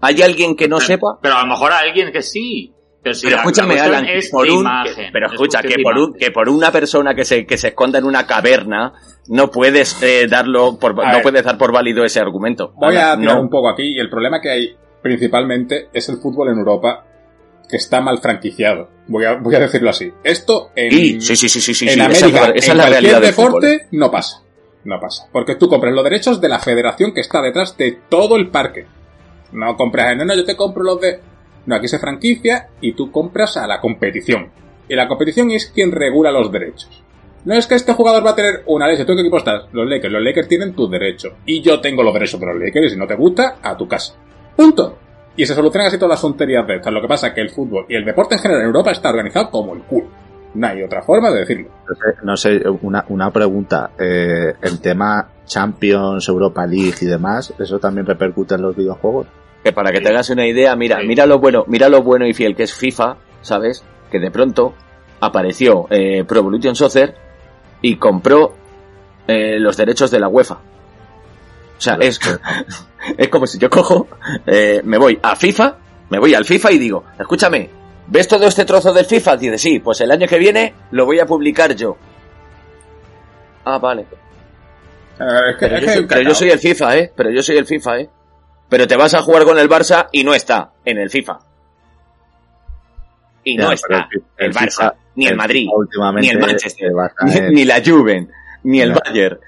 [0.00, 1.18] ¿Hay alguien que no sepa?
[1.20, 2.72] Pero a lo mejor hay alguien que sí.
[3.02, 4.66] Pero, si escúchame, Alan, por un,
[5.12, 8.04] pero escucha, que por, un, que por una persona que se, que se esconda en
[8.04, 8.92] una caverna,
[9.28, 12.72] no puedes eh, darlo por, no puedes dar por válido ese argumento.
[12.74, 16.48] Voy a tirar un poco aquí, y el problema que hay principalmente es el fútbol
[16.50, 17.04] en Europa
[17.68, 18.88] que está mal franquiciado.
[19.06, 20.12] Voy a, voy a decirlo así.
[20.24, 24.42] Esto en, sí, sí, sí, sí, en América, esa, en cualquier deporte, no pasa.
[24.84, 25.28] No pasa.
[25.32, 28.86] Porque tú compras los derechos de la federación que está detrás de todo el parque.
[29.52, 31.20] No compras, no, no, yo te compro los de...
[31.66, 34.50] No, aquí se franquicia y tú compras a la competición.
[34.88, 37.04] Y la competición es quien regula los derechos.
[37.44, 39.04] No es que este jugador va a tener una leche.
[39.04, 39.66] ¿Tú qué equipo estás?
[39.72, 40.12] Los Lakers.
[40.12, 41.32] Los Lakers tienen tus derechos.
[41.46, 42.86] Y yo tengo los derechos de los Lakers.
[42.86, 44.14] Y si no te gusta, a tu casa.
[44.56, 44.98] Punto.
[45.36, 46.92] Y se solucionan así todas las tonterías de estas.
[46.92, 49.10] Lo que pasa es que el fútbol y el deporte en general en Europa está
[49.10, 50.08] organizado como el culo.
[50.54, 51.70] No hay otra forma de decirlo.
[52.24, 53.90] No sé, una, una pregunta.
[53.98, 59.26] Eh, el tema Champions, Europa League y demás, ¿eso también repercute en los videojuegos?
[59.64, 62.34] Que para que te hagas una idea, mira, mira lo bueno, mira lo bueno y
[62.34, 63.84] fiel que es FIFA, ¿sabes?
[64.10, 64.74] Que de pronto
[65.20, 67.16] apareció eh, Pro Evolution Soccer
[67.82, 68.54] y compró
[69.26, 70.54] eh, los derechos de la UEFA.
[70.54, 72.20] O sea, es,
[73.16, 74.06] es como si yo cojo,
[74.46, 75.76] eh, me voy a FIFA,
[76.10, 77.70] me voy al FIFA y digo, escúchame,
[78.06, 79.36] ¿ves todo este trozo del FIFA?
[79.36, 81.96] Dice, sí, pues el año que viene lo voy a publicar yo.
[83.64, 84.06] Ah, vale.
[85.18, 87.12] Pero, yo soy, el FIFA, ¿eh?
[87.14, 88.10] Pero yo soy el FIFA, ¿eh?
[88.68, 91.38] Pero te vas a jugar con el Barça y no está en el FIFA.
[93.44, 95.66] Y Ya, no está el- el el Barça, FIFA- ni el el Madrid,
[96.20, 98.30] ni el Manchester, el Barça ni, es- ni la Juven,
[98.64, 99.00] ni el Ya.
[99.04, 99.38] Bayern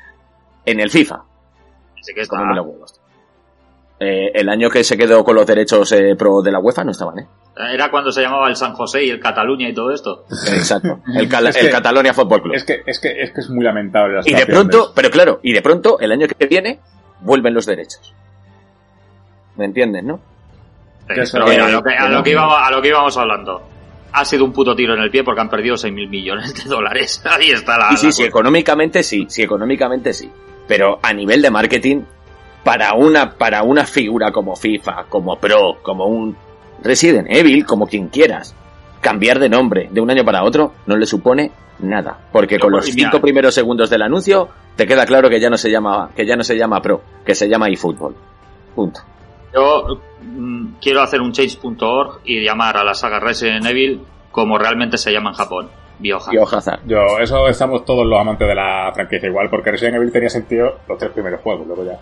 [0.65, 1.23] en el FIFA.
[2.01, 2.37] Así que está.
[2.37, 3.00] Como me lo huevos.
[4.03, 6.91] Eh, el año que se quedó con los derechos eh, pro de la UEFA no
[6.93, 7.27] estaban, ¿eh?
[7.75, 10.25] Era cuando se llamaba el San José y el Cataluña y todo esto.
[10.51, 11.01] Exacto.
[11.15, 12.55] El, Cala- Es el que- Catalonia Fútbol Club.
[12.55, 15.41] Es que, es que, es que es muy lamentable la Y de pronto, pero claro,
[15.43, 16.81] y de pronto, el año que viene,
[17.21, 18.15] vuelven los derechos.
[19.57, 20.19] ¿Me entiendes, no?
[21.07, 22.19] Pero mira, a, lo que, a, no.
[22.19, 23.63] lo que íbamos, a lo que íbamos hablando.
[24.13, 27.23] Ha sido un puto tiro en el pie porque han perdido 6.000 millones de dólares.
[27.31, 27.89] Ahí está la.
[27.93, 30.31] Y sí, la sí, económicamente sí, sí, económicamente sí.
[30.67, 32.03] Pero a nivel de marketing,
[32.65, 36.37] para una, para una figura como FIFA, como Pro, como un
[36.83, 38.55] Resident Evil, como quien quieras,
[39.01, 42.19] cambiar de nombre de un año para otro no le supone nada.
[42.33, 45.71] Porque con los cinco primeros segundos del anuncio, te queda claro que ya no se
[45.71, 48.15] llama, que ya no se llama Pro, que se llama eFootball.
[48.75, 49.01] Punto.
[49.53, 54.01] Yo mm, quiero hacer un change.org y llamar a la saga Resident Evil
[54.31, 55.69] como realmente se llama en Japón.
[55.99, 56.33] Biohazard.
[56.33, 56.81] Biohazard.
[56.87, 60.79] Yo, eso estamos todos los amantes de la franquicia igual, porque Resident Evil tenía sentido
[60.89, 61.99] los tres primeros juegos, luego ya.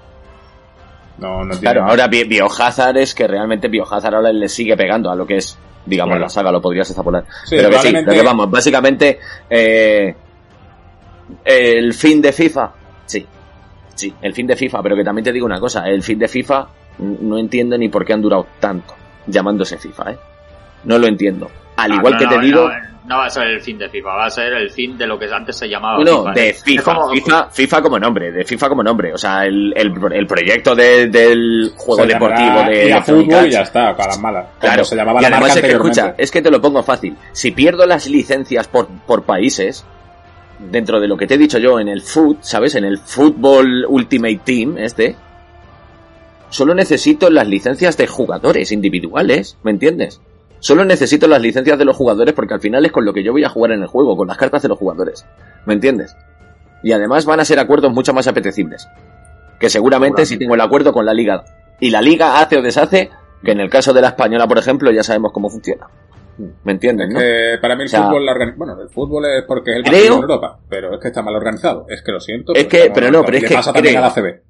[1.19, 5.11] No, no tiene Claro, ahora Bi- Biohazard es que realmente Biohazard ahora le sigue pegando
[5.11, 7.25] a lo que es, digamos, la saga, lo podrías extrapolar.
[7.45, 9.19] Sí, pero que sí, pero que vamos, básicamente,
[9.51, 10.15] eh,
[11.45, 12.71] el fin de FIFA,
[13.07, 13.27] sí,
[13.95, 16.29] sí, el fin de FIFA, pero que también te digo una cosa, el fin de
[16.29, 16.69] FIFA
[16.99, 18.95] no entiendo ni por qué han durado tanto
[19.27, 20.19] llamándose FIFA, ¿eh?
[20.85, 21.51] No lo entiendo.
[21.77, 22.75] Al Ah, igual no, que no, te digo, No,
[23.07, 25.19] no va a ser el fin de FIFA, va a ser el fin de lo
[25.19, 26.33] que antes se llamaba no, FIFA.
[26.33, 29.73] de Es FIFA, como- FIFA, FIFA como nombre, de FIFA como nombre, o sea, el,
[29.77, 34.09] el, el proyecto de- del juego Se deportivo de Electronic Fútbol y ya está, para
[34.09, 34.47] las malas.
[34.61, 36.83] Claro, se llamaba y la además marca es que escucha, es que te lo pongo
[36.83, 37.17] fácil.
[37.33, 39.85] Si pierdo las licencias por, por países,
[40.59, 42.75] dentro de lo que te he dicho yo en el foot, ¿sabes?
[42.75, 45.15] En el Football Ultimate Team, este,
[46.51, 50.21] solo necesito las licencias de jugadores individuales, ¿me entiendes?
[50.61, 53.33] Solo necesito las licencias de los jugadores porque al final es con lo que yo
[53.33, 55.25] voy a jugar en el juego, con las cartas de los jugadores,
[55.67, 56.17] ¿me entiendes?
[56.83, 58.89] Y además van a ser acuerdos mucho más apetecibles.
[59.61, 61.45] Que seguramente si tengo el acuerdo con la liga
[61.81, 63.11] y la liga hace o deshace,
[63.45, 65.87] que en el caso de la española, por ejemplo, ya sabemos cómo funciona.
[66.65, 67.21] ¿Me entienden, Es no?
[67.21, 69.77] que para mí el O sea, fútbol, la organi- bueno, el fútbol es porque es
[69.79, 71.87] el creo- en Europa, pero es que está mal organizado.
[71.89, 72.53] Es que lo siento.
[72.55, 74.43] Es pero que- pero no, pero es que pasa también a la CB.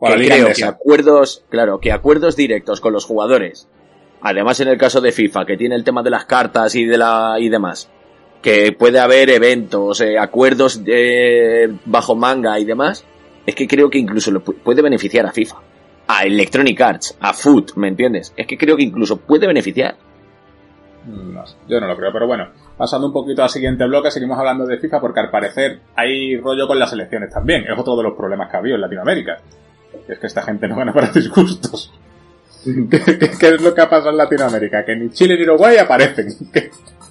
[0.00, 0.68] O a la que Liga creo que Inglesa.
[0.68, 3.68] acuerdos, claro, que acuerdos directos con los jugadores,
[4.22, 6.98] además en el caso de FIFA, que tiene el tema de las cartas y de
[6.98, 7.90] la y demás,
[8.42, 13.04] que puede haber eventos, eh, acuerdos eh, bajo manga y demás,
[13.46, 15.56] es que creo que incluso lo pu- puede beneficiar a FIFA,
[16.06, 18.32] a Electronic Arts, a Foot, ¿me entiendes?
[18.36, 19.96] Es que creo que incluso puede beneficiar.
[21.06, 22.48] No yo no lo creo, pero bueno.
[22.76, 26.66] Pasando un poquito al siguiente bloque, seguimos hablando de FIFA porque al parecer hay rollo
[26.68, 27.64] con las elecciones también.
[27.64, 29.38] Es otro de los problemas que ha habido en Latinoamérica.
[30.06, 31.92] Es que esta gente no gana para disgustos.
[32.90, 34.84] ¿Qué, es lo que ha pasado en Latinoamérica?
[34.84, 36.28] Que ni Chile ni Uruguay aparecen.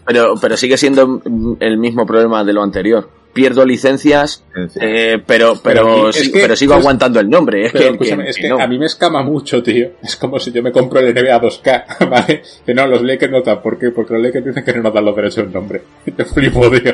[0.05, 1.21] Pero, pero sigue siendo
[1.59, 3.09] el mismo problema de lo anterior.
[3.38, 4.43] Pierdo licencias,
[4.81, 7.65] eh, pero, pero, Pero aquí- es sí- que- pero sigo aguantando el nombre.
[7.68, 8.59] Es Pero que, escúchame, que- es que que no.
[8.59, 9.89] a mí me escama mucho, tío.
[10.03, 12.41] Es como si yo me compro el NBA 2K, ¿vale?
[12.65, 13.61] Que no, los Lakers no dan.
[13.61, 13.91] ¿Por qué?
[13.91, 15.81] Porque los Lakers dicen que no nos dan los derechos del nombre.
[16.18, 16.93] Yo flipo, tío.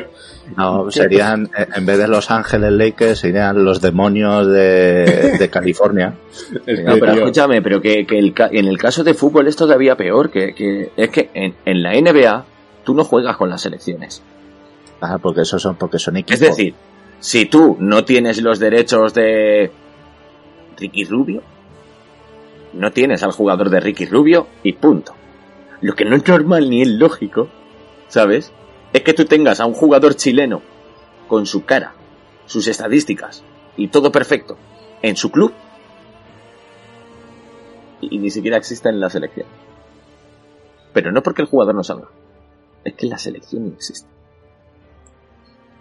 [0.56, 6.14] No, serían, eh, en vez de Los Ángeles Lakers, serían los demonios de, de California.
[6.66, 9.48] Es No, pero tío, escúchame, pero que, que el ca- en el caso de fútbol
[9.48, 12.44] es todavía peor, que, que es que en, en la NBA
[12.84, 14.22] tú no juegas con las selecciones.
[15.06, 16.40] Ah, porque esos son, porque son equipos.
[16.40, 16.74] Es decir,
[17.20, 19.70] si tú no tienes los derechos de
[20.78, 21.42] Ricky Rubio,
[22.72, 25.14] no tienes al jugador de Ricky Rubio y punto.
[25.82, 27.48] Lo que no es normal ni es lógico,
[28.08, 28.50] ¿sabes?
[28.94, 30.62] Es que tú tengas a un jugador chileno
[31.28, 31.94] con su cara,
[32.46, 33.44] sus estadísticas
[33.76, 34.56] y todo perfecto
[35.02, 35.52] en su club
[38.00, 39.46] y ni siquiera exista en la selección.
[40.94, 42.08] Pero no porque el jugador no salga,
[42.84, 44.13] es que la selección no existe.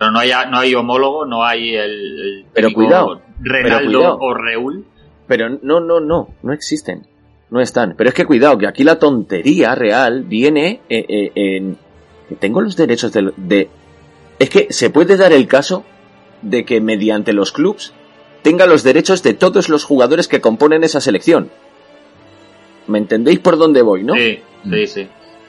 [0.03, 2.45] Pero no hay, no hay homólogo, no hay el.
[2.53, 4.17] Pero cuidado, Renaldo pero cuidado.
[4.19, 4.85] o Reúl.
[5.27, 7.07] Pero no, no, no, no existen.
[7.49, 7.95] No están.
[7.97, 11.77] Pero es que cuidado, que aquí la tontería real viene eh, eh, en...
[12.27, 13.69] que tengo los derechos de, de...
[14.39, 15.85] Es que se puede dar el caso
[16.41, 17.93] de que mediante los clubs
[18.41, 21.49] tenga los derechos de todos los jugadores que componen esa selección.
[22.87, 24.15] ¿Me entendéis por dónde voy, no?
[24.15, 25.01] Sí, sí, sí.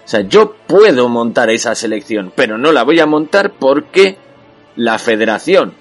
[0.05, 4.23] O sea, yo puedo montar esa selección, pero no la voy a montar porque
[4.77, 5.75] la federación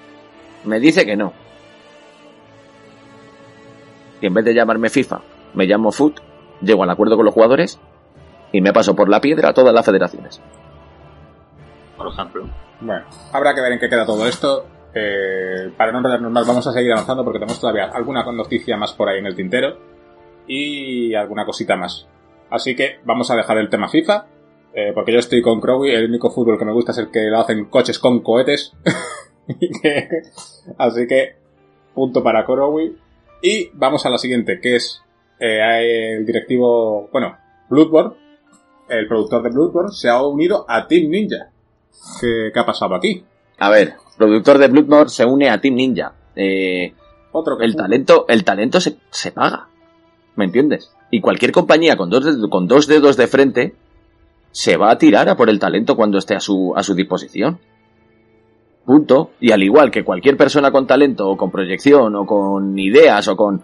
[0.63, 1.33] me dice que no.
[4.21, 5.21] Y en vez de llamarme FIFA,
[5.53, 6.19] me llamo FUT,
[6.61, 7.79] llego al acuerdo con los jugadores
[8.51, 10.41] y me paso por la piedra a todas las federaciones.
[11.97, 12.47] Por ejemplo.
[12.79, 14.65] Bueno, habrá que ver en qué queda todo esto.
[14.93, 18.93] Eh, para no enredarnos más, vamos a seguir avanzando porque tenemos todavía alguna noticia más
[18.93, 19.77] por ahí en el tintero
[20.47, 22.07] y alguna cosita más.
[22.49, 24.25] Así que vamos a dejar el tema FIFA
[24.75, 27.25] Eh, porque yo estoy con Crowley, el único fútbol que me gusta es el que
[27.29, 28.73] lo hacen coches con cohetes.
[30.77, 31.35] Así que,
[31.93, 32.97] punto para Crowley.
[33.41, 35.01] Y vamos a la siguiente, que es
[35.39, 37.37] eh, el directivo, bueno,
[37.69, 38.15] Bloodborne,
[38.89, 41.49] el productor de Bloodborne, se ha unido a Team Ninja.
[42.19, 43.23] ¿Qué, qué ha pasado aquí?
[43.59, 46.13] A ver, productor de Bloodborne se une a Team Ninja.
[46.35, 46.93] Eh,
[47.31, 49.67] Otro que el talento, el talento se, se paga.
[50.35, 50.91] ¿Me entiendes?
[51.11, 53.75] Y cualquier compañía con dos, con dos dedos de frente
[54.53, 57.59] se va a tirar a por el talento cuando esté a su, a su disposición.
[58.85, 59.31] Punto.
[59.39, 63.35] Y al igual que cualquier persona con talento o con proyección o con ideas o
[63.35, 63.63] con...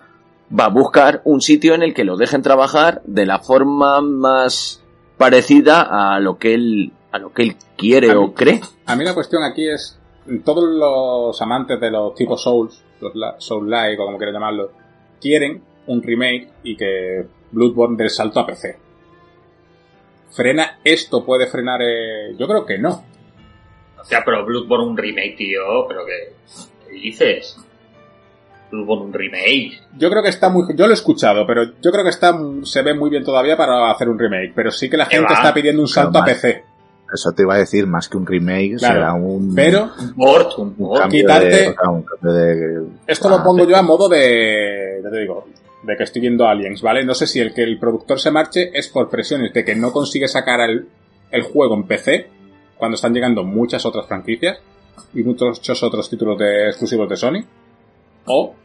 [0.58, 4.84] va a buscar un sitio en el que lo dejen trabajar de la forma más
[5.18, 8.62] parecida a lo que él, a lo que él quiere A mí- o cree.
[8.86, 10.00] A mí la cuestión aquí es,
[10.44, 14.72] todos los amantes de los tipos Souls, los Soul-like o como quieran llamarlo,
[15.22, 18.78] quieren un remake y que Bloodborne dé salto a PC.
[20.32, 21.26] ¿Frena esto?
[21.26, 21.82] ¿Puede frenar?
[21.82, 22.36] eh?
[22.38, 23.04] Yo creo que no.
[24.00, 26.34] O sea, pero Bloodborne un remake, tío, pero que...
[26.88, 27.58] ¿Qué dices?
[28.72, 29.82] Bloodborne un remake.
[29.98, 30.64] Yo creo que está muy...
[30.76, 33.92] Yo lo he escuchado, pero yo creo que está se ve muy bien todavía para
[33.92, 34.54] hacer un remake.
[34.56, 35.40] Pero sí que la ¿Qué gente va?
[35.40, 36.64] está pidiendo un salto a PC.
[37.12, 40.58] Eso te iba a decir, más que un remake, Claro, será un, Pero Un port,
[40.60, 41.02] un un port.
[41.02, 43.82] cambio quitarte- de, o sea, un cambio de- esto Ah, lo pongo de- yo a
[43.82, 45.02] modo de...
[45.04, 45.48] Ya te digo,
[45.84, 47.04] de que estoy viendo Aliens, ¿vale?
[47.06, 49.92] No sé si el que el productor se marche es por presiones de que no
[49.92, 50.88] consigue sacar el,
[51.32, 52.28] el juego en PC
[52.78, 54.60] cuando están llegando muchas otras franquicias
[55.14, 57.44] y muchos otros títulos de exclusivos de Sony.
[58.26, 58.56] O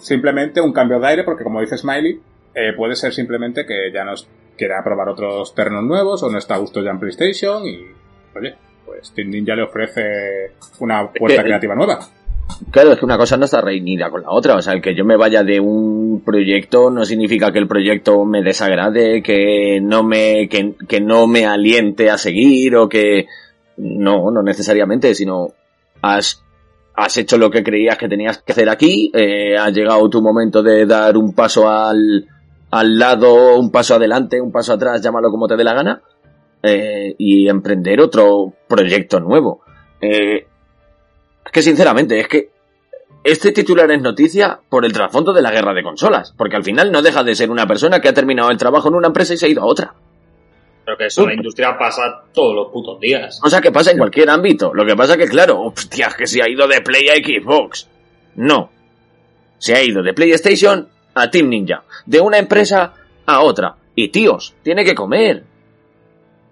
[0.00, 2.20] simplemente un cambio de aire porque como dice Smiley,
[2.54, 6.54] eh, puede ser simplemente que ya nos quiera probar otros terrenos nuevos o no está
[6.54, 7.78] a gusto ya en PlayStation y,
[8.36, 11.98] oye, pues Team Ninja le ofrece una puerta que- creativa nueva.
[12.70, 14.56] Claro, es que una cosa no está reñida con la otra.
[14.56, 18.24] O sea, el que yo me vaya de un proyecto no significa que el proyecto
[18.24, 23.26] me desagrade, que no me, que, no me aliente a seguir o que,
[23.76, 25.48] no, no necesariamente, sino
[26.02, 26.42] has,
[26.94, 30.62] has hecho lo que creías que tenías que hacer aquí, eh, ha llegado tu momento
[30.62, 32.26] de dar un paso al,
[32.70, 36.02] al lado, un paso adelante, un paso atrás, llámalo como te dé la gana,
[36.62, 39.60] eh, y emprender otro proyecto nuevo.
[40.00, 40.46] Eh,
[41.46, 42.50] es que sinceramente, es que
[43.24, 46.92] este titular es noticia por el trasfondo de la guerra de consolas, porque al final
[46.92, 49.36] no deja de ser una persona que ha terminado el trabajo en una empresa y
[49.36, 49.94] se ha ido a otra.
[50.84, 53.40] Pero que eso en la industria pasa todos los putos días.
[53.42, 54.72] O sea, que pasa en cualquier ámbito.
[54.72, 57.88] Lo que pasa que, claro, hostia, que se ha ido de Play a Xbox.
[58.36, 58.70] No.
[59.58, 61.82] Se ha ido de PlayStation a Team Ninja.
[62.04, 62.92] De una empresa
[63.26, 63.74] a otra.
[63.96, 65.42] Y tíos, tiene que comer.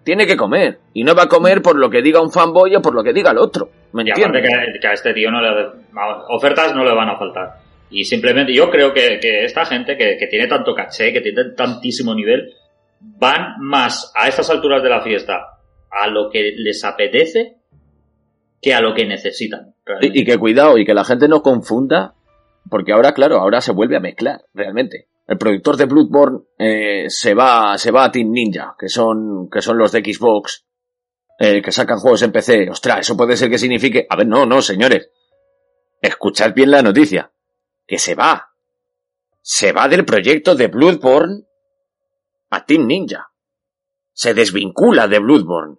[0.03, 0.81] Tiene que comer.
[0.93, 3.13] Y no va a comer por lo que diga un fanboy o por lo que
[3.13, 3.69] diga el otro.
[3.95, 5.49] ¿Me Y aparte que, que a este tío no le...
[6.29, 7.59] ofertas no le van a faltar.
[7.91, 11.51] Y simplemente yo creo que, que esta gente que, que tiene tanto caché, que tiene
[11.57, 12.53] tantísimo nivel,
[13.01, 15.59] van más a estas alturas de la fiesta
[15.91, 17.59] a lo que les apetece
[18.61, 19.75] que a lo que necesitan.
[20.01, 22.15] y que cuidado, y que la gente no confunda,
[22.71, 25.09] porque ahora, claro, ahora se vuelve a mezclar, realmente.
[25.27, 29.61] El productor de Bloodborne eh, se va, se va a Team Ninja, que son, que
[29.61, 30.64] son los de Xbox,
[31.39, 32.71] eh, que sacan juegos en PC.
[32.71, 34.07] Ostras, eso puede ser que signifique.
[34.09, 35.11] A ver, no, no, señores.
[36.01, 37.33] Escuchad bien la noticia.
[37.87, 38.51] Que se va.
[39.41, 41.45] Se va del proyecto de Bloodborne
[42.51, 43.33] a Team Ninja.
[44.13, 45.79] Se desvincula de Bloodborne.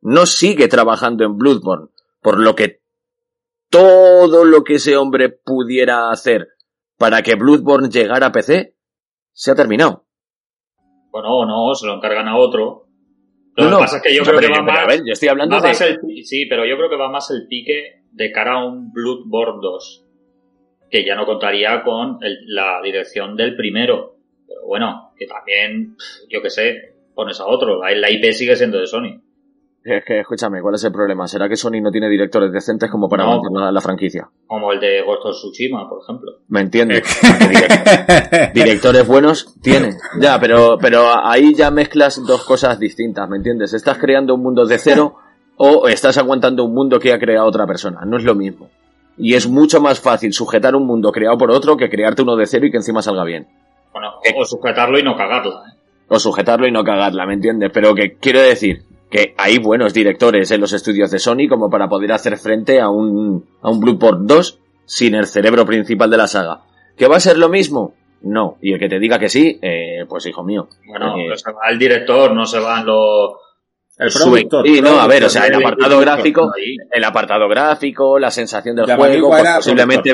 [0.00, 1.88] No sigue trabajando en Bloodborne.
[2.20, 2.82] Por lo que
[3.68, 6.48] todo lo que ese hombre pudiera hacer
[6.96, 8.76] para que Bloodborne llegara a PC
[9.32, 10.06] se ha terminado.
[11.10, 12.87] Bueno, no, se lo encargan a otro.
[13.58, 14.84] Lo No, que no, pasa es que yo creo pero que va pero, más...
[14.84, 17.46] a ver, yo estoy hablando de el sí, pero yo creo que va más el
[17.48, 20.04] pique de cara a un Bloodborne 2.
[20.90, 24.16] Que ya no contaría con el- la dirección del primero.
[24.46, 25.96] Pero bueno, que también,
[26.30, 27.82] yo qué sé, pones a otro.
[27.82, 29.20] La, la IP sigue siendo de Sony.
[29.84, 31.26] Es que, escúchame, ¿cuál es el problema?
[31.26, 33.30] ¿Será que Sony no tiene directores decentes como para No.
[33.30, 34.28] mantener la, la franquicia?
[34.46, 36.32] Como el de Ghost of Tsushima, por ejemplo.
[36.48, 37.02] ¿Me entiendes?
[38.54, 39.96] Directores buenos tiene.
[40.20, 43.72] Ya, pero, pero ahí ya mezclas dos cosas distintas, ¿me entiendes?
[43.72, 45.16] ¿Estás creando un mundo de cero
[45.56, 48.00] o estás aguantando un mundo que ha creado otra persona?
[48.04, 48.68] No es lo mismo.
[49.16, 52.46] Y es mucho más fácil sujetar un mundo creado por otro que crearte uno de
[52.46, 53.48] cero y que encima salga bien.
[53.92, 55.62] Bueno, o sujetarlo y no cagarla.
[55.68, 55.76] ¿eh?
[56.08, 57.70] O sujetarlo y no cagarla, ¿me entiendes?
[57.72, 61.88] Pero que quiero decir que hay buenos directores en los estudios de Sony como para
[61.88, 66.26] poder hacer frente a un, a un Bloodborne 2 sin el cerebro principal de la
[66.26, 66.62] saga.
[66.96, 67.94] ¿Que va a ser lo mismo?
[68.22, 68.56] No.
[68.60, 70.68] Y el que te diga que sí, eh, pues hijo mío.
[70.86, 73.32] Bueno, Eh, se va el director, no se van los...
[73.98, 74.66] El productor.
[74.66, 76.52] Y no, a ver, o sea, el apartado gráfico,
[76.92, 80.12] el apartado gráfico, la sensación del juego, pues posiblemente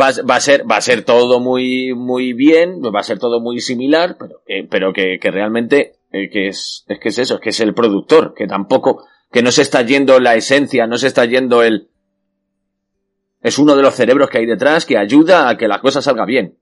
[0.00, 3.18] va, a- va a ser, va a ser todo muy, muy bien, va a ser
[3.18, 7.18] todo muy similar, pero que, pero que, que realmente eh, que es, es que es
[7.18, 10.86] eso, es que es el productor, que tampoco, que no se está yendo la esencia,
[10.86, 11.90] no se está yendo el,
[13.44, 16.24] es uno de los cerebros que hay detrás que ayuda a que la cosa salga
[16.24, 16.58] bien.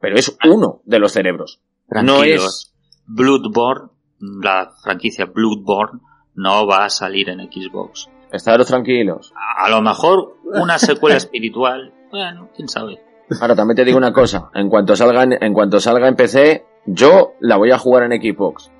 [0.00, 1.60] Pero es uno de los cerebros.
[1.90, 2.72] No es,
[3.04, 3.90] Bloodborne,
[4.20, 6.00] la franquicia Bloodborne,
[6.34, 8.08] no va a salir en Xbox.
[8.32, 9.34] estaros tranquilos.
[9.58, 13.02] A lo mejor una secuela espiritual, bueno, quién sabe.
[13.40, 16.64] Ahora también te digo una cosa, en cuanto salga en, en cuanto salga en PC,
[16.86, 18.70] yo la voy a jugar en Xbox.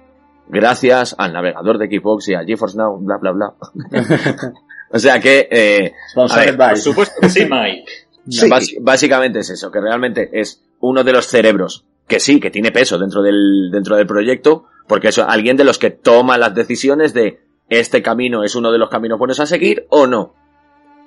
[0.48, 3.54] Gracias al navegador de Xbox y a GeForce Now, bla bla bla.
[4.90, 6.56] o sea que eh, A ver.
[6.56, 7.84] Por supuesto que sí, Mike.
[8.28, 8.48] Sí.
[8.80, 12.98] Básicamente es eso, que realmente es uno de los cerebros que sí, que tiene peso
[12.98, 17.40] dentro del, dentro del proyecto, porque es alguien de los que toma las decisiones de
[17.68, 20.34] este camino es uno de los caminos buenos a seguir o no.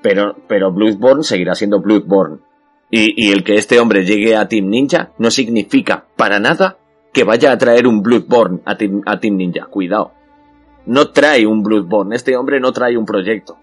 [0.01, 2.39] Pero, pero Bloodborne seguirá siendo Bloodborne.
[2.89, 6.77] Y, y el que este hombre llegue a Team Ninja no significa para nada
[7.17, 9.65] que vaya a traer un Bloodborne a Team, a Team Ninja.
[9.65, 10.11] Cuidado.
[10.85, 12.15] No trae un Bloodborne.
[12.15, 13.57] Este hombre no trae un proyecto.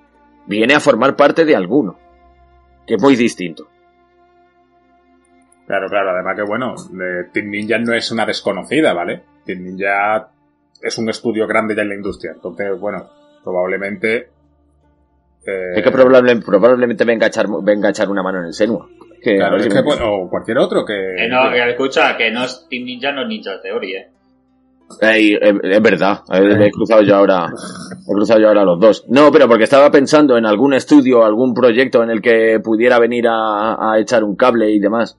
[0.46, 1.96] Viene a formar parte de alguno.
[2.84, 3.68] Que es muy distinto.
[5.66, 6.74] Claro, claro, además que bueno,
[7.32, 9.22] Team Ninja no es una desconocida, ¿vale?
[9.46, 10.28] Team Ninja
[10.82, 13.06] es un estudio grande ya en la industria, entonces, bueno,
[13.42, 14.16] probablemente...
[15.46, 18.52] eh, Es que probable- probablemente venga a, echar, venga a echar una mano en el
[18.52, 18.88] seno.
[19.24, 21.14] Que, claro, es que, o cualquier otro que...
[21.16, 24.08] Que no, que escucha, que no es Team Ninja, no es Ninja Theory, eh.
[25.00, 27.46] Ey, es, es verdad, he cruzado yo ahora,
[28.06, 29.06] he cruzado yo ahora los dos.
[29.08, 33.26] No, pero porque estaba pensando en algún estudio, algún proyecto en el que pudiera venir
[33.26, 35.18] a, a echar un cable y demás.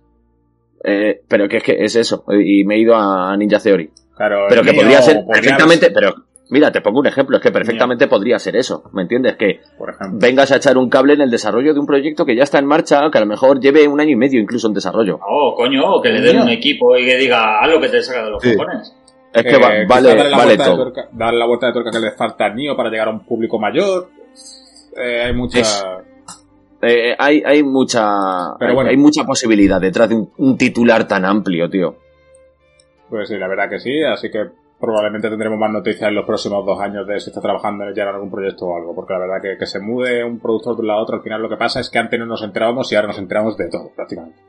[0.83, 3.89] Eh, pero que es que es eso, y me he ido a Ninja Theory.
[4.15, 6.13] Claro, Pero que mío podría ser perfectamente, pero
[6.49, 9.35] mira, te pongo un ejemplo, es que perfectamente podría ser eso, ¿me entiendes?
[9.35, 10.19] Que Por ejemplo.
[10.19, 12.65] vengas a echar un cable en el desarrollo de un proyecto que ya está en
[12.65, 15.19] marcha, que a lo mejor lleve un año y medio incluso en desarrollo.
[15.27, 18.31] Oh, coño, que le den un equipo y que diga, lo que te saca de
[18.31, 18.55] los Sí.
[18.55, 18.95] cojones.
[19.33, 20.77] Es que va- Eh, vale, quizá darle la vale vuelta de todo.
[20.83, 23.25] tuerca- darle la vuelta de tuerca que le falta al Nio para llegar a un
[23.25, 24.09] público mayor.
[24.97, 25.59] Eh, hay mucha...
[25.59, 25.85] Es-
[26.81, 28.89] Eh, hay, hay mucha Pero hay, bueno.
[28.91, 31.95] hay mucha posibilidad detrás de un, un titular tan amplio, tío.
[33.09, 34.45] Pues sí, la verdad que sí, así que
[34.79, 38.09] probablemente tendremos más noticias en los próximos dos años de si está trabajando ya en
[38.09, 40.87] algún proyecto o algo, porque la verdad que, que se mude un productor de un
[40.87, 42.95] lado a otro, al final lo que pasa es que antes no nos enterábamos y
[42.95, 44.39] ahora nos enteramos de todo, prácticamente.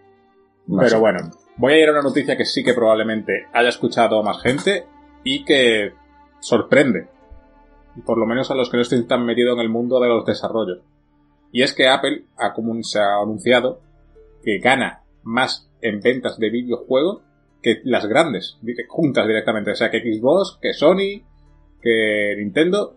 [0.67, 0.99] No Pero sé.
[0.99, 4.85] bueno, voy a ir a una noticia que sí que probablemente haya escuchado más gente
[5.23, 5.93] y que
[6.41, 7.09] sorprende.
[8.05, 10.27] Por lo menos a los que no estén tan metidos en el mundo de los
[10.27, 10.81] desarrollos.
[11.53, 13.81] Y es que Apple ha se ha anunciado
[14.43, 17.23] que gana más en ventas de videojuegos
[17.63, 18.59] que las grandes,
[18.89, 19.73] juntas directamente.
[19.73, 21.23] O sea, que Xbox, que Sony,
[21.81, 22.97] que Nintendo,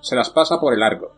[0.00, 1.12] se las pasa por el arco.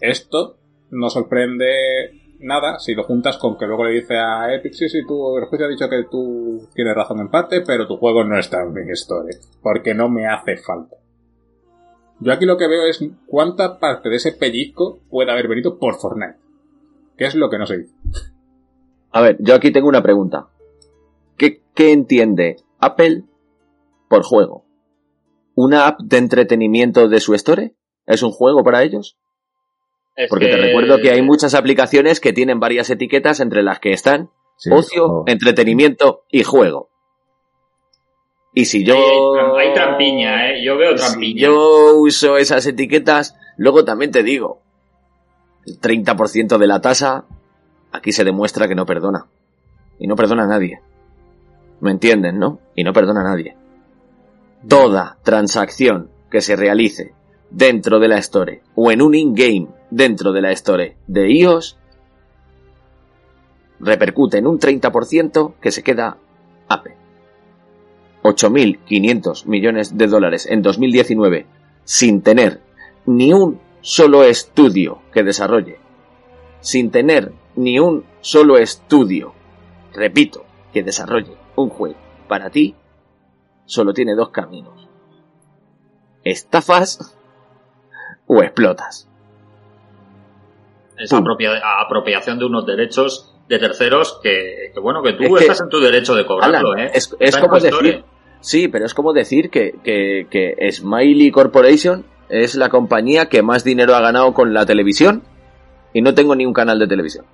[0.00, 0.56] Esto
[0.90, 5.06] no sorprende nada si lo juntas con que luego le dice a Epic, sí, sí,
[5.06, 8.38] tú, el juez ha dicho que tú tienes razón en parte, pero tu juego no
[8.38, 9.30] está en mi Store,
[9.62, 10.96] porque no me hace falta.
[12.20, 15.94] Yo aquí lo que veo es cuánta parte de ese pellizco puede haber venido por
[15.96, 16.36] Fortnite.
[17.16, 17.94] Que es lo que no se dice.
[19.12, 20.48] A ver, yo aquí tengo una pregunta.
[21.40, 23.24] ¿Qué, qué entiende Apple
[24.10, 24.66] por juego?
[25.54, 27.74] ¿Una app de entretenimiento de su store?
[28.04, 29.16] ¿Es un juego para ellos?
[30.16, 33.92] Es Porque te recuerdo que hay muchas aplicaciones que tienen varias etiquetas entre las que
[33.94, 35.24] están Sí, ocio, oh.
[35.28, 36.90] entretenimiento y juego.
[38.52, 38.96] Y si yo...
[39.56, 40.62] Hay, hay trampiña, eh.
[40.62, 41.40] Yo veo Si trampiña.
[41.40, 44.60] yo uso esas etiquetas, luego también te digo,
[45.64, 47.24] el 30% de la tasa
[47.92, 49.30] aquí se demuestra que no perdona.
[49.98, 50.82] Y no perdona a nadie.
[51.80, 52.60] ¿Me entienden, no?
[52.74, 53.56] Y no perdona a nadie.
[54.68, 57.14] Toda transacción que se realice
[57.50, 61.78] dentro de la Store o en un in-game dentro de la Store de iOS
[63.80, 66.18] repercute en un 30% que se queda
[66.68, 66.96] Apple.
[68.22, 71.46] 8.500 millones de dólares en 2019
[71.84, 72.60] sin tener
[73.06, 75.78] ni un solo estudio que desarrolle,
[76.60, 79.32] sin tener ni un solo estudio,
[79.94, 80.44] repito,
[80.74, 81.96] que desarrolle un juego
[82.28, 82.74] para ti,
[83.66, 84.88] solo tiene dos caminos.
[86.24, 87.16] Estafas
[88.26, 89.08] o explotas.
[90.98, 95.60] Es apropiación de unos derechos de terceros que, que bueno, que tú Es que- estás
[95.62, 96.90] en tu derecho de cobrarlo, Alan, eh.
[96.94, 98.04] es, es como decir,
[98.40, 103.64] sí, pero es como decir que, que, que Smiley Corporation es la compañía que más
[103.64, 105.22] dinero ha ganado con la televisión
[105.92, 107.24] y no tengo ni un canal de televisión.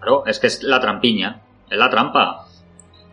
[0.00, 1.42] Claro, es que es la trampiña.
[1.68, 2.46] Es la trampa.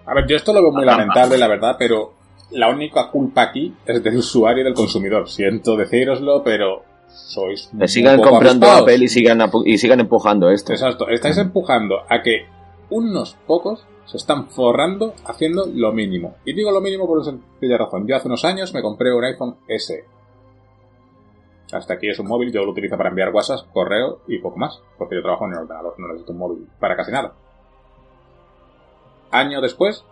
[0.06, 2.14] A ver, yo esto lo veo muy lamentable, la verdad, pero
[2.52, 5.28] la única culpa aquí es del usuario y del consumidor.
[5.30, 8.68] Siento decíroslo, pero sois Que sigan poco comprando.
[8.68, 10.74] Apple y sigan, y sigan empujando esto.
[10.74, 12.46] Exacto, estáis empujando a que
[12.90, 16.36] unos pocos Se están forrando haciendo lo mínimo.
[16.46, 18.06] Y digo lo mínimo por una sencilla razón.
[18.08, 20.06] Yo hace unos años me compré un iPhone S.
[21.74, 24.80] Hasta aquí es un móvil, yo lo utilizo para enviar WhatsApp, correo y poco más.
[25.00, 27.34] Porque yo trabajo en el ordenador, no necesito un móvil para casi nada.
[29.40, 30.04] Año después,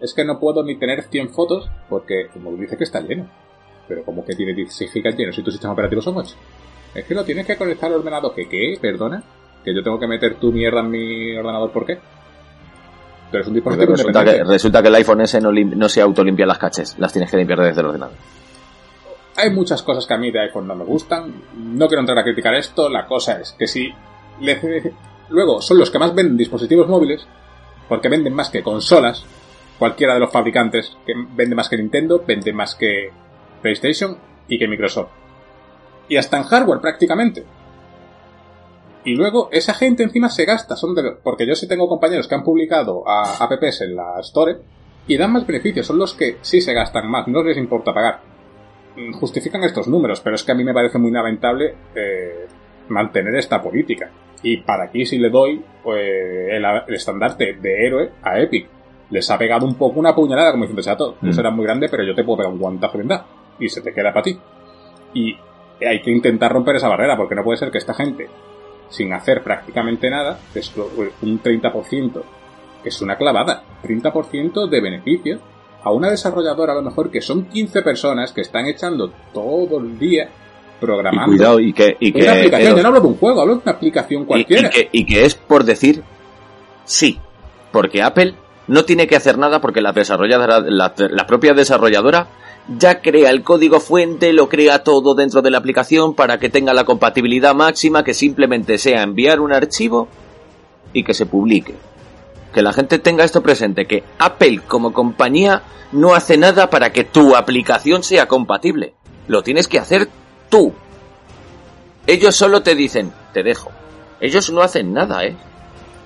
[0.00, 3.28] es que no puedo ni tener 100 fotos porque móvil dice que está lleno.
[3.88, 6.34] Pero como que tiene 16 GB lleno si tu sistema operativo son 8.
[6.94, 8.34] Es que lo tienes que conectar al ordenador.
[8.34, 8.78] ¿Que qué?
[8.80, 9.22] ¿Perdona?
[9.64, 11.72] ¿Que yo tengo que meter tu mierda en mi ordenador?
[11.72, 11.98] ¿Por qué?
[13.30, 16.46] Pero es un dispositivo resulta, que, resulta que el iPhone S no, no se autolimpia
[16.46, 16.96] las caches.
[16.98, 18.14] Las tienes que limpiar desde el ordenador.
[19.36, 21.32] Hay muchas cosas que a mí de iPhone no me gustan.
[21.56, 22.88] No quiero entrar a criticar esto.
[22.88, 23.92] La cosa es que si...
[25.30, 27.26] Luego, son los que más venden dispositivos móviles,
[27.88, 29.24] porque venden más que consolas,
[29.78, 33.10] cualquiera de los fabricantes que vende más que Nintendo, vende más que
[33.62, 35.10] PlayStation y que Microsoft
[36.08, 37.44] y hasta en hardware prácticamente.
[39.04, 42.44] Y luego esa gente encima se gasta, son porque yo sí tengo compañeros que han
[42.44, 44.58] publicado apps en la Store
[45.06, 48.20] y dan más beneficios, son los que sí se gastan más, no les importa pagar.
[48.96, 52.46] Mm, justifican estos números, pero es que a mí me parece muy lamentable eh,
[52.88, 54.10] mantener esta política.
[54.42, 56.00] Y para aquí sí le doy pues,
[56.50, 58.68] el, estandarte de héroe a Epic.
[59.10, 61.32] Les ha pegado un poco una puñalada como diciendo, chato, tú mm.
[61.32, 63.20] serás muy grande, pero yo te puedo pegar un guantazo de
[63.58, 64.38] Y se te queda para ti.
[65.14, 65.36] Y
[65.86, 68.28] hay que intentar romper esa barrera, porque no puede ser que esta gente,
[68.90, 70.38] sin hacer prácticamente nada,
[71.22, 72.22] un 30%,
[72.82, 75.38] que es una clavada, 30% de beneficio
[75.82, 79.98] a una desarrolladora a lo mejor que son 15 personas que están echando todo el
[79.98, 80.28] día
[80.80, 81.32] programando.
[81.32, 81.96] Y cuidado, y que.
[82.00, 84.70] Y una aplicación, yo no hablo de un juego, hablo de una aplicación cualquiera.
[84.92, 86.02] Y, que, es por decir
[86.84, 87.18] sí,
[87.72, 88.34] porque Apple
[88.66, 92.28] no tiene que hacer nada porque la desarrolladora, la propia desarrolladora
[92.76, 96.74] ya crea el código fuente, lo crea todo dentro de la aplicación para que tenga
[96.74, 100.08] la compatibilidad máxima, que simplemente sea enviar un archivo
[100.92, 101.74] y que se publique.
[102.52, 107.04] Que la gente tenga esto presente, que Apple como compañía no hace nada para que
[107.04, 108.94] tu aplicación sea compatible.
[109.28, 110.08] Lo tienes que hacer
[110.48, 110.72] tú.
[112.06, 113.70] Ellos solo te dicen, te dejo.
[114.20, 115.36] Ellos no hacen nada, ¿eh?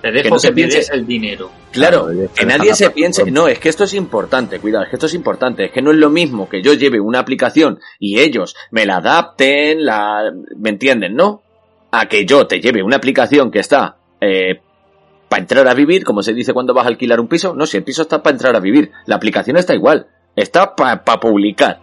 [0.02, 1.50] Te dejo que, no se piense el dinero.
[1.70, 5.06] Claro, que nadie se piense, no, es que esto es importante, cuidado, es que esto
[5.06, 8.56] es importante, es que no es lo mismo que yo lleve una aplicación y ellos
[8.72, 11.42] me la adapten, la, ¿me entienden, no?
[11.92, 14.60] A que yo te lleve una aplicación que está eh,
[15.28, 17.76] para entrar a vivir, como se dice cuando vas a alquilar un piso, no, si
[17.76, 21.80] el piso está para entrar a vivir, la aplicación está igual, está para publicar.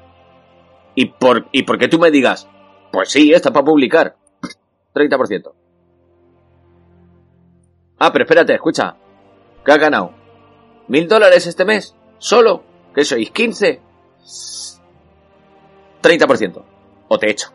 [0.95, 2.47] Y por, y porque tú me digas,
[2.91, 4.15] pues sí, está para publicar,
[4.93, 5.51] 30%.
[7.99, 8.95] Ah, pero espérate, escucha.
[9.65, 10.13] ¿Qué has ganado?
[10.87, 11.95] ¿Mil dólares este mes?
[12.17, 12.63] ¿Solo?
[12.95, 13.31] ¿Qué sois?
[13.31, 13.79] ¿15?
[16.01, 16.63] 30%.
[17.09, 17.49] O te echo.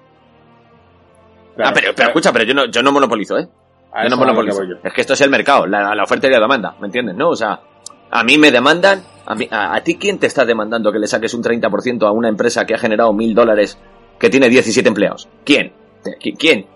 [1.58, 3.48] ah, pero, escucha, pero yo no, yo no monopolizo, ¿eh?
[4.02, 4.62] Yo no monopolizo.
[4.82, 7.14] Es que esto es el mercado, la, oferta y la demanda, ¿me entiendes?
[7.14, 7.30] ¿No?
[7.30, 7.60] O sea,
[8.10, 12.06] a mí me demandan, a, ti quién te está demandando que le saques un 30%
[12.06, 13.78] a una empresa que ha generado mil dólares
[14.18, 15.28] que tiene 17 empleados?
[15.44, 15.72] ¿Quién?
[16.38, 16.66] ¿Quién?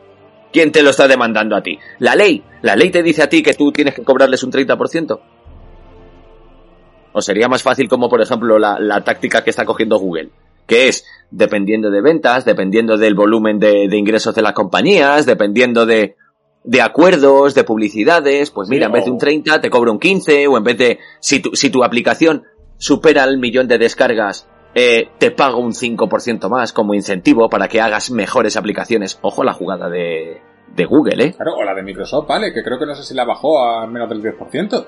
[0.53, 1.79] ¿Quién te lo está demandando a ti?
[1.99, 2.43] La ley.
[2.63, 5.21] La ley te dice a ti que tú tienes que cobrarles un 30%.
[7.13, 10.31] O sería más fácil como, por ejemplo, la, táctica que está cogiendo Google,
[10.67, 16.17] que es, dependiendo de ventas, dependiendo del volumen de, ingresos de las compañías, dependiendo de,
[16.69, 20.49] de acuerdos, de publicidades, pues mira, en vez de un 30 te cobro un 15,
[20.49, 22.45] o en vez de, si tu, si tu aplicación
[22.77, 27.81] supera el millón de descargas, eh, te pago un 5% más como incentivo para que
[27.81, 29.19] hagas mejores aplicaciones.
[29.23, 30.43] Ojo la jugada de,
[30.77, 31.33] de Google, ¿eh?
[31.35, 33.87] Claro, o la de Microsoft, vale, que creo que no sé si la bajó a
[33.87, 34.87] menos del 10%.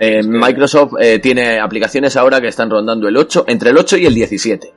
[0.00, 4.04] Eh, Microsoft eh, tiene aplicaciones ahora que están rondando el 8, entre el 8 y
[4.04, 4.74] el 17.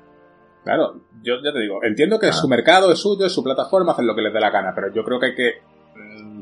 [0.64, 2.40] Claro, yo ya te digo, entiendo que es ah.
[2.40, 4.94] su mercado, es suyo, es su plataforma, hacen lo que les dé la gana, pero
[4.94, 5.77] yo creo que hay que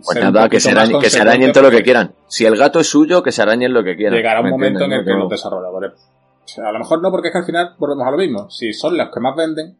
[0.03, 2.15] pues nada, que se, arañen, que se arañen todo lo que quieran.
[2.27, 4.15] Si el gato es suyo, que se arañen lo que quieran.
[4.15, 5.93] Llegará un momento en el que los desarrolladores
[6.63, 8.49] a lo mejor no, porque es que al final volvemos a lo mismo.
[8.49, 9.77] Si son los que más venden,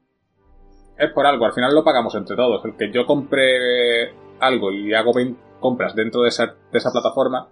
[0.98, 1.46] es por algo.
[1.46, 2.64] Al final lo pagamos entre todos.
[2.66, 7.50] El que yo compre algo y hago 20 compras dentro de esa, de esa plataforma,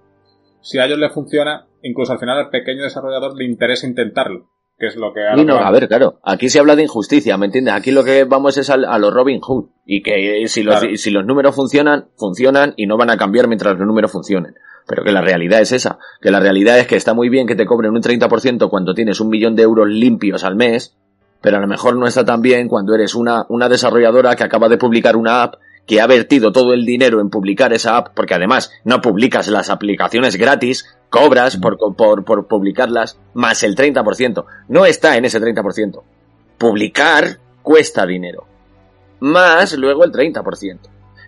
[0.62, 4.50] si a ellos les funciona, incluso al final al pequeño desarrollador le interesa intentarlo.
[4.84, 5.22] Que es lo que...
[5.22, 6.20] a ver, claro.
[6.24, 7.74] Aquí se habla de injusticia, ¿me entiendes?
[7.74, 9.68] Aquí lo que vamos es a, los Robin Hood.
[9.86, 13.78] Y que si los, si los números funcionan, funcionan y no van a cambiar mientras
[13.78, 14.56] los números funcionen.
[14.86, 17.56] Pero que la realidad es esa, que la realidad es que está muy bien que
[17.56, 20.98] te cobren un 30% cuando tienes un millón de euros limpios al mes,
[21.40, 24.68] pero a lo mejor no está tan bien cuando eres una, una desarrolladora que acaba
[24.68, 25.56] de publicar una app
[25.86, 29.70] que ha vertido todo el dinero en publicar esa app, porque además no publicas las
[29.70, 34.46] aplicaciones gratis, cobras por, por, por publicarlas, más el 30%.
[34.70, 36.02] No está en ese 30%.
[36.58, 38.46] Publicar cuesta dinero.
[39.20, 40.80] Más luego el 30%.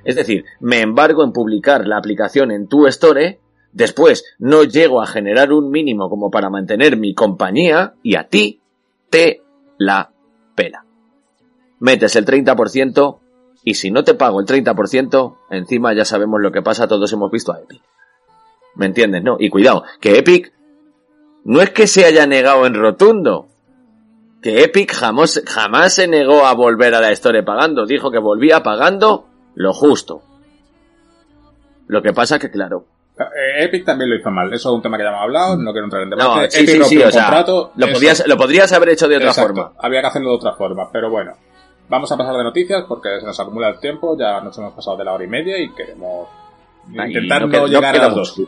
[0.04, 3.40] Es decir, me embargo en publicar la aplicación en tu store
[3.76, 8.62] Después, no llego a generar un mínimo como para mantener mi compañía y a ti
[9.10, 9.42] te
[9.78, 10.14] la
[10.56, 10.86] pela.
[11.80, 13.20] Metes el 30%
[13.66, 17.32] y si no te pago el 30%, encima ya sabemos lo que pasa, todos hemos
[17.32, 17.82] visto a Epic.
[18.76, 19.24] ¿Me entiendes?
[19.24, 20.54] No, y cuidado, que Epic
[21.44, 23.48] no es que se haya negado en rotundo,
[24.42, 28.62] que Epic jamás, jamás se negó a volver a la historia pagando, dijo que volvía
[28.62, 29.26] pagando
[29.56, 30.22] lo justo.
[31.88, 32.86] Lo que pasa que, claro,
[33.18, 34.54] eh, Epic también lo hizo mal.
[34.54, 36.42] Eso es un tema que ya hemos hablado, no quiero entrar en debate.
[36.42, 37.44] No, sí, sí, sí, o sea,
[37.76, 39.72] lo, podrías, lo podrías haber hecho de otra forma.
[39.80, 41.34] Había que hacerlo de otra forma, pero bueno.
[41.88, 44.98] Vamos a pasar de noticias porque se nos acumula el tiempo, ya nos hemos pasado
[44.98, 46.28] de la hora y media y queremos
[46.92, 48.42] intentar no, llegar a las dos.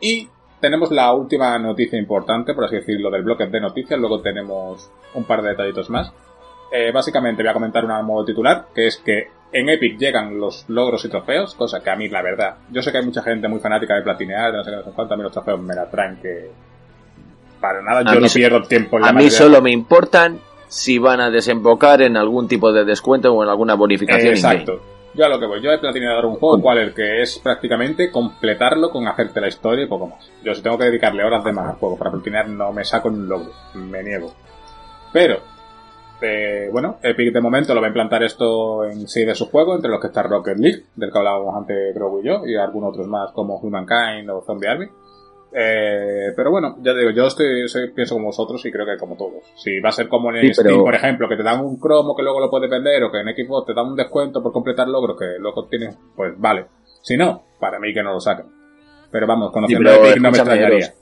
[0.00, 0.28] Y
[0.60, 3.98] tenemos la última noticia importante, por así decirlo, del bloque de noticias.
[3.98, 6.12] Luego tenemos un par de detallitos más.
[6.72, 10.68] Eh, básicamente voy a comentar un modo titular, que es que en Epic llegan los
[10.68, 13.48] logros y trofeos, cosa que a mí, la verdad, yo sé que hay mucha gente
[13.48, 15.60] muy fanática de platinear, de no sé qué, no sé cuánto, a mí los trofeos
[15.60, 16.50] me la traen que...
[17.58, 20.38] Para nada, yo no pierdo tiempo en la A mí solo me importan
[20.68, 24.34] si van a desembocar en algún tipo de descuento o en alguna bonificación.
[24.34, 24.80] exacto.
[25.14, 28.12] Yo a lo que voy, yo he platineado un juego, cual el que es prácticamente
[28.12, 30.30] completarlo con hacerte la historia y poco más.
[30.44, 33.08] Yo si tengo que dedicarle horas de más al juego para platinear no me saco
[33.08, 34.32] un logro, me niego.
[35.12, 35.40] Pero
[36.20, 39.74] eh, bueno, Epic de momento lo va a implantar esto en sí de su juego,
[39.74, 42.90] entre los que está Rocket League, del que hablábamos antes Grogu y yo, y algunos
[42.90, 44.86] otros más como Humankind o Zombie Army.
[45.52, 49.44] Eh, pero bueno, ya digo, yo estoy, pienso como vosotros y creo que como todos.
[49.56, 52.22] Si va a ser como en Steam, por ejemplo, que te dan un cromo que
[52.22, 55.18] luego lo puedes vender, o que en Xbox te dan un descuento por completar logros
[55.18, 56.66] que luego tienes, pues vale.
[57.02, 58.46] Si no, para mí que no lo saquen.
[59.10, 60.92] Pero vamos, conociendo Epic no me extrañaría.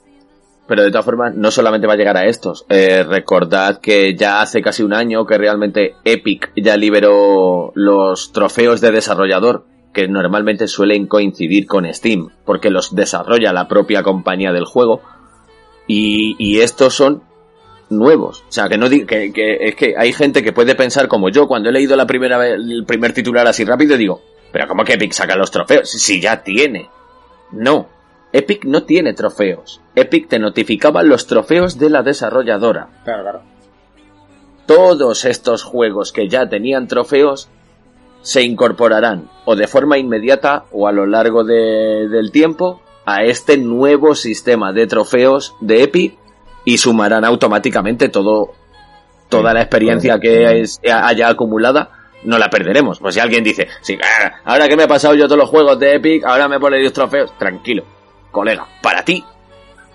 [0.67, 2.65] Pero de todas formas, no solamente va a llegar a estos.
[2.69, 8.81] Eh, recordad que ya hace casi un año que realmente Epic ya liberó los trofeos
[8.81, 9.65] de desarrollador,
[9.97, 15.01] que normalmente suelen coincidir con Steam, porque los desarrolla la propia compañía del juego.
[15.87, 17.23] Y, estos son
[17.89, 18.43] nuevos.
[18.47, 21.47] O sea, que no que, que, es que hay gente que puede pensar como yo,
[21.47, 24.21] cuando he leído la primera el primer titular así rápido, digo,
[24.51, 25.89] pero ¿cómo que Epic saca los trofeos?
[25.89, 26.91] Si ya tiene.
[27.51, 27.87] No,
[28.33, 29.81] Epic no tiene trofeos.
[29.95, 33.01] Epic te notificaba los trofeos de la desarrolladora.
[33.03, 33.41] Claro, claro.
[34.67, 37.49] Todos estos juegos que ya tenían trofeos
[38.27, 44.15] se incorporarán o de forma inmediata o a lo largo del tiempo a este nuevo
[44.15, 46.17] sistema de trofeos de Epic
[46.65, 48.51] y sumarán automáticamente todo
[49.29, 51.91] toda la experiencia que haya acumulada
[52.23, 52.99] no la perderemos.
[52.99, 55.79] Pues si alguien dice, sí, ah, ahora que me he pasado yo todos los juegos
[55.79, 57.85] de Epic, ahora me pone 10 trofeos, tranquilo
[58.29, 59.23] colega, para ti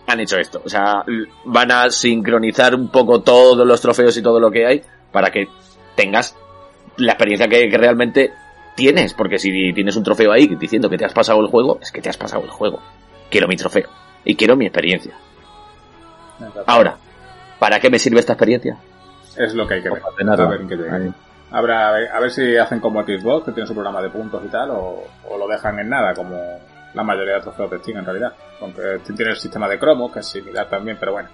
[0.06, 0.62] han hecho esto.
[0.64, 1.04] O sea,
[1.44, 4.82] van a sincronizar un poco todos los trofeos y todo lo que hay
[5.12, 5.48] para que
[5.94, 6.34] tengas
[6.96, 8.32] la experiencia que, realmente
[8.74, 9.14] tienes.
[9.14, 12.00] Porque si tienes un trofeo ahí diciendo que te has pasado el juego, es que
[12.00, 12.80] te has pasado el juego.
[13.30, 13.88] Quiero mi trofeo
[14.24, 15.14] y quiero mi experiencia.
[16.66, 16.96] Ahora,
[17.58, 18.76] ¿para qué me sirve esta experiencia?
[19.36, 20.02] Es lo que hay que ver.
[20.28, 21.12] A ver,
[21.50, 24.70] Habrá, a ver si hacen como Xbox, que tiene su programa de puntos y tal,
[24.70, 26.38] o, o lo dejan en nada, como
[26.94, 28.32] la mayoría de trofeos de Steam en realidad.
[28.60, 31.28] Aunque Steam tiene el sistema de cromo, que es similar también, pero bueno.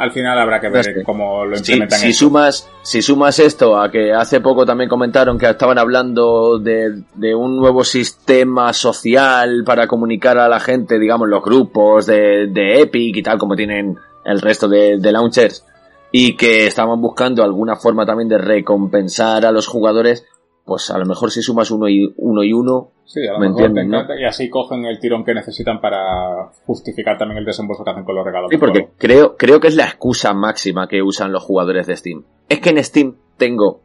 [0.00, 1.98] Al final habrá que ver cómo lo implementan.
[1.98, 7.02] Si, sumas, si sumas esto a que hace poco también comentaron que estaban hablando de,
[7.14, 12.80] de un nuevo sistema social para comunicar a la gente, digamos, los grupos de, de
[12.80, 15.66] Epic y tal, como tienen el resto de, de launchers,
[16.10, 20.24] y que estaban buscando alguna forma también de recompensar a los jugadores,
[20.70, 23.72] pues a lo mejor si sumas uno y uno, y uno sí, a lo mejor
[24.16, 28.14] y así cogen el tirón que necesitan para justificar también el desembolso que hacen con
[28.14, 28.50] los regalos.
[28.52, 32.22] Sí, porque creo, creo que es la excusa máxima que usan los jugadores de Steam.
[32.48, 33.80] Es que en Steam tengo,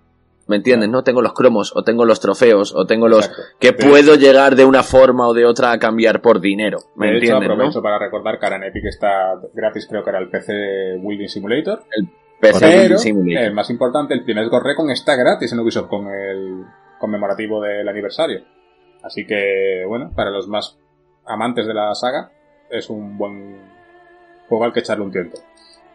[0.46, 0.88] ¿me entiendes?
[0.90, 1.04] ¿No?
[1.04, 4.84] Tengo los cromos, o tengo los trofeos, o tengo los que puedo llegar de una
[4.84, 6.78] forma o de otra a cambiar por dinero.
[6.96, 7.50] ¿Me de entiendes?
[7.50, 11.30] aprovecho para recordar que ahora en Epic está gratis, creo que era el PC Building
[11.30, 11.82] Simulator.
[11.98, 12.10] El
[12.52, 16.66] pero, el más importante, el primer Gorrecon está gratis en Ubisoft con el
[17.00, 18.44] conmemorativo del aniversario.
[19.04, 20.78] Así que, bueno, para los más
[21.26, 22.32] amantes de la saga,
[22.70, 23.62] es un buen
[24.48, 25.38] juego al que echarle un tiempo.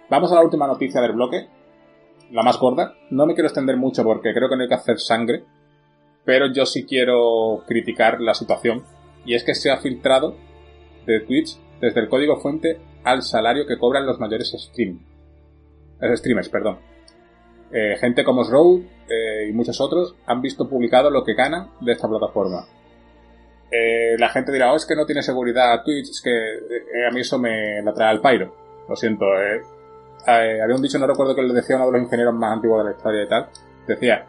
[0.09, 1.49] Vamos a la última noticia del bloque,
[2.31, 2.95] la más gorda.
[3.11, 5.45] No me quiero extender mucho porque creo que no hay que hacer sangre,
[6.25, 8.85] pero yo sí quiero criticar la situación.
[9.25, 10.37] Y es que se ha filtrado
[11.07, 15.01] de Twitch desde el código fuente al salario que cobran los mayores stream
[16.17, 16.79] streamers, perdón.
[17.73, 21.93] Eh, gente como Srow eh, y muchos otros han visto publicado lo que ganan de
[21.93, 22.67] esta plataforma.
[23.71, 26.31] Eh, la gente dirá, oh, es que no tiene seguridad Twitch, es que
[27.09, 28.55] a mí eso me la trae al pairo.
[28.89, 29.27] Lo siento.
[30.27, 32.91] había un dicho, no recuerdo que le decía uno de los ingenieros más antiguos de
[32.91, 33.47] la historia y tal.
[33.87, 34.27] Decía,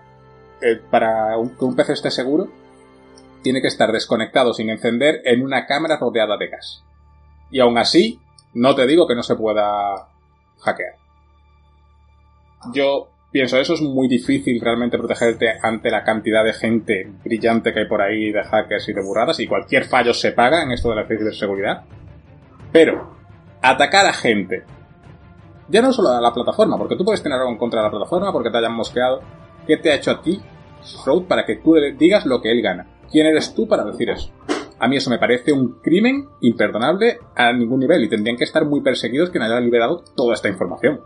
[0.92, 2.48] para que un PC esté seguro,
[3.42, 6.84] tiene que estar desconectado sin encender en una cámara rodeada de gas.
[7.50, 8.20] Y aún así,
[8.54, 10.08] no te digo que no se pueda
[10.60, 11.01] hackear.
[12.74, 17.80] Yo pienso, eso es muy difícil realmente protegerte ante la cantidad de gente brillante que
[17.80, 20.90] hay por ahí de hackers y de burradas y cualquier fallo se paga en esto
[20.90, 21.84] de la ciberseguridad.
[22.72, 23.16] Pero,
[23.62, 24.64] atacar a gente,
[25.70, 27.92] ya no solo a la plataforma, porque tú puedes tener algo en contra de la
[27.92, 29.22] plataforma porque te hayan mosqueado,
[29.66, 30.42] ¿qué te ha hecho a ti,
[30.84, 32.88] Shroud, para que tú le digas lo que él gana?
[33.10, 34.32] ¿Quién eres tú para decir eso?
[34.80, 38.66] A mí eso me parece un crimen imperdonable a ningún nivel y tendrían que estar
[38.66, 41.02] muy perseguidos quien haya liberado toda esta información.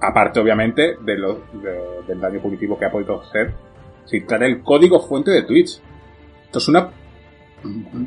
[0.00, 1.40] Aparte, obviamente, de lo,
[2.06, 3.54] del daño punitivo que ha podido ser
[4.06, 5.80] citar el código fuente de Twitch.
[6.44, 6.90] Esto es una,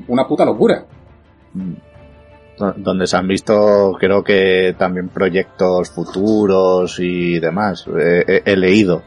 [0.07, 0.85] una puta locura.
[2.77, 7.85] Donde se han visto, creo que también proyectos futuros y demás.
[7.87, 9.03] He, he leído.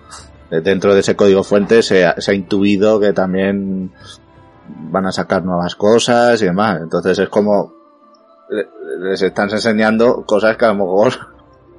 [0.51, 3.93] Dentro de ese código fuente se ha, se ha intuido que también
[4.91, 6.81] van a sacar nuevas cosas y demás.
[6.83, 7.73] Entonces es como
[9.01, 11.13] les están enseñando cosas que a lo mejor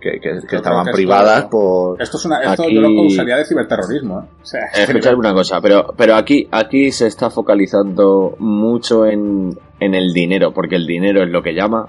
[0.03, 2.01] que, que, que estaban privadas por...
[2.01, 2.75] Esto, es una, esto aquí...
[2.75, 4.19] yo lo acusaría de ciberterrorismo.
[4.19, 4.25] ¿eh?
[4.41, 9.95] O sea, Escuchar una cosa, pero, pero aquí, aquí se está focalizando mucho en, en
[9.95, 11.87] el dinero, porque el dinero es lo que llama.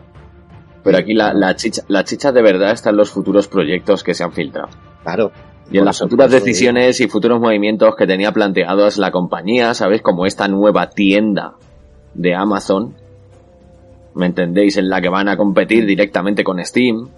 [0.84, 4.14] Pero aquí la, la, chicha, la chicha de verdad está en los futuros proyectos que
[4.14, 4.68] se han filtrado.
[5.02, 5.32] Claro.
[5.70, 10.02] Y en las futuras decisiones y futuros movimientos que tenía planteados la compañía, ¿sabes?
[10.02, 11.54] Como esta nueva tienda
[12.12, 12.94] de Amazon,
[14.14, 14.76] ¿me entendéis?
[14.76, 17.08] En la que van a competir directamente con Steam,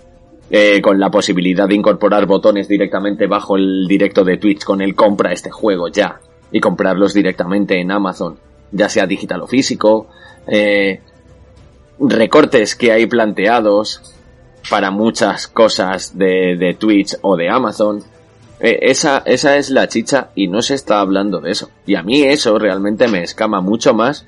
[0.50, 4.94] eh, con la posibilidad de incorporar botones directamente bajo el directo de Twitch con el
[4.94, 6.20] compra este juego ya
[6.52, 8.38] y comprarlos directamente en Amazon,
[8.70, 10.06] ya sea digital o físico,
[10.46, 11.00] eh,
[11.98, 14.14] recortes que hay planteados
[14.70, 18.02] para muchas cosas de, de Twitch o de Amazon.
[18.60, 21.70] Eh, esa, esa es la chicha y no se está hablando de eso.
[21.86, 24.26] Y a mí eso realmente me escama mucho más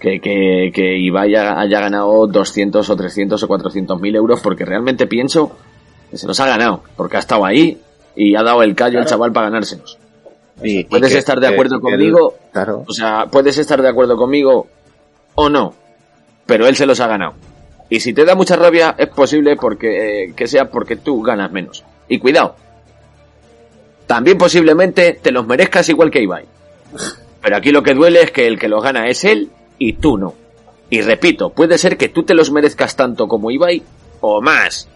[0.00, 4.64] que, que, que Ibai haya, haya ganado 200 o 300 o 400 mil euros porque
[4.64, 5.56] realmente pienso
[6.10, 7.80] que se los ha ganado, porque ha estado ahí
[8.14, 9.98] y ha dado el callo al chaval para ganárselos.
[10.62, 12.84] Y, puedes y que- estar de acuerdo el- conmigo, claro.
[12.86, 14.66] o sea, puedes estar de acuerdo conmigo
[15.34, 15.74] o no,
[16.46, 17.34] pero él se los ha ganado.
[17.88, 21.52] Y si te da mucha rabia, es posible porque eh, que sea porque tú ganas
[21.52, 21.84] menos.
[22.08, 22.56] Y cuidado,
[24.06, 26.44] también posiblemente te los merezcas igual que Ibai.
[27.42, 30.18] Pero aquí lo que duele es que el que los gana es él y tú
[30.18, 30.34] no.
[30.88, 33.82] Y repito, puede ser que tú te los merezcas tanto como Ibai
[34.20, 34.88] o más.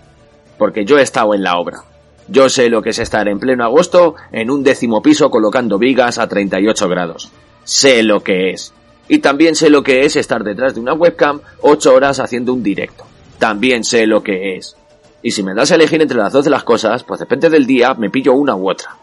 [0.58, 1.82] Porque yo he estado en la obra.
[2.28, 6.18] Yo sé lo que es estar en pleno agosto en un décimo piso colocando vigas
[6.18, 7.30] a 38 grados.
[7.64, 8.72] Sé lo que es.
[9.08, 12.62] Y también sé lo que es estar detrás de una webcam 8 horas haciendo un
[12.62, 13.04] directo.
[13.38, 14.76] También sé lo que es.
[15.22, 17.66] Y si me das a elegir entre las dos de las cosas, pues depende del
[17.66, 18.96] día, me pillo una u otra.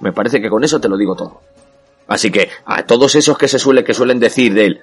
[0.00, 1.40] Me parece que con eso te lo digo todo.
[2.06, 4.80] Así que a todos esos que se suele que suelen decir de él,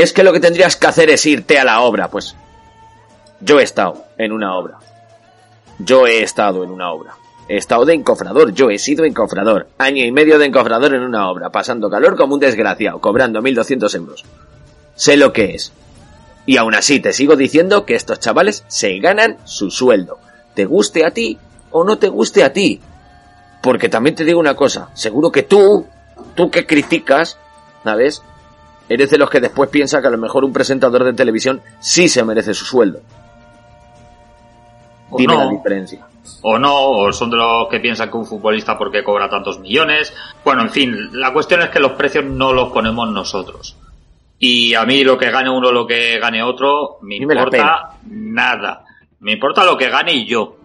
[0.00, 2.36] es que lo que tendrías que hacer es irte a la obra, pues
[3.40, 4.78] yo he estado en una obra.
[5.78, 7.14] Yo he estado en una obra.
[7.48, 9.68] He estado de encofrador, yo he sido encofrador.
[9.78, 13.94] Año y medio de encofrador en una obra, pasando calor como un desgraciado, cobrando 1.200
[13.96, 14.24] euros.
[14.94, 15.72] Sé lo que es.
[16.46, 20.18] Y aún así te sigo diciendo que estos chavales se ganan su sueldo.
[20.54, 21.38] Te guste a ti
[21.70, 22.80] o no te guste a ti.
[23.62, 25.86] Porque también te digo una cosa, seguro que tú,
[26.34, 27.36] tú que criticas,
[27.84, 28.22] ¿sabes?
[28.90, 32.08] Eres de los que después piensa que a lo mejor un presentador de televisión sí
[32.08, 33.00] se merece su sueldo.
[35.10, 35.44] O Dime no.
[35.44, 36.06] la diferencia.
[36.42, 40.12] o no, o son de los que piensan que un futbolista porque cobra tantos millones.
[40.44, 43.76] Bueno, en fin, la cuestión es que los precios no los ponemos nosotros.
[44.40, 48.84] Y a mí lo que gane uno, lo que gane otro, me importa nada.
[49.20, 50.56] Me importa lo que gane yo.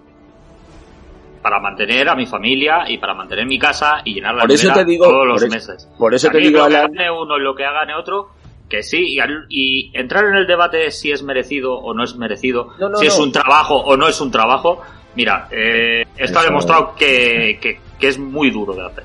[1.45, 4.73] Para mantener a mi familia y para mantener mi casa y llenar la Por eso
[4.73, 5.89] te digo- todos los por eso- meses.
[5.95, 8.29] por eso A te digo, lo que Alan- gane uno y lo que gane otro,
[8.67, 12.03] que sí, y, al- y entrar en el debate de si es merecido o no
[12.03, 13.25] es merecido, No, no, si es no.
[13.25, 14.81] un trabajo o no es un trabajo,
[15.15, 19.03] mira, eh, está Eso- demostrado que, que, que es muy duro de hacer.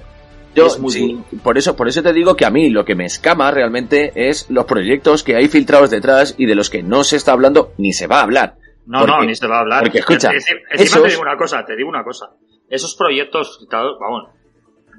[0.55, 2.95] Yo, Es muy sí, por eso, por eso te digo que a mí lo que
[2.95, 7.05] me escama realmente es los proyectos que hay filtrados detrás y de los que no
[7.05, 8.55] se está hablando ni se va a hablar.
[8.87, 9.83] No, Porque- no, ni se va a hablar.
[9.83, 12.31] porque, escucha, Es- es- encima esos- te digo una cosa, te digo una cosa.
[12.69, 14.29] Esos proyectos filtrados, vamos,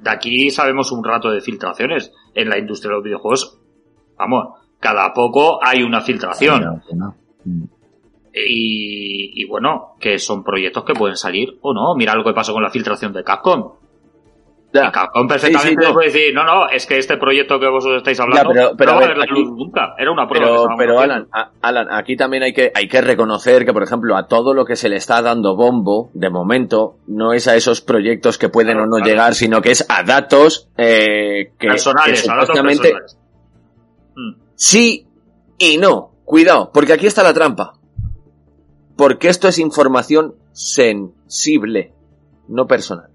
[0.00, 2.12] de aquí sabemos un rato de filtraciones.
[2.34, 3.58] En la industria de los videojuegos,
[4.16, 6.64] vamos, cada poco hay una filtración.
[6.64, 7.14] No, que no.
[8.34, 11.94] Y, y bueno, que son proyectos que pueden salir o no.
[11.94, 13.72] Mira lo que pasó con la filtración de Capcom.
[14.74, 14.90] Ya.
[14.90, 15.92] Perfectamente Sí, sí, no.
[15.92, 18.98] puede decir, no, no, es que este proyecto que vosotros estáis hablando pero- pero no
[19.00, 19.94] va a ver, la aquí- luz nunca.
[19.98, 20.46] Era una prueba.
[20.46, 20.98] que Pero, estábamos pero.
[21.00, 24.54] Alan, a- Alan, aquí también hay que, hay que reconocer que, por ejemplo, a todo
[24.54, 28.48] lo que se le está dando bombo, de momento, no es a esos proyectos que
[28.48, 29.10] pueden Claro, o no claro.
[29.10, 33.18] llegar, sino que es a datos eh, que, personales, que a datos supuestamente, personales.
[34.16, 34.32] Mm.
[34.54, 35.06] Sí
[35.58, 36.12] y no.
[36.24, 37.74] Cuidado, porque aquí está la trampa.
[38.96, 41.92] Porque esto es información sensible,
[42.48, 43.08] no personal.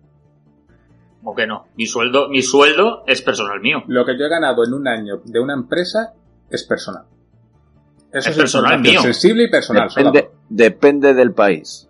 [1.30, 1.66] ¿O que no?
[1.76, 3.84] Mi sueldo, mi sueldo es personal mío.
[3.88, 6.14] Lo que yo he ganado en un año de una empresa
[6.50, 7.04] es personal.
[8.14, 9.02] Eso Es personal información mío.
[9.02, 9.90] sensible y personal.
[9.90, 11.90] Depende, depende del país.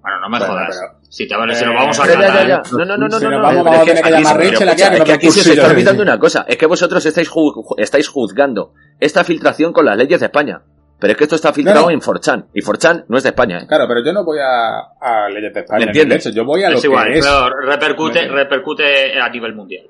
[0.00, 0.78] Bueno, no me Bueno, jodas.
[0.80, 2.36] pero- Si te vale, se Eh, lo vamos a Ya, ya, ganar.
[2.36, 2.62] ya, ya.
[2.70, 4.68] No, no, no, no, no, no, vamos, a es que que aquí llamar se- Rachel
[4.70, 6.44] aquí es que aquí se está olvidando una cosa.
[6.48, 10.62] Es que vosotros estáis, ju- estáis juzgando esta filtración con las leyes de España.
[11.00, 11.90] Pero es que esto está filtrado no.
[11.90, 12.46] en Forchan.
[12.52, 13.66] Y Forchan no es de España, ¿eh?
[13.66, 15.78] Claro, pero yo no voy a, a leyes de España.
[15.80, 16.24] ¿Me ni entiendes?
[16.24, 17.26] de hecho, yo voy a lo Es igual, que es.
[17.26, 19.86] pero repercute, repercute a nivel mundial.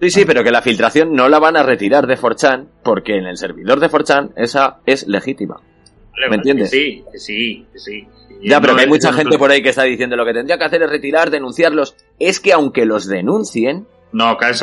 [0.00, 3.26] Sí, sí, pero que la filtración no la van a retirar de Forchan porque en
[3.26, 5.56] el servidor de Forchan esa es legítima.
[6.12, 6.70] Vale, ¿Me entiendes?
[6.70, 8.08] que sí, que sí, que sí.
[8.40, 10.24] Y Ya, pero no que hay mucha no- gente por ahí que está diciendo lo
[10.26, 11.96] que tendría que hacer es retirar, denunciarlos.
[12.18, 14.54] Es que aunque los denuncien, No, cae en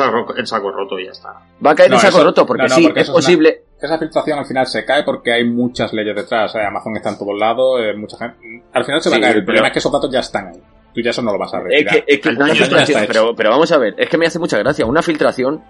[0.46, 1.34] saco, roto y ya está.
[1.64, 3.12] va a caer No, en saco eso- roto porque no, no, sí, porque es eso
[3.18, 3.62] es una- posible.
[3.84, 6.54] Esa filtración al final se cae porque hay muchas leyes detrás.
[6.54, 6.64] ¿eh?
[6.66, 8.64] Amazon está en todos lados, eh, mucha gente.
[8.72, 9.36] Al final se va Sí, a caer.
[9.36, 10.62] El pero- problema es que esos datos ya están ahí.
[10.94, 12.04] Tú ya eso no lo vas a Es retirar.
[12.04, 14.26] que, es que una daño ya filtración, pero, pero vamos a ver, es que me
[14.26, 14.86] hace mucha gracia.
[14.86, 15.62] Una filtración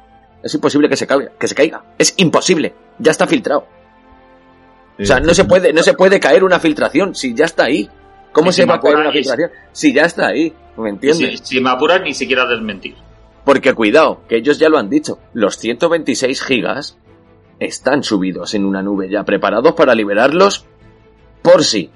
[0.43, 1.83] es imposible que se caiga, que se caiga.
[1.99, 2.75] Es imposible.
[2.99, 3.67] Ya está filtrado.
[5.01, 7.91] O sea, no se puede, no se puede caer una filtración si ya está ahí.
[8.33, 9.51] ¿Cómo se si va a caer una filtración?
[9.73, 10.55] Si ya está ahí.
[10.77, 11.41] ¿Me Si, entiendes?
[11.43, 12.95] si me apuras, ni siquiera desmentir.
[13.45, 15.19] Porque cuidado, que ellos ya lo han dicho.
[15.33, 16.99] Los 126 gigas
[17.61, 20.67] están subidos en una nube ya preparados para liberarlos
[21.43, 21.91] por sí.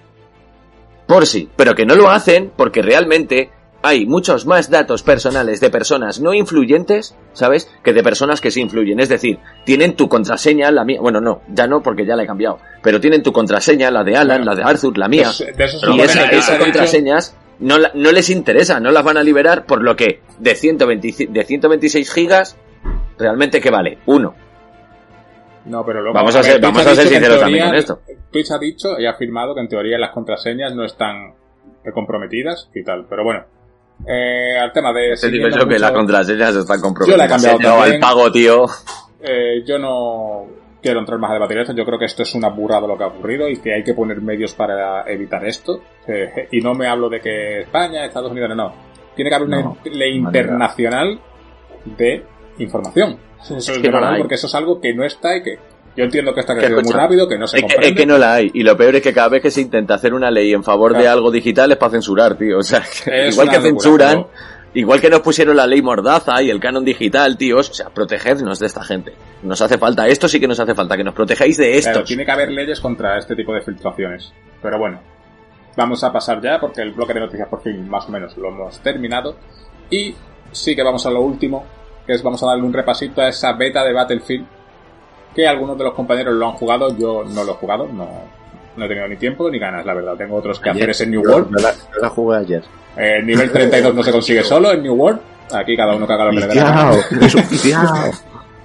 [1.06, 1.48] Por sí.
[1.56, 6.34] Pero que no lo hacen porque realmente hay muchos más datos personales de personas no
[6.34, 7.70] influyentes, ¿sabes?
[7.84, 8.98] Que de personas que sí influyen.
[9.00, 11.00] Es decir, tienen tu contraseña, la mía.
[11.00, 12.58] Bueno, no, ya no porque ya la he cambiado.
[12.82, 15.30] Pero tienen tu contraseña, la de Alan, Bueno, la de Arthur, la mía.
[15.30, 18.30] Es- de eso se Pero Y esa- que esas se contraseñas no, la- no les
[18.30, 22.56] interesa, no las van a liberar, por lo que de, 120 de 126 gigas,
[23.16, 23.98] ¿realmente qué vale?
[24.06, 24.34] Uno.
[25.66, 26.14] No, pero luego.
[26.14, 28.00] Vamos a ser- vamos a ser que sinceros teoría- también con esto.
[28.30, 31.34] Twitch ha dicho y ha afirmado que en teoría las contraseñas no están
[31.92, 33.06] comprometidas y tal.
[33.08, 33.44] Pero bueno.
[34.06, 35.00] Eh, al tema de.
[35.00, 35.16] Te digo
[35.48, 37.18] siguiendo yo que mucho- las contraseñas están Yo comprometidas.
[37.18, 37.94] la he cambiado Se te va también.
[37.94, 38.66] el pago, tío.
[39.20, 40.46] Eh, yo no
[40.80, 41.72] quiero entrar más a debatir esto.
[41.74, 43.94] Yo creo que esto es una burrada lo que ha ocurrido y que hay que
[43.94, 45.80] poner medios para evitar esto.
[46.06, 48.74] Eh, y no me hablo de que España, Estados Unidos, no, no.
[49.16, 51.18] Tiene que haber una ley internacional
[51.84, 52.24] de
[52.58, 53.18] información.
[53.42, 54.18] Eso es que no la hay.
[54.20, 55.58] porque eso es algo que no está y que
[55.96, 57.88] yo entiendo que está Que creciendo muy rápido, que no se Es que, comprende.
[57.88, 58.50] es que no la hay.
[58.54, 60.92] Y lo peor es que cada vez que se intenta hacer una ley en favor
[60.92, 61.16] de Claro.
[61.18, 62.58] algo digital es para censurar, tío.
[62.58, 64.30] O sea, que Es igual que locura, censuran, pero-
[64.74, 67.70] igual que nos pusieron la ley Mordaza y el canon digital, tíos.
[67.70, 69.12] O sea, protegednos de esta gente.
[69.42, 72.04] Nos hace falta, esto sí que nos hace falta, que nos protejáis de Claro, estos.
[72.08, 74.32] tiene que haber leyes contra este tipo de filtraciones.
[74.62, 75.00] Pero bueno,
[75.76, 78.48] vamos a pasar ya porque el bloque de noticias por fin más o menos lo
[78.48, 79.36] hemos terminado.
[79.90, 80.14] Y
[80.52, 81.64] sí que vamos a lo último,
[82.08, 84.46] que es vamos a darle un repasito a esa beta de Battlefield
[85.34, 88.08] que algunos de los compañeros lo han jugado, yo no lo he jugado, no,
[88.76, 90.14] no he tenido ni tiempo ni ganas, la verdad.
[90.16, 91.50] Tengo otros que hacer en New Yo- World.
[91.56, 92.64] yo la, yo la jugué ayer.
[92.96, 95.20] Eh, nivel 32 no se consigue solo en New World.
[95.52, 96.54] Aquí cada uno que haga lo que le dé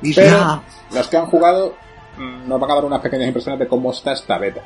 [0.01, 0.63] viciao.
[0.93, 1.73] Los que han jugado
[2.17, 4.61] mm, nos van a dar unas pequeñas impresiones de cómo está esta beta.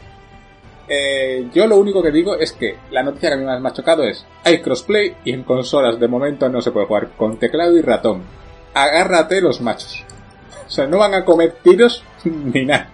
[0.89, 3.69] Eh, yo lo único que digo es que la noticia que a mí más me
[3.69, 7.37] ha chocado es hay crossplay y en consolas de momento no se puede jugar con
[7.37, 8.23] teclado y ratón.
[8.83, 10.03] Agárrate los machos.
[10.65, 12.89] O sea, no van a comer tiros ni nada.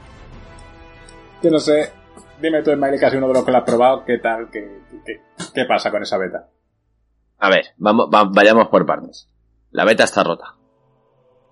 [1.41, 1.91] Yo no sé.
[2.41, 4.49] Dime tú, Smiley, que has uno de los que lo has probado, ¿qué tal?
[4.51, 6.49] ¿Qué, pasa con esa beta?
[7.39, 9.29] A ver, vamos, va- vayamos por partes.
[9.71, 10.55] La beta está rota.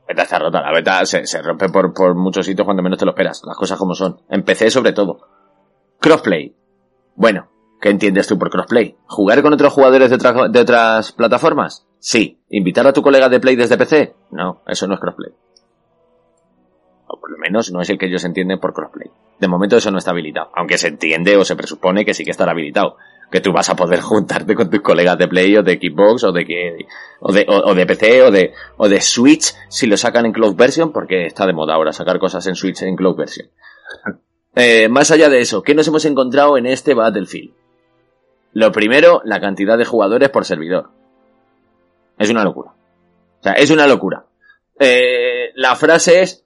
[0.02, 0.62] La beta está rota.
[0.62, 3.42] La beta se, se rompe por, por muchos sitios cuando menos te lo esperas.
[3.46, 4.22] Las cosas como son.
[4.30, 5.20] En PC sobre todo.
[6.00, 6.56] Crossplay.
[7.16, 7.50] Bueno,
[7.80, 8.98] ¿qué entiendes tú por crossplay?
[9.08, 11.88] ¿Jugar con otros jugadores de otras plataformas?
[12.02, 12.40] Sí.
[12.50, 14.16] ¿Invitar a tu colega de Play desde PC?
[14.32, 15.32] No, eso no es crossplay.
[17.08, 19.10] O por lo menos no es el que ellos entienden por crossplay.
[19.40, 20.50] De momento eso no está habilitado.
[20.56, 22.98] Aunque se entiende o se presupone que sí que estará habilitado
[23.32, 26.32] que tú vas a poder juntarte con tus colegas de Play o de Xbox o
[26.32, 26.86] de que
[27.20, 30.34] o de, o, o de PC o de o de Switch si lo sacan en
[30.34, 33.48] cloud version porque está de moda ahora sacar cosas en Switch en cloud version.
[34.54, 37.54] Eh, más allá de eso, ¿qué nos hemos encontrado en este Battlefield?
[38.52, 40.90] Lo primero, la cantidad de jugadores por servidor.
[42.22, 42.72] Es una locura.
[43.40, 44.26] O sea, es una locura.
[44.80, 46.44] Eh, la frase es,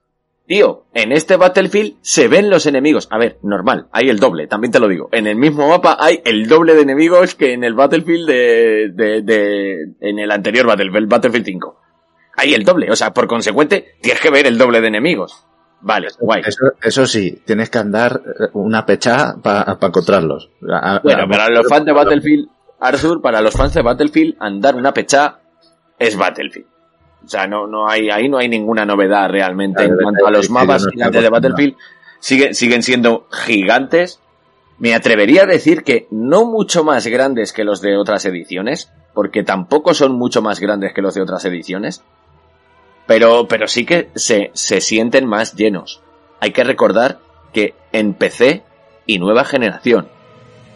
[0.47, 3.07] tío, en este Battlefield se ven los enemigos.
[3.11, 5.10] A ver, normal, hay el doble, también te lo digo.
[5.11, 9.22] En el mismo mapa hay el doble de enemigos que en el Battlefield de, de,
[9.22, 11.81] de en el anterior Battlefield, Battlefield 5.
[12.38, 15.45] Hay el doble, o sea, por consecuente, tienes que ver el doble de enemigos.
[15.81, 16.41] Vale, guay.
[16.45, 20.49] Eso, eso sí, tienes que andar eh, una pecha para encontrarlos.
[20.69, 22.47] A- Bueno, a- para los fans de Battlefield,
[22.80, 25.39] Arthur, para los fans de Battlefield, andar una pecha
[26.00, 26.68] es Battlefield.
[27.26, 30.50] O sea, no, no hay, ahí no hay ninguna novedad realmente en cuanto a los
[30.50, 31.76] mapas gigantes de Battlefield.
[32.20, 34.20] Siguen, siguen siendo gigantes.
[34.78, 39.44] Me atrevería a decir que no mucho más grandes que los de otras ediciones, porque
[39.44, 42.04] tampoco son mucho más grandes que los de otras ediciones.
[43.08, 46.02] Pero, pero sí que se, se sienten más llenos.
[46.40, 47.20] Hay que recordar
[47.54, 48.64] que en PC
[49.06, 50.10] y nueva generación,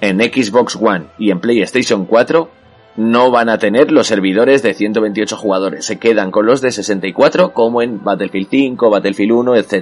[0.02, 2.50] en Xbox One y en PlayStation 4,
[3.00, 5.86] no van a tener los servidores de 128 jugadores.
[5.86, 9.74] Se quedan con los de 64, como en Battlefield 5, Battlefield 1, etc.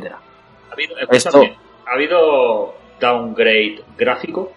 [0.70, 1.42] ¿Ha habido, Esto,
[1.88, 4.52] ¿ha habido downgrade gráfico?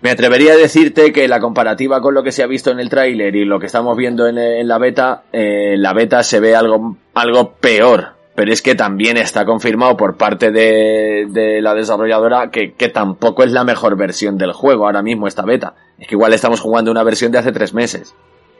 [0.00, 2.88] Me atrevería a decirte que la comparativa con lo que se ha visto en el
[2.88, 6.96] tráiler y lo que estamos viendo en, la beta, eh, la beta se ve algo,
[7.12, 13.42] algo peor pero es que también está confirmado por parte de, la desarrolladora que, tampoco
[13.42, 15.74] es la mejor versión del juego ahora mismo esta beta.
[15.98, 18.14] Es que igual estamos jugando una versión de hace tres meses.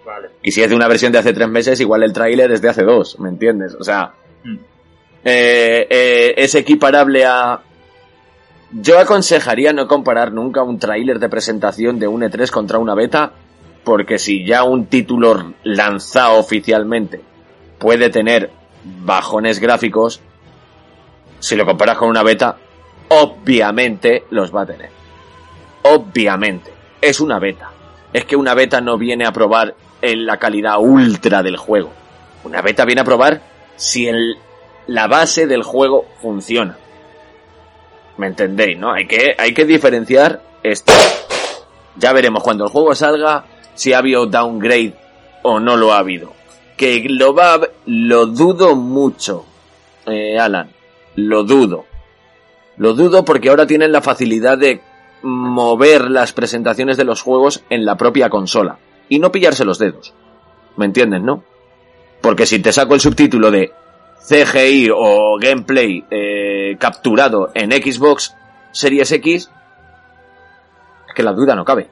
[0.05, 0.31] Vale.
[0.43, 2.71] Y si es de una versión de hace tres meses, igual el tráiler es de
[2.71, 3.77] hace dos, ¿me entiendes?
[3.79, 4.55] O sea, hmm.
[5.25, 7.61] eh, eh, es equiparable a...
[8.73, 13.33] Yo aconsejaría no comparar nunca un tráiler de presentación de un E3 contra una beta,
[13.85, 17.21] porque si ya un título lanzado oficialmente
[17.79, 18.51] puede tener
[18.87, 20.21] bajones gráficos,
[21.39, 22.57] si lo comparas con una beta,
[23.09, 24.91] obviamente los va a tener.
[25.83, 26.73] Obviamente.
[27.01, 27.71] Es una beta.
[28.13, 31.93] Es que una beta no viene a probar en la calidad ultra del juego.
[32.45, 33.43] Una beta viene a probar
[33.77, 34.39] si el,
[34.87, 36.79] la base del juego funciona.
[38.17, 38.93] ¿Me entendéis, no?
[38.93, 40.93] Hay que, hay que diferenciar esto.
[41.97, 43.45] Ya veremos cuando el juego salga
[43.75, 44.95] si ha habido downgrade
[45.43, 46.36] o no lo ha habido
[46.77, 49.45] que lo va lo dudo mucho,
[50.07, 50.71] eh, Alan,
[51.17, 51.87] lo dudo.
[52.77, 54.81] Lo dudo porque ahora tienen la facilidad de
[55.23, 58.79] mover las presentaciones de los juegos en la propia consola
[59.09, 60.13] y no pillarse los dedos.
[60.77, 61.43] ¿Me entienden, no?
[62.21, 63.73] Porque si te saco el subtítulo de
[64.29, 68.35] CGI o gameplay eh, capturado en Xbox
[68.73, 69.51] Series X,
[71.09, 71.89] es que la duda no cabe.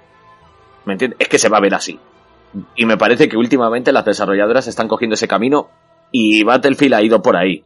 [0.84, 1.18] ¿Me entiendes?
[1.20, 1.98] Es que se va a ver así.
[2.76, 5.68] Y me parece que últimamente las desarrolladoras están cogiendo ese camino
[6.12, 7.64] y Battlefield ha ido por ahí.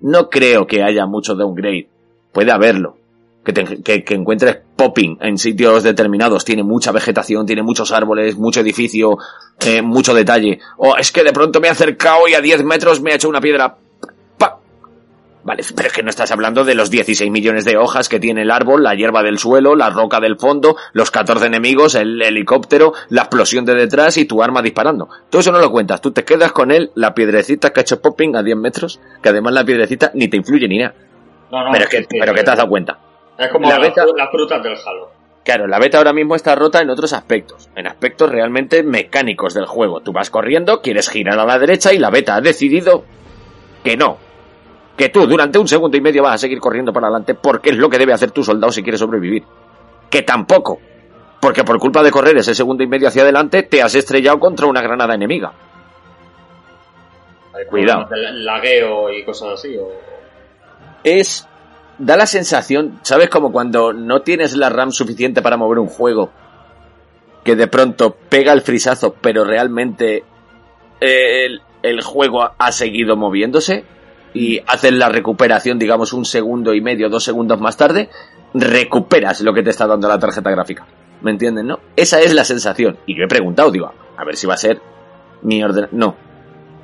[0.00, 1.88] No creo que haya mucho downgrade.
[2.32, 2.96] Puede haberlo.
[3.44, 6.44] Que, que, encuentres popping en sitios determinados.
[6.44, 9.18] Tiene mucha vegetación, tiene muchos árboles, mucho edificio,
[9.66, 10.60] eh, mucho detalle.
[10.76, 13.28] O es que de pronto me he acercado y a 10 metros me ha hecho
[13.28, 13.76] una piedra.
[15.42, 18.42] Vale, pero es que no estás hablando de los 16 millones de hojas que tiene
[18.42, 22.92] el árbol, la hierba del suelo, la roca del fondo, los 14 enemigos, el helicóptero,
[23.08, 25.08] la explosión de detrás y tu arma disparando.
[25.30, 28.02] Todo eso no lo cuentas, tú te quedas con él, la piedrecita que ha hecho
[28.02, 30.94] popping a 10 metros, que además la piedrecita ni te influye ni nada.
[31.50, 32.98] No, no, pero, que, pero que te has dado cuenta.
[33.38, 35.10] Es como la, beta, las frutas del Halo.
[35.42, 39.64] Claro, la beta ahora mismo está rota en otros aspectos, en aspectos realmente mecánicos del
[39.64, 40.00] juego.
[40.00, 43.04] Tú vas corriendo, quieres girar a la derecha y la beta ha decidido
[43.82, 44.18] que no,
[45.00, 47.76] que tú durante un segundo y medio vas a seguir corriendo para adelante porque es
[47.76, 49.42] lo que debe hacer tu soldado si quiere sobrevivir.
[50.10, 50.78] Que tampoco,
[51.40, 54.66] porque por culpa de correr ese segundo y medio hacia adelante te has estrellado contra
[54.66, 55.54] una granada enemiga.
[57.70, 58.10] Cuidado.
[58.10, 59.74] Lagueo y cosas así.
[61.02, 61.48] Es.
[61.96, 63.30] Da la sensación, ¿sabes?
[63.30, 66.30] Como cuando no tienes la RAM suficiente para mover un juego.
[67.42, 70.24] Que de pronto pega el frisazo, pero realmente
[71.00, 73.86] el, el juego ha seguido moviéndose
[74.34, 78.08] y haces la recuperación, digamos, un segundo y medio, dos segundos más tarde,
[78.54, 80.86] recuperas lo que te está dando la tarjeta gráfica.
[81.22, 81.80] ¿Me entienden, no?
[81.96, 82.98] Esa es la sensación.
[83.06, 84.80] Y yo he preguntado, digo, a ver si va a ser
[85.42, 85.88] mi orden.
[85.92, 86.16] No.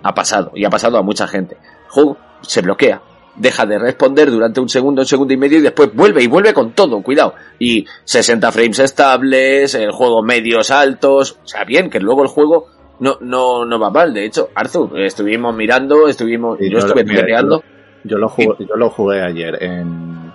[0.02, 0.52] Ha pasado.
[0.54, 1.56] Y ha pasado a mucha gente.
[1.88, 3.02] Juego se bloquea.
[3.36, 6.54] Deja de responder durante un segundo, un segundo y medio y después vuelve y vuelve
[6.54, 7.34] con todo, cuidado.
[7.58, 11.38] Y 60 frames estables, el juego medios altos.
[11.44, 12.68] O sea, bien, que luego el juego
[13.00, 14.12] no, no, no va mal.
[14.12, 17.62] De hecho, Arthur, estuvimos mirando, estuvimos, yo estuve peleando.
[18.04, 20.32] Yo, lo jugué, yo lo jugué ayer en,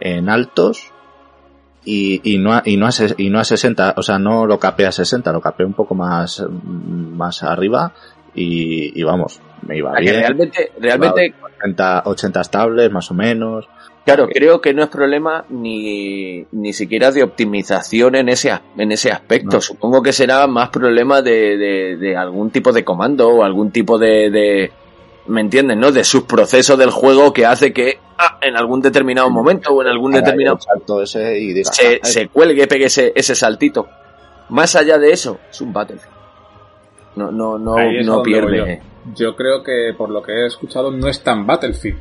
[0.00, 0.92] en altos
[1.84, 4.58] y, y, no a, y, no a, y no a 60, o sea, no lo
[4.58, 7.92] capé a 60, lo capé un poco más, más arriba
[8.34, 10.16] y, y vamos, me iba bien.
[10.16, 11.34] Realmente, realmente...
[11.58, 13.68] 80, 80 estables, más o menos.
[14.06, 19.10] Claro, creo que no es problema ni, ni siquiera de optimización en ese, en ese
[19.10, 19.60] aspecto.
[19.60, 24.30] Supongo que será más problema de, de, algún tipo de comando o algún tipo de,
[24.30, 24.70] de
[25.26, 25.80] ¿me entienden?
[25.80, 25.90] ¿no?
[25.90, 30.12] De subproceso del juego que hace que ah, en algún determinado momento o en algún
[30.12, 33.88] determinado salto ese y se, ah, se cuelgue, pegue ese, ese saltito.
[34.50, 36.14] Más allá de eso, es un Battlefield.
[37.16, 37.74] No, no, no,
[38.04, 38.82] no pierde.
[39.16, 39.24] Yo.
[39.26, 41.98] yo creo que por lo que he escuchado no es tan Battlefield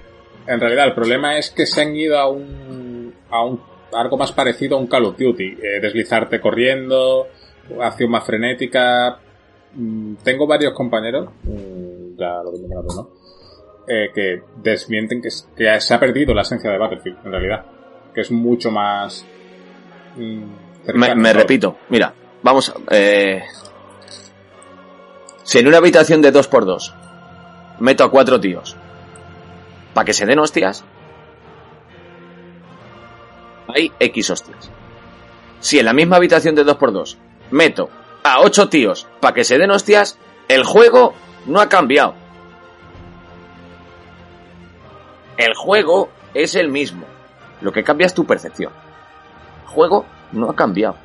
[0.48, 3.62] en realidad, el problema es que se han ido a un, a un
[3.94, 5.58] algo más parecido a un Call of Duty.
[5.62, 7.28] Eh, deslizarte corriendo,
[7.82, 9.20] acción más frenética.
[9.74, 13.10] mm, tengo varios compañeros, mm, ya lo he mencionado, ¿no?
[13.88, 17.66] Eh, que desmienten que, se ha perdido la esencia de Battlefield, en realidad.
[18.14, 19.26] Que es mucho más...
[20.16, 21.40] mm, Me, cercano, me ¿no?
[21.40, 23.44] repito, mira, vamos eh,
[25.44, 26.94] si en una habitación de 2x2
[27.80, 28.78] meto a cuatro tíos
[29.96, 30.84] para que se den hostias,
[33.74, 34.70] hay X hostias.
[35.62, 37.16] Si en la misma habitación de 2x2
[37.52, 37.90] meto
[38.22, 40.20] a ocho tíos para que se den hostias,
[40.50, 41.14] el juego
[41.46, 42.14] no ha cambiado.
[45.38, 47.06] El juego es el mismo.
[47.62, 48.74] Lo que cambia es tu percepción.
[49.64, 50.98] El juego no ha cambiado.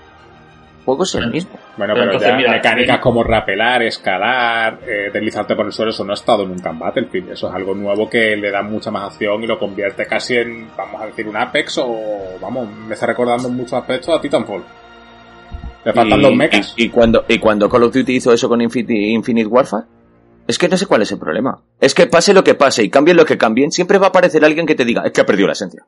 [0.80, 1.52] El juego es el mismo.
[1.76, 5.90] Bueno, Pero pero, entonces, ya mira, mecánicas como rapelar, escalar, eh, deslizarte por el suelo,
[5.90, 7.30] eso no ha estado nunca en Battlefield.
[7.32, 10.68] Eso es algo nuevo que le da mucha más acción y lo convierte casi en,
[10.76, 14.62] vamos a decir, un Apex o, vamos, me está recordando en muchos aspectos a Titanfall.
[15.84, 16.74] Le faltan Y- los mechas.
[16.76, 19.84] Y, y cuando, y cuando Call of Duty hizo eso con Infinite, Infinite Warfare,
[20.46, 21.62] es que no sé cuál es el problema.
[21.80, 24.44] Es que pase lo que pase y cambien lo que cambien, siempre va a aparecer
[24.44, 25.84] alguien que te diga, es que ha perdido la esencia.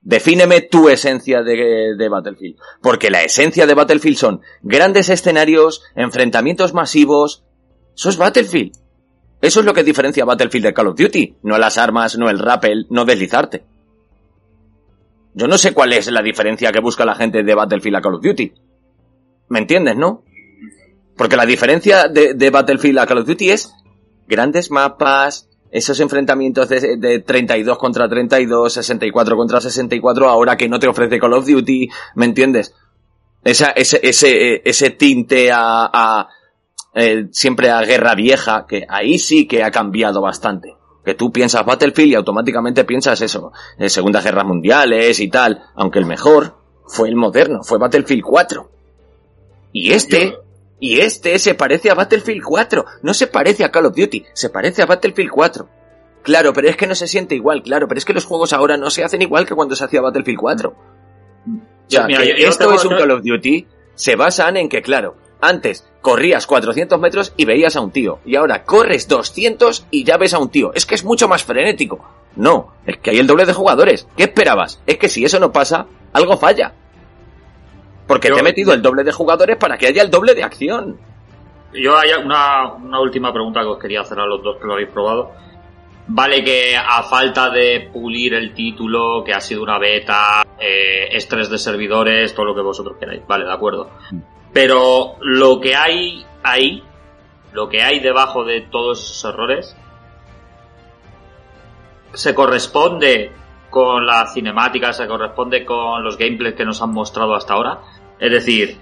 [0.00, 2.56] Defíneme tu esencia de, Battlefield.
[2.80, 7.44] Porque la esencia de Battlefield son grandes escenarios, enfrentamientos masivos.
[7.96, 8.72] Eso es Battlefield.
[9.40, 11.36] Eso es lo que diferencia Battlefield de Call of Duty.
[11.42, 13.64] No las armas, no el rappel, no deslizarte.
[15.34, 18.14] Yo no sé cuál es la diferencia que busca la gente de Battlefield a Call
[18.14, 18.52] of Duty.
[19.48, 20.24] ¿Me entiendes, no?
[21.16, 23.72] Porque la diferencia de Battlefield a Call of Duty es
[24.28, 30.78] grandes mapas, esos enfrentamientos de, de 32 contra 32, 64 contra 64, ahora que no
[30.78, 32.74] te ofrece Call of Duty, ¿me entiendes?
[33.44, 36.28] Esa, ese, ese, eh, ese tinte a, a
[36.94, 40.74] eh, siempre a guerra vieja, que ahí sí que ha cambiado bastante.
[41.04, 46.00] Que tú piensas Battlefield y automáticamente piensas eso, eh, Segundas Guerras Mundiales y tal, aunque
[46.00, 48.70] el mejor fue el moderno, fue Battlefield 4.
[49.72, 50.34] Y este,
[50.80, 54.50] y este se parece a Battlefield 4, no se parece a Call of Duty, se
[54.50, 55.68] parece a Battlefield 4.
[56.22, 58.76] Claro, pero es que no se siente igual, claro, pero es que los juegos ahora
[58.76, 60.70] no se hacen igual que cuando se hacía Battlefield 4.
[60.70, 64.68] O sea, Mira, que yo- yo esto es un Call of Duty, se basan en
[64.68, 69.86] que, claro, antes corrías 400 metros y veías a un tío, y ahora corres 200
[69.90, 70.72] y ya ves a un tío.
[70.74, 72.04] Es que es mucho más frenético.
[72.36, 74.06] No, es que hay el doble de jugadores.
[74.16, 74.80] ¿Qué esperabas?
[74.86, 76.74] Es que si eso no pasa, algo falla.
[78.08, 80.42] Porque Yo- te he metido el doble de jugadores para que haya el doble de
[80.42, 80.98] acción.
[81.74, 84.72] Yo hay una, una última pregunta que os quería hacer a los dos que lo
[84.72, 85.30] habéis probado.
[86.10, 91.50] Vale que a falta de pulir el título, que ha sido una beta, eh, estrés
[91.50, 93.20] de servidores, todo lo que vosotros queráis.
[93.28, 93.90] Vale, de acuerdo.
[94.54, 96.82] Pero lo que hay ahí,
[97.52, 99.76] lo que hay debajo de todos esos errores,
[102.14, 103.32] se corresponde
[103.70, 107.80] con la cinemática, se corresponde con los gameplays que nos han mostrado hasta ahora.
[108.20, 108.78] Es decir,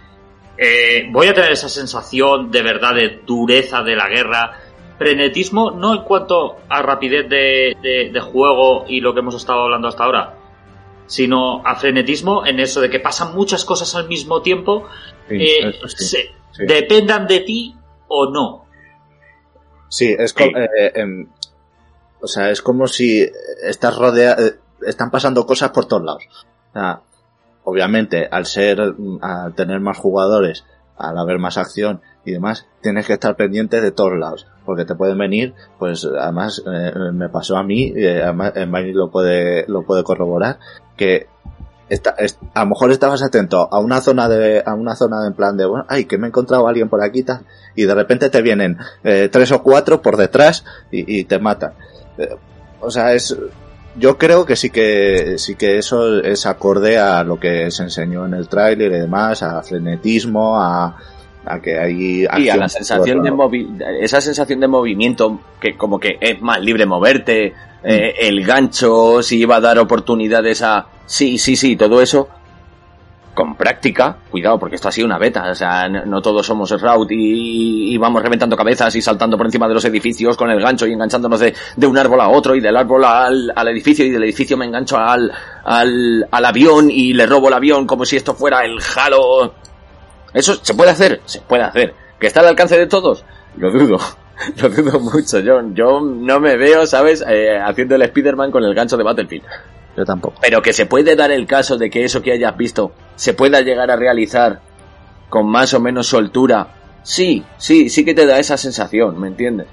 [0.59, 4.59] eh, voy a tener esa sensación de verdad de dureza de la guerra.
[4.99, 9.65] Frenetismo, no en cuanto a rapidez de, de- de juego y lo que hemos estado
[9.65, 10.35] hablando hasta ahora,
[11.07, 14.89] sino a frenetismo en eso de que pasan muchas cosas al mismo tiempo,
[15.29, 16.65] Sí, eh, eso sí, se- sí.
[16.67, 17.77] dependan de ti
[18.09, 18.65] o no.
[19.89, 21.29] Sí, es como, eh, em,
[22.21, 23.25] o sea, es como si
[23.65, 24.55] estás rodea, eh,
[24.87, 26.25] están pasando cosas por todos lados.
[26.71, 27.01] O sea,
[27.67, 30.65] obviamente, al ser, mm, al tener más jugadores,
[30.97, 34.95] al haber más acción y demás, tienes que estar pendiente de todos lados, porque te
[34.95, 39.83] pueden venir, pues, además, eh, me pasó a mí, eh, además, Mike lo puede, lo
[39.83, 40.59] puede corroborar,
[40.97, 41.27] que
[41.89, 45.35] esta- es- a lo mejor estabas atento a una zona de, a una zona en
[45.35, 47.25] plan de, bueno, ay, que me he encontrado a alguien por aquí
[47.75, 51.73] y de repente te vienen eh, tres o cuatro por detrás y, y te matan.
[52.19, 52.35] Eh,
[52.81, 53.37] o sea, es,
[53.99, 58.27] yo creo que sí que, sí que eso es acorde a lo que se enseñó
[58.27, 60.97] en el tráiler y demás, a frenetismo, a,
[61.45, 63.69] a que hay Y a la sensación de movi
[64.01, 69.39] esa sensación de movimiento que como que es más libre moverte, eh, el gancho, si
[69.39, 72.29] iba a dar oportunidades a sí, sí, sí, todo eso
[73.37, 77.15] con práctica, cuidado porque esto ha sido una beta, o sea, no, todos somos Route
[77.15, 80.89] y, y vamos reventando cabezas y saltando por encima de los edificios con el gancho
[80.89, 84.11] y enganchándonos de, de un árbol a otro y del árbol al, al edificio y
[84.11, 85.31] del edificio me engancho al,
[85.65, 89.53] al, al avión y le robo el avión como si esto fuera el Halo
[90.37, 91.95] eso se puede hacer, se puede hacer.
[92.21, 93.25] ¿Que está al alcance de todos?
[93.57, 93.99] Lo dudo,
[94.63, 95.41] lo dudo mucho.
[95.41, 99.45] Yo, yo no me veo, ¿sabes?, eh, haciendo el Spider-Man con el gancho de Battlefield.
[99.97, 100.37] Yo tampoco.
[100.43, 103.61] Pero que se puede dar el caso de que eso que hayas visto se pueda
[103.61, 104.61] llegar a realizar
[105.29, 106.69] con más o menos soltura.
[107.03, 109.67] Sí, sí, sí que te da esa sensación, ¿me entiendes?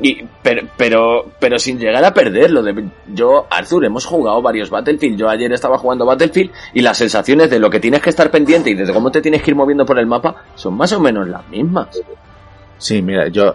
[0.00, 2.62] Y, pero, pero, pero sin llegar a perderlo.
[2.62, 5.18] De, yo, Arthur, hemos jugado varios Battlefield.
[5.18, 8.70] Yo ayer estaba jugando Battlefield y las sensaciones de lo que tienes que estar pendiente
[8.70, 11.28] y de cómo te tienes que ir moviendo por el mapa son más o menos
[11.28, 11.88] las mismas.
[12.78, 13.54] Sí, mira, yo,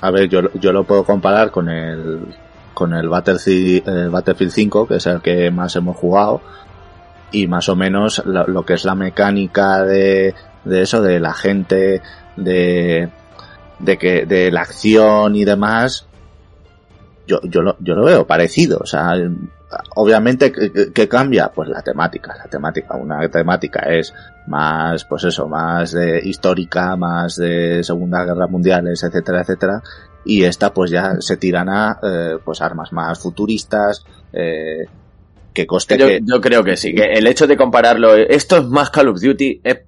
[0.00, 2.26] a ver, yo, yo lo puedo comparar con el,
[2.72, 6.40] con el Battlefield, el Battlefield 5, que es el que más hemos jugado,
[7.32, 10.34] y más o menos lo, que es la mecánica de,
[10.64, 12.02] de eso, de la gente,
[12.36, 13.08] de,
[13.78, 16.06] de que de la acción y demás,
[17.26, 18.78] yo, yo, lo, yo lo veo parecido.
[18.80, 19.14] O sea,
[19.96, 20.52] obviamente,
[20.92, 21.50] ¿qué, cambia?
[21.54, 22.34] Pues la temática.
[22.36, 24.12] La temática, una temática es
[24.46, 29.82] más, pues eso, más de histórica, más de Segunda Guerra Mundiales, etcétera, etcétera.
[30.24, 34.86] Y esta, pues ya se tiran a, eh, pues armas más futuristas, eh,
[35.52, 36.20] que coste yo, que...
[36.24, 39.60] yo creo que sí, que el hecho de compararlo, esto es más Call of Duty,
[39.64, 39.80] es,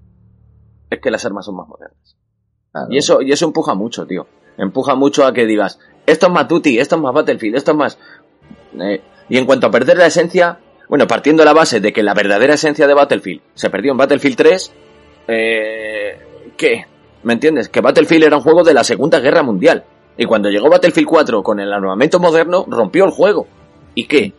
[0.91, 2.17] es que las armas son más modernas.
[2.73, 2.89] Claro.
[2.91, 4.27] Y eso, y eso empuja mucho, tío.
[4.59, 7.77] Empuja mucho a que digas, esto es más Duty, esto es más Battlefield, esto es
[7.77, 7.99] más...
[8.81, 10.59] Eh, y en cuanto a perder la esencia,
[10.89, 13.99] bueno, partiendo de la base de que la verdadera esencia de Battlefield se perdió en
[13.99, 14.73] Battlefield 3,
[15.29, 16.19] eh,
[16.57, 16.87] ¿qué?
[17.23, 17.69] ¿Me entiendes?
[17.69, 19.85] Que Battlefield era un juego de la Segunda Guerra Mundial.
[20.17, 23.47] Y cuando llegó Battlefield 4 con el armamento moderno, rompió el juego.
[23.95, 24.35] ¿Y qué?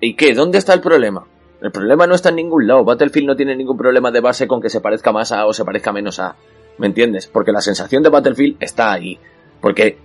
[0.00, 0.34] ¿Y qué?
[0.34, 1.26] ¿Dónde está el problema?
[1.60, 2.84] El problema no está en ningún lado.
[2.84, 5.64] Battlefield no tiene ningún problema de base con que se parezca más a o se
[5.64, 6.36] parezca menos a.
[6.78, 7.26] ¿Me entiendes?
[7.26, 9.18] Porque la sensación de Battlefield está ahí.
[9.60, 9.98] Porque,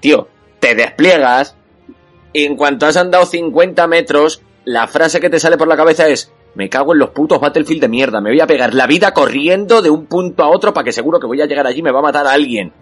[0.00, 0.28] tío,
[0.60, 1.56] te despliegas
[2.34, 6.06] y en cuanto has andado 50 metros, la frase que te sale por la cabeza
[6.08, 9.12] es me cago en los putos Battlefield de mierda, me voy a pegar la vida
[9.12, 11.82] corriendo de un punto a otro para que seguro que voy a llegar allí y
[11.82, 12.72] me va a matar a alguien.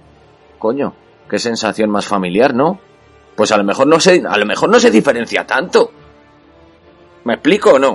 [0.59, 0.95] Coño,
[1.29, 2.79] qué sensación más familiar, ¿no?
[3.36, 5.90] Pues a lo mejor no se, a lo mejor no se diferencia tanto.
[7.24, 7.93] ¿Me explico o no?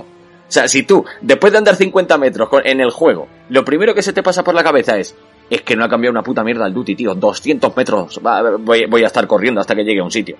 [0.50, 4.02] O sea, si tú, después de andar 50 metros en el juego, lo primero que
[4.02, 5.16] se te pasa por la cabeza es,
[5.50, 7.14] es que no ha cambiado una puta mierda el duty, tío.
[7.14, 8.20] 200 metros
[8.60, 10.38] voy, a estar corriendo hasta que llegue a un sitio.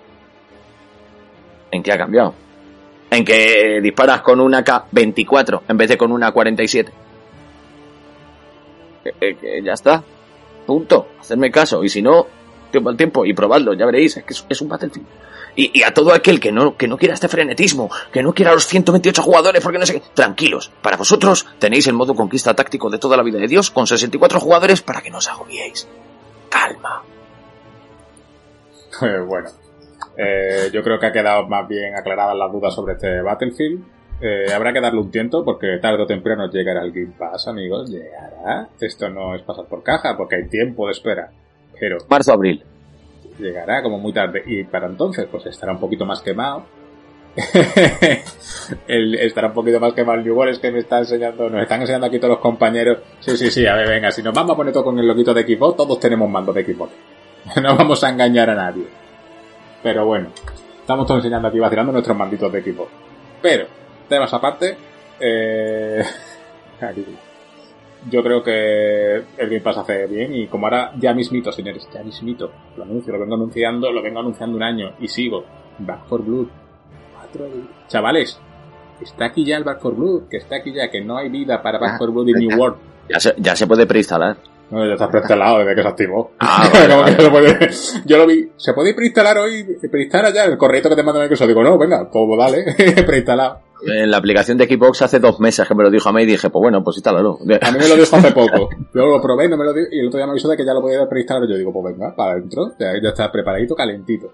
[1.72, 2.34] ¿En qué ha cambiado?
[3.12, 6.92] En que disparas con una K24 en vez de con una 47.
[9.06, 10.04] Eh, eh, ya está.
[10.66, 11.10] Punto.
[11.20, 11.84] Hacerme caso.
[11.84, 12.26] Y si no,
[12.72, 15.08] tiempo al tiempo y probadlo, ya veréis, es que es, un Battlefield.
[15.56, 18.66] Y, a todo aquel que no, que no quiera este frenetismo, que no quiera los
[18.68, 20.72] 128 jugadores, porque no sé qué, tranquilos.
[20.82, 24.40] Para vosotros tenéis el modo conquista táctico de toda la vida de Dios con 64
[24.40, 25.88] jugadores para que no os agobiéis.
[26.50, 27.04] Calma.
[29.00, 29.50] Pues bueno,
[30.18, 33.84] eh, yo creo que ha quedado más bien aclaradas las dudas sobre este Battlefield.
[34.22, 37.90] Eh, habrá que darle un tiento porque tarde o temprano llegará el Game Pass, amigos.
[37.90, 38.68] Llegará.
[38.80, 41.32] Esto no es pasar por caja porque hay tiempo de espera.
[41.80, 42.64] Pero Marzo, abril.
[43.38, 44.44] llegará como muy tarde.
[44.46, 46.66] Y para entonces, pues estará un poquito más quemado.
[48.88, 51.62] el, estará un poquito más quemado el New World, es que me está enseñando, nos
[51.62, 53.00] están enseñando aquí todos los compañeros.
[53.20, 55.34] Sí, sí, sí, a ver, venga, si nos vamos a poner todo con el loquito
[55.34, 56.92] de Xbox, todos tenemos mando de Xbox.
[57.62, 58.86] no vamos a engañar a nadie.
[59.82, 60.30] Pero bueno,
[60.82, 62.92] estamos todos enseñando aquí, vacilando nuestros manditos de Xbox.
[63.42, 63.68] Pero,
[64.10, 64.76] temas aparte,
[65.20, 66.04] eh...
[66.82, 67.06] aquí.
[68.10, 72.04] Yo creo que el Game Pass hace bien y como ahora ya mismito, señores, ya
[72.04, 75.44] mismito, lo anuncio, lo vengo anunciando, lo vengo anunciando un año y sigo.
[75.80, 76.48] Back for Blood.
[77.88, 78.40] Chavales,
[79.02, 81.62] está aquí ya el Back for Blood, que está aquí ya, que no hay vida
[81.62, 82.58] para Back Ah, for Blood y New venga.
[82.62, 82.78] World.
[83.10, 84.38] Ya se, ya se puede preinstalar.
[84.72, 86.32] No, ya está preinstalado desde que se activó.
[86.40, 87.24] Ah, vale, Como que vale.
[87.24, 87.70] lo puede-
[88.06, 88.52] Yo lo vi.
[88.58, 89.66] ¿Se puede preinstalar hoy?
[89.90, 91.48] Preinstala ya el correo que te manda Microsoft.
[91.48, 93.62] Digo, no, venga, pues dale, preinstalado.
[93.86, 96.26] En la aplicación de Xbox hace dos meses que me lo dijo a mí y
[96.26, 97.40] dije, pues bueno, pues instálalo.
[97.62, 98.70] A mí me lo dijo hace poco.
[98.94, 100.74] Yo lo probé, no me lo y el otro día me avisó de que ya
[100.74, 101.48] lo podía preinstalar.
[101.48, 104.32] Yo digo, pues venga, para adentro, ya, ya está preparadito, calentito.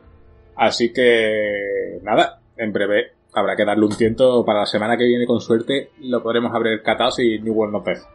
[0.56, 5.26] Así que, nada, en breve habrá que darle un tiento para la semana que viene,
[5.26, 8.08] con suerte, lo podremos haber catado si New World nos deja.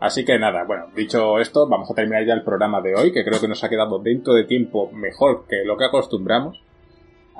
[0.00, 3.24] Así que nada, bueno, dicho esto, vamos a terminar ya el programa de hoy, que
[3.24, 6.62] creo que nos ha quedado dentro de tiempo mejor que lo que acostumbramos.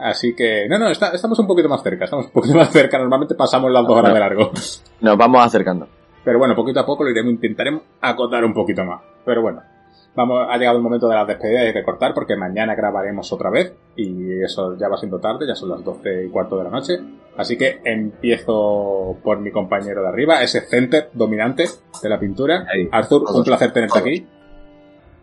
[0.02, 2.98] Así que, no, no, está- estamos un poquito más cerca, estamos un poquito más cerca,
[2.98, 4.50] normalmente pasamos las dos horas de largo.
[5.00, 5.88] Nos vamos acercando.
[6.24, 9.00] Pero bueno, poquito a poco lo iremos, intentaremos acotar un poquito más.
[9.24, 9.62] Pero bueno,
[10.14, 13.48] vamos, ha llegado el momento de las despedidas y que cortar porque mañana grabaremos otra
[13.50, 16.70] vez y eso ya va siendo tarde, ya son las 12 y cuarto de la
[16.70, 16.98] noche.
[17.36, 21.64] Así que empiezo por mi compañero de arriba, ese center dominante
[22.02, 22.66] de la pintura.
[22.72, 22.88] Ahí.
[22.90, 24.06] Arthur, un placer tenerte Todos.
[24.06, 24.26] aquí.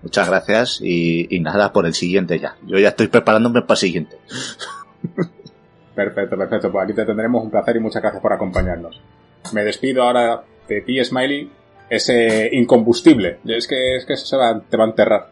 [0.08, 2.56] Muchas gracias y, y nada por el siguiente ya.
[2.66, 4.18] Yo ya estoy preparándome para el siguiente.
[5.94, 6.72] Perfecto, perfecto.
[6.72, 9.02] Pues aquí te tendremos un placer y muchas gracias por acompañarnos.
[9.52, 11.52] Me despido ahora de ti, Smiley,
[11.90, 13.40] ese incombustible.
[13.48, 15.28] Es que, es que eso se va, te va a enterrar.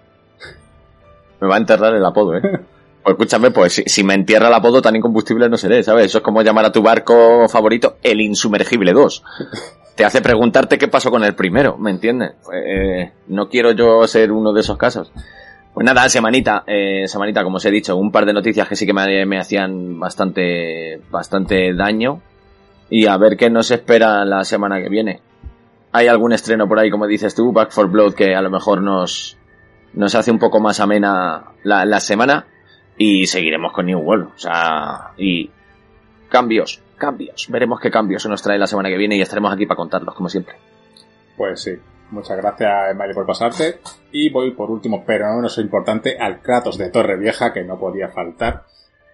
[1.40, 2.42] Me va a enterrar el apodo, ¿eh?
[3.02, 6.08] Pues escúchame, pues si, si me entierra el apodo tan incombustible no seré, ¿sabes?
[6.08, 9.24] Eso es como llamar a tu barco favorito el Insumergible 2.
[9.96, 12.34] Te hace preguntarte qué pasó con el primero, ¿me entiendes?
[12.44, 15.12] Pues, eh, no quiero yo ser uno de esos casos.
[15.74, 18.86] Pues nada, semanita, eh, semanita, como os he dicho, un par de noticias que sí
[18.86, 22.22] que me, hacían bastante, bastante daño.
[22.90, 25.22] Y a ver qué nos espera la semana que viene.
[25.92, 28.82] Hay algún estreno por ahí, como dices tú, Back for Blood, que a lo mejor
[28.82, 29.38] nos,
[29.94, 32.48] nos hace un poco más amena la, la semana.
[32.98, 34.30] Y seguiremos con New World.
[34.36, 35.50] O sea, y
[36.30, 37.48] cambios, cambios.
[37.50, 40.16] Veremos qué cambios se nos trae la semana que viene y estaremos aquí para contarlos,
[40.16, 40.56] como siempre.
[41.38, 41.78] Pues sí.
[42.12, 43.80] Muchas gracias, Emily, por pasarte.
[44.12, 47.80] Y voy por último, pero no menos importante, al Kratos de Torre Vieja, que no
[47.80, 48.64] podía faltar.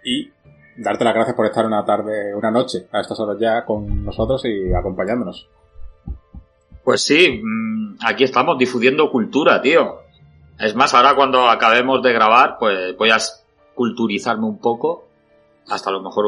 [0.03, 0.29] Y
[0.77, 4.43] darte las gracias por estar una tarde, una noche, a estas horas ya con nosotros
[4.45, 5.47] y acompañándonos.
[6.83, 10.01] Pues sí, mm, aquí estamos difundiendo cultura, tío.
[10.59, 13.17] Es más, ahora cuando acabemos de grabar, pues voy a
[13.73, 15.07] culturizarme un poco
[15.71, 16.25] hasta a lo mejor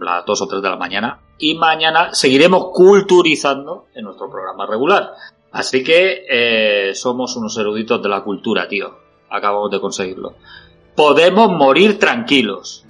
[0.00, 1.20] las dos o tres de la mañana.
[1.38, 5.12] Y mañana seguiremos culturizando en nuestro programa regular.
[5.52, 8.94] Así que eh, somos unos eruditos de la cultura, tío.
[9.30, 10.34] Acabamos de conseguirlo.
[10.94, 12.84] Podemos morir tranquilos.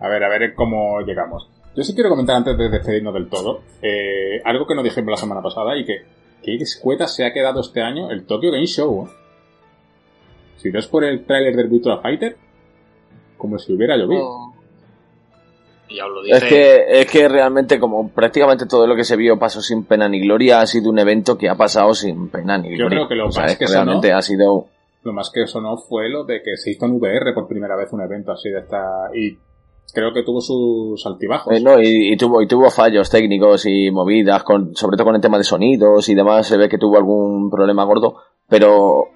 [0.00, 1.48] A ver, a ver cómo llegamos.
[1.74, 5.16] Yo sí quiero comentar antes de despedirnos del todo, eh, algo que nos dijimos la
[5.16, 6.04] semana pasada y que,
[6.42, 9.06] que escueta se ha quedado este año el Tokyo Game Show.
[9.06, 9.10] ¿eh?
[10.56, 12.36] Si no es por el tráiler del Virtua Fighter,
[13.38, 14.22] como si hubiera llovido.
[14.22, 14.41] Oh.
[15.94, 16.36] Ya os lo dije.
[16.36, 20.08] Es que, es que realmente como prácticamente todo lo que se vio pasó sin pena
[20.08, 22.98] ni gloria, ha sido un evento que ha pasado sin pena ni Yo gloria.
[22.98, 24.66] creo que lo O sea, más es que realmente sonó- ha sido...
[25.04, 27.92] Lo más que sonó fue lo de que se hizo en VR por primera vez
[27.92, 29.10] un evento así de esta...
[29.14, 29.36] Y
[29.92, 31.54] creo que tuvo sus altibajos.
[31.56, 35.16] Eh, no, y, y tuvo y tuvo fallos técnicos y movidas, con, sobre todo con
[35.16, 38.14] el tema de sonidos y demás, se ve que tuvo algún problema gordo,
[38.48, 39.06] pero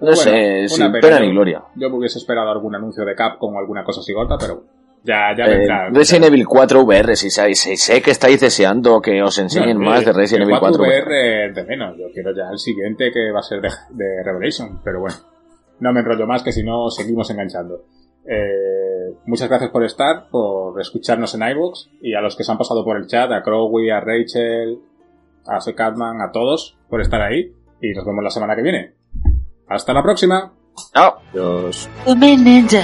[0.00, 1.62] no Bueno, sé, sin pena, pena yo- ni gloria.
[1.76, 4.62] Yo me hubiese esperado algún anuncio de Capcom o alguna cosa así gorda, pero
[5.04, 5.90] ya, ya Eh, vendrá.
[5.90, 9.84] Resident Evil 4 VR, si sé, si sé que estáis deseando que os enseñen No,
[9.90, 10.82] más de Resident Evil 4.
[10.82, 11.96] VR de menos.
[11.98, 15.16] Yo quiero ya el siguiente que va a ser de, de Revelation, pero bueno.
[15.80, 17.84] No me enrollo más que si no seguimos enganchando.
[18.30, 22.58] Eh, muchas gracias por estar, por escucharnos en iVoox y a los que se han
[22.58, 24.80] pasado por el chat, a Crowley, a Rachel,
[25.46, 28.92] a Soy Catman, a todos por estar ahí y nos vemos la semana que viene.
[29.68, 30.52] Hasta la próxima.
[30.92, 31.18] Chao.
[32.16, 32.82] Ninja.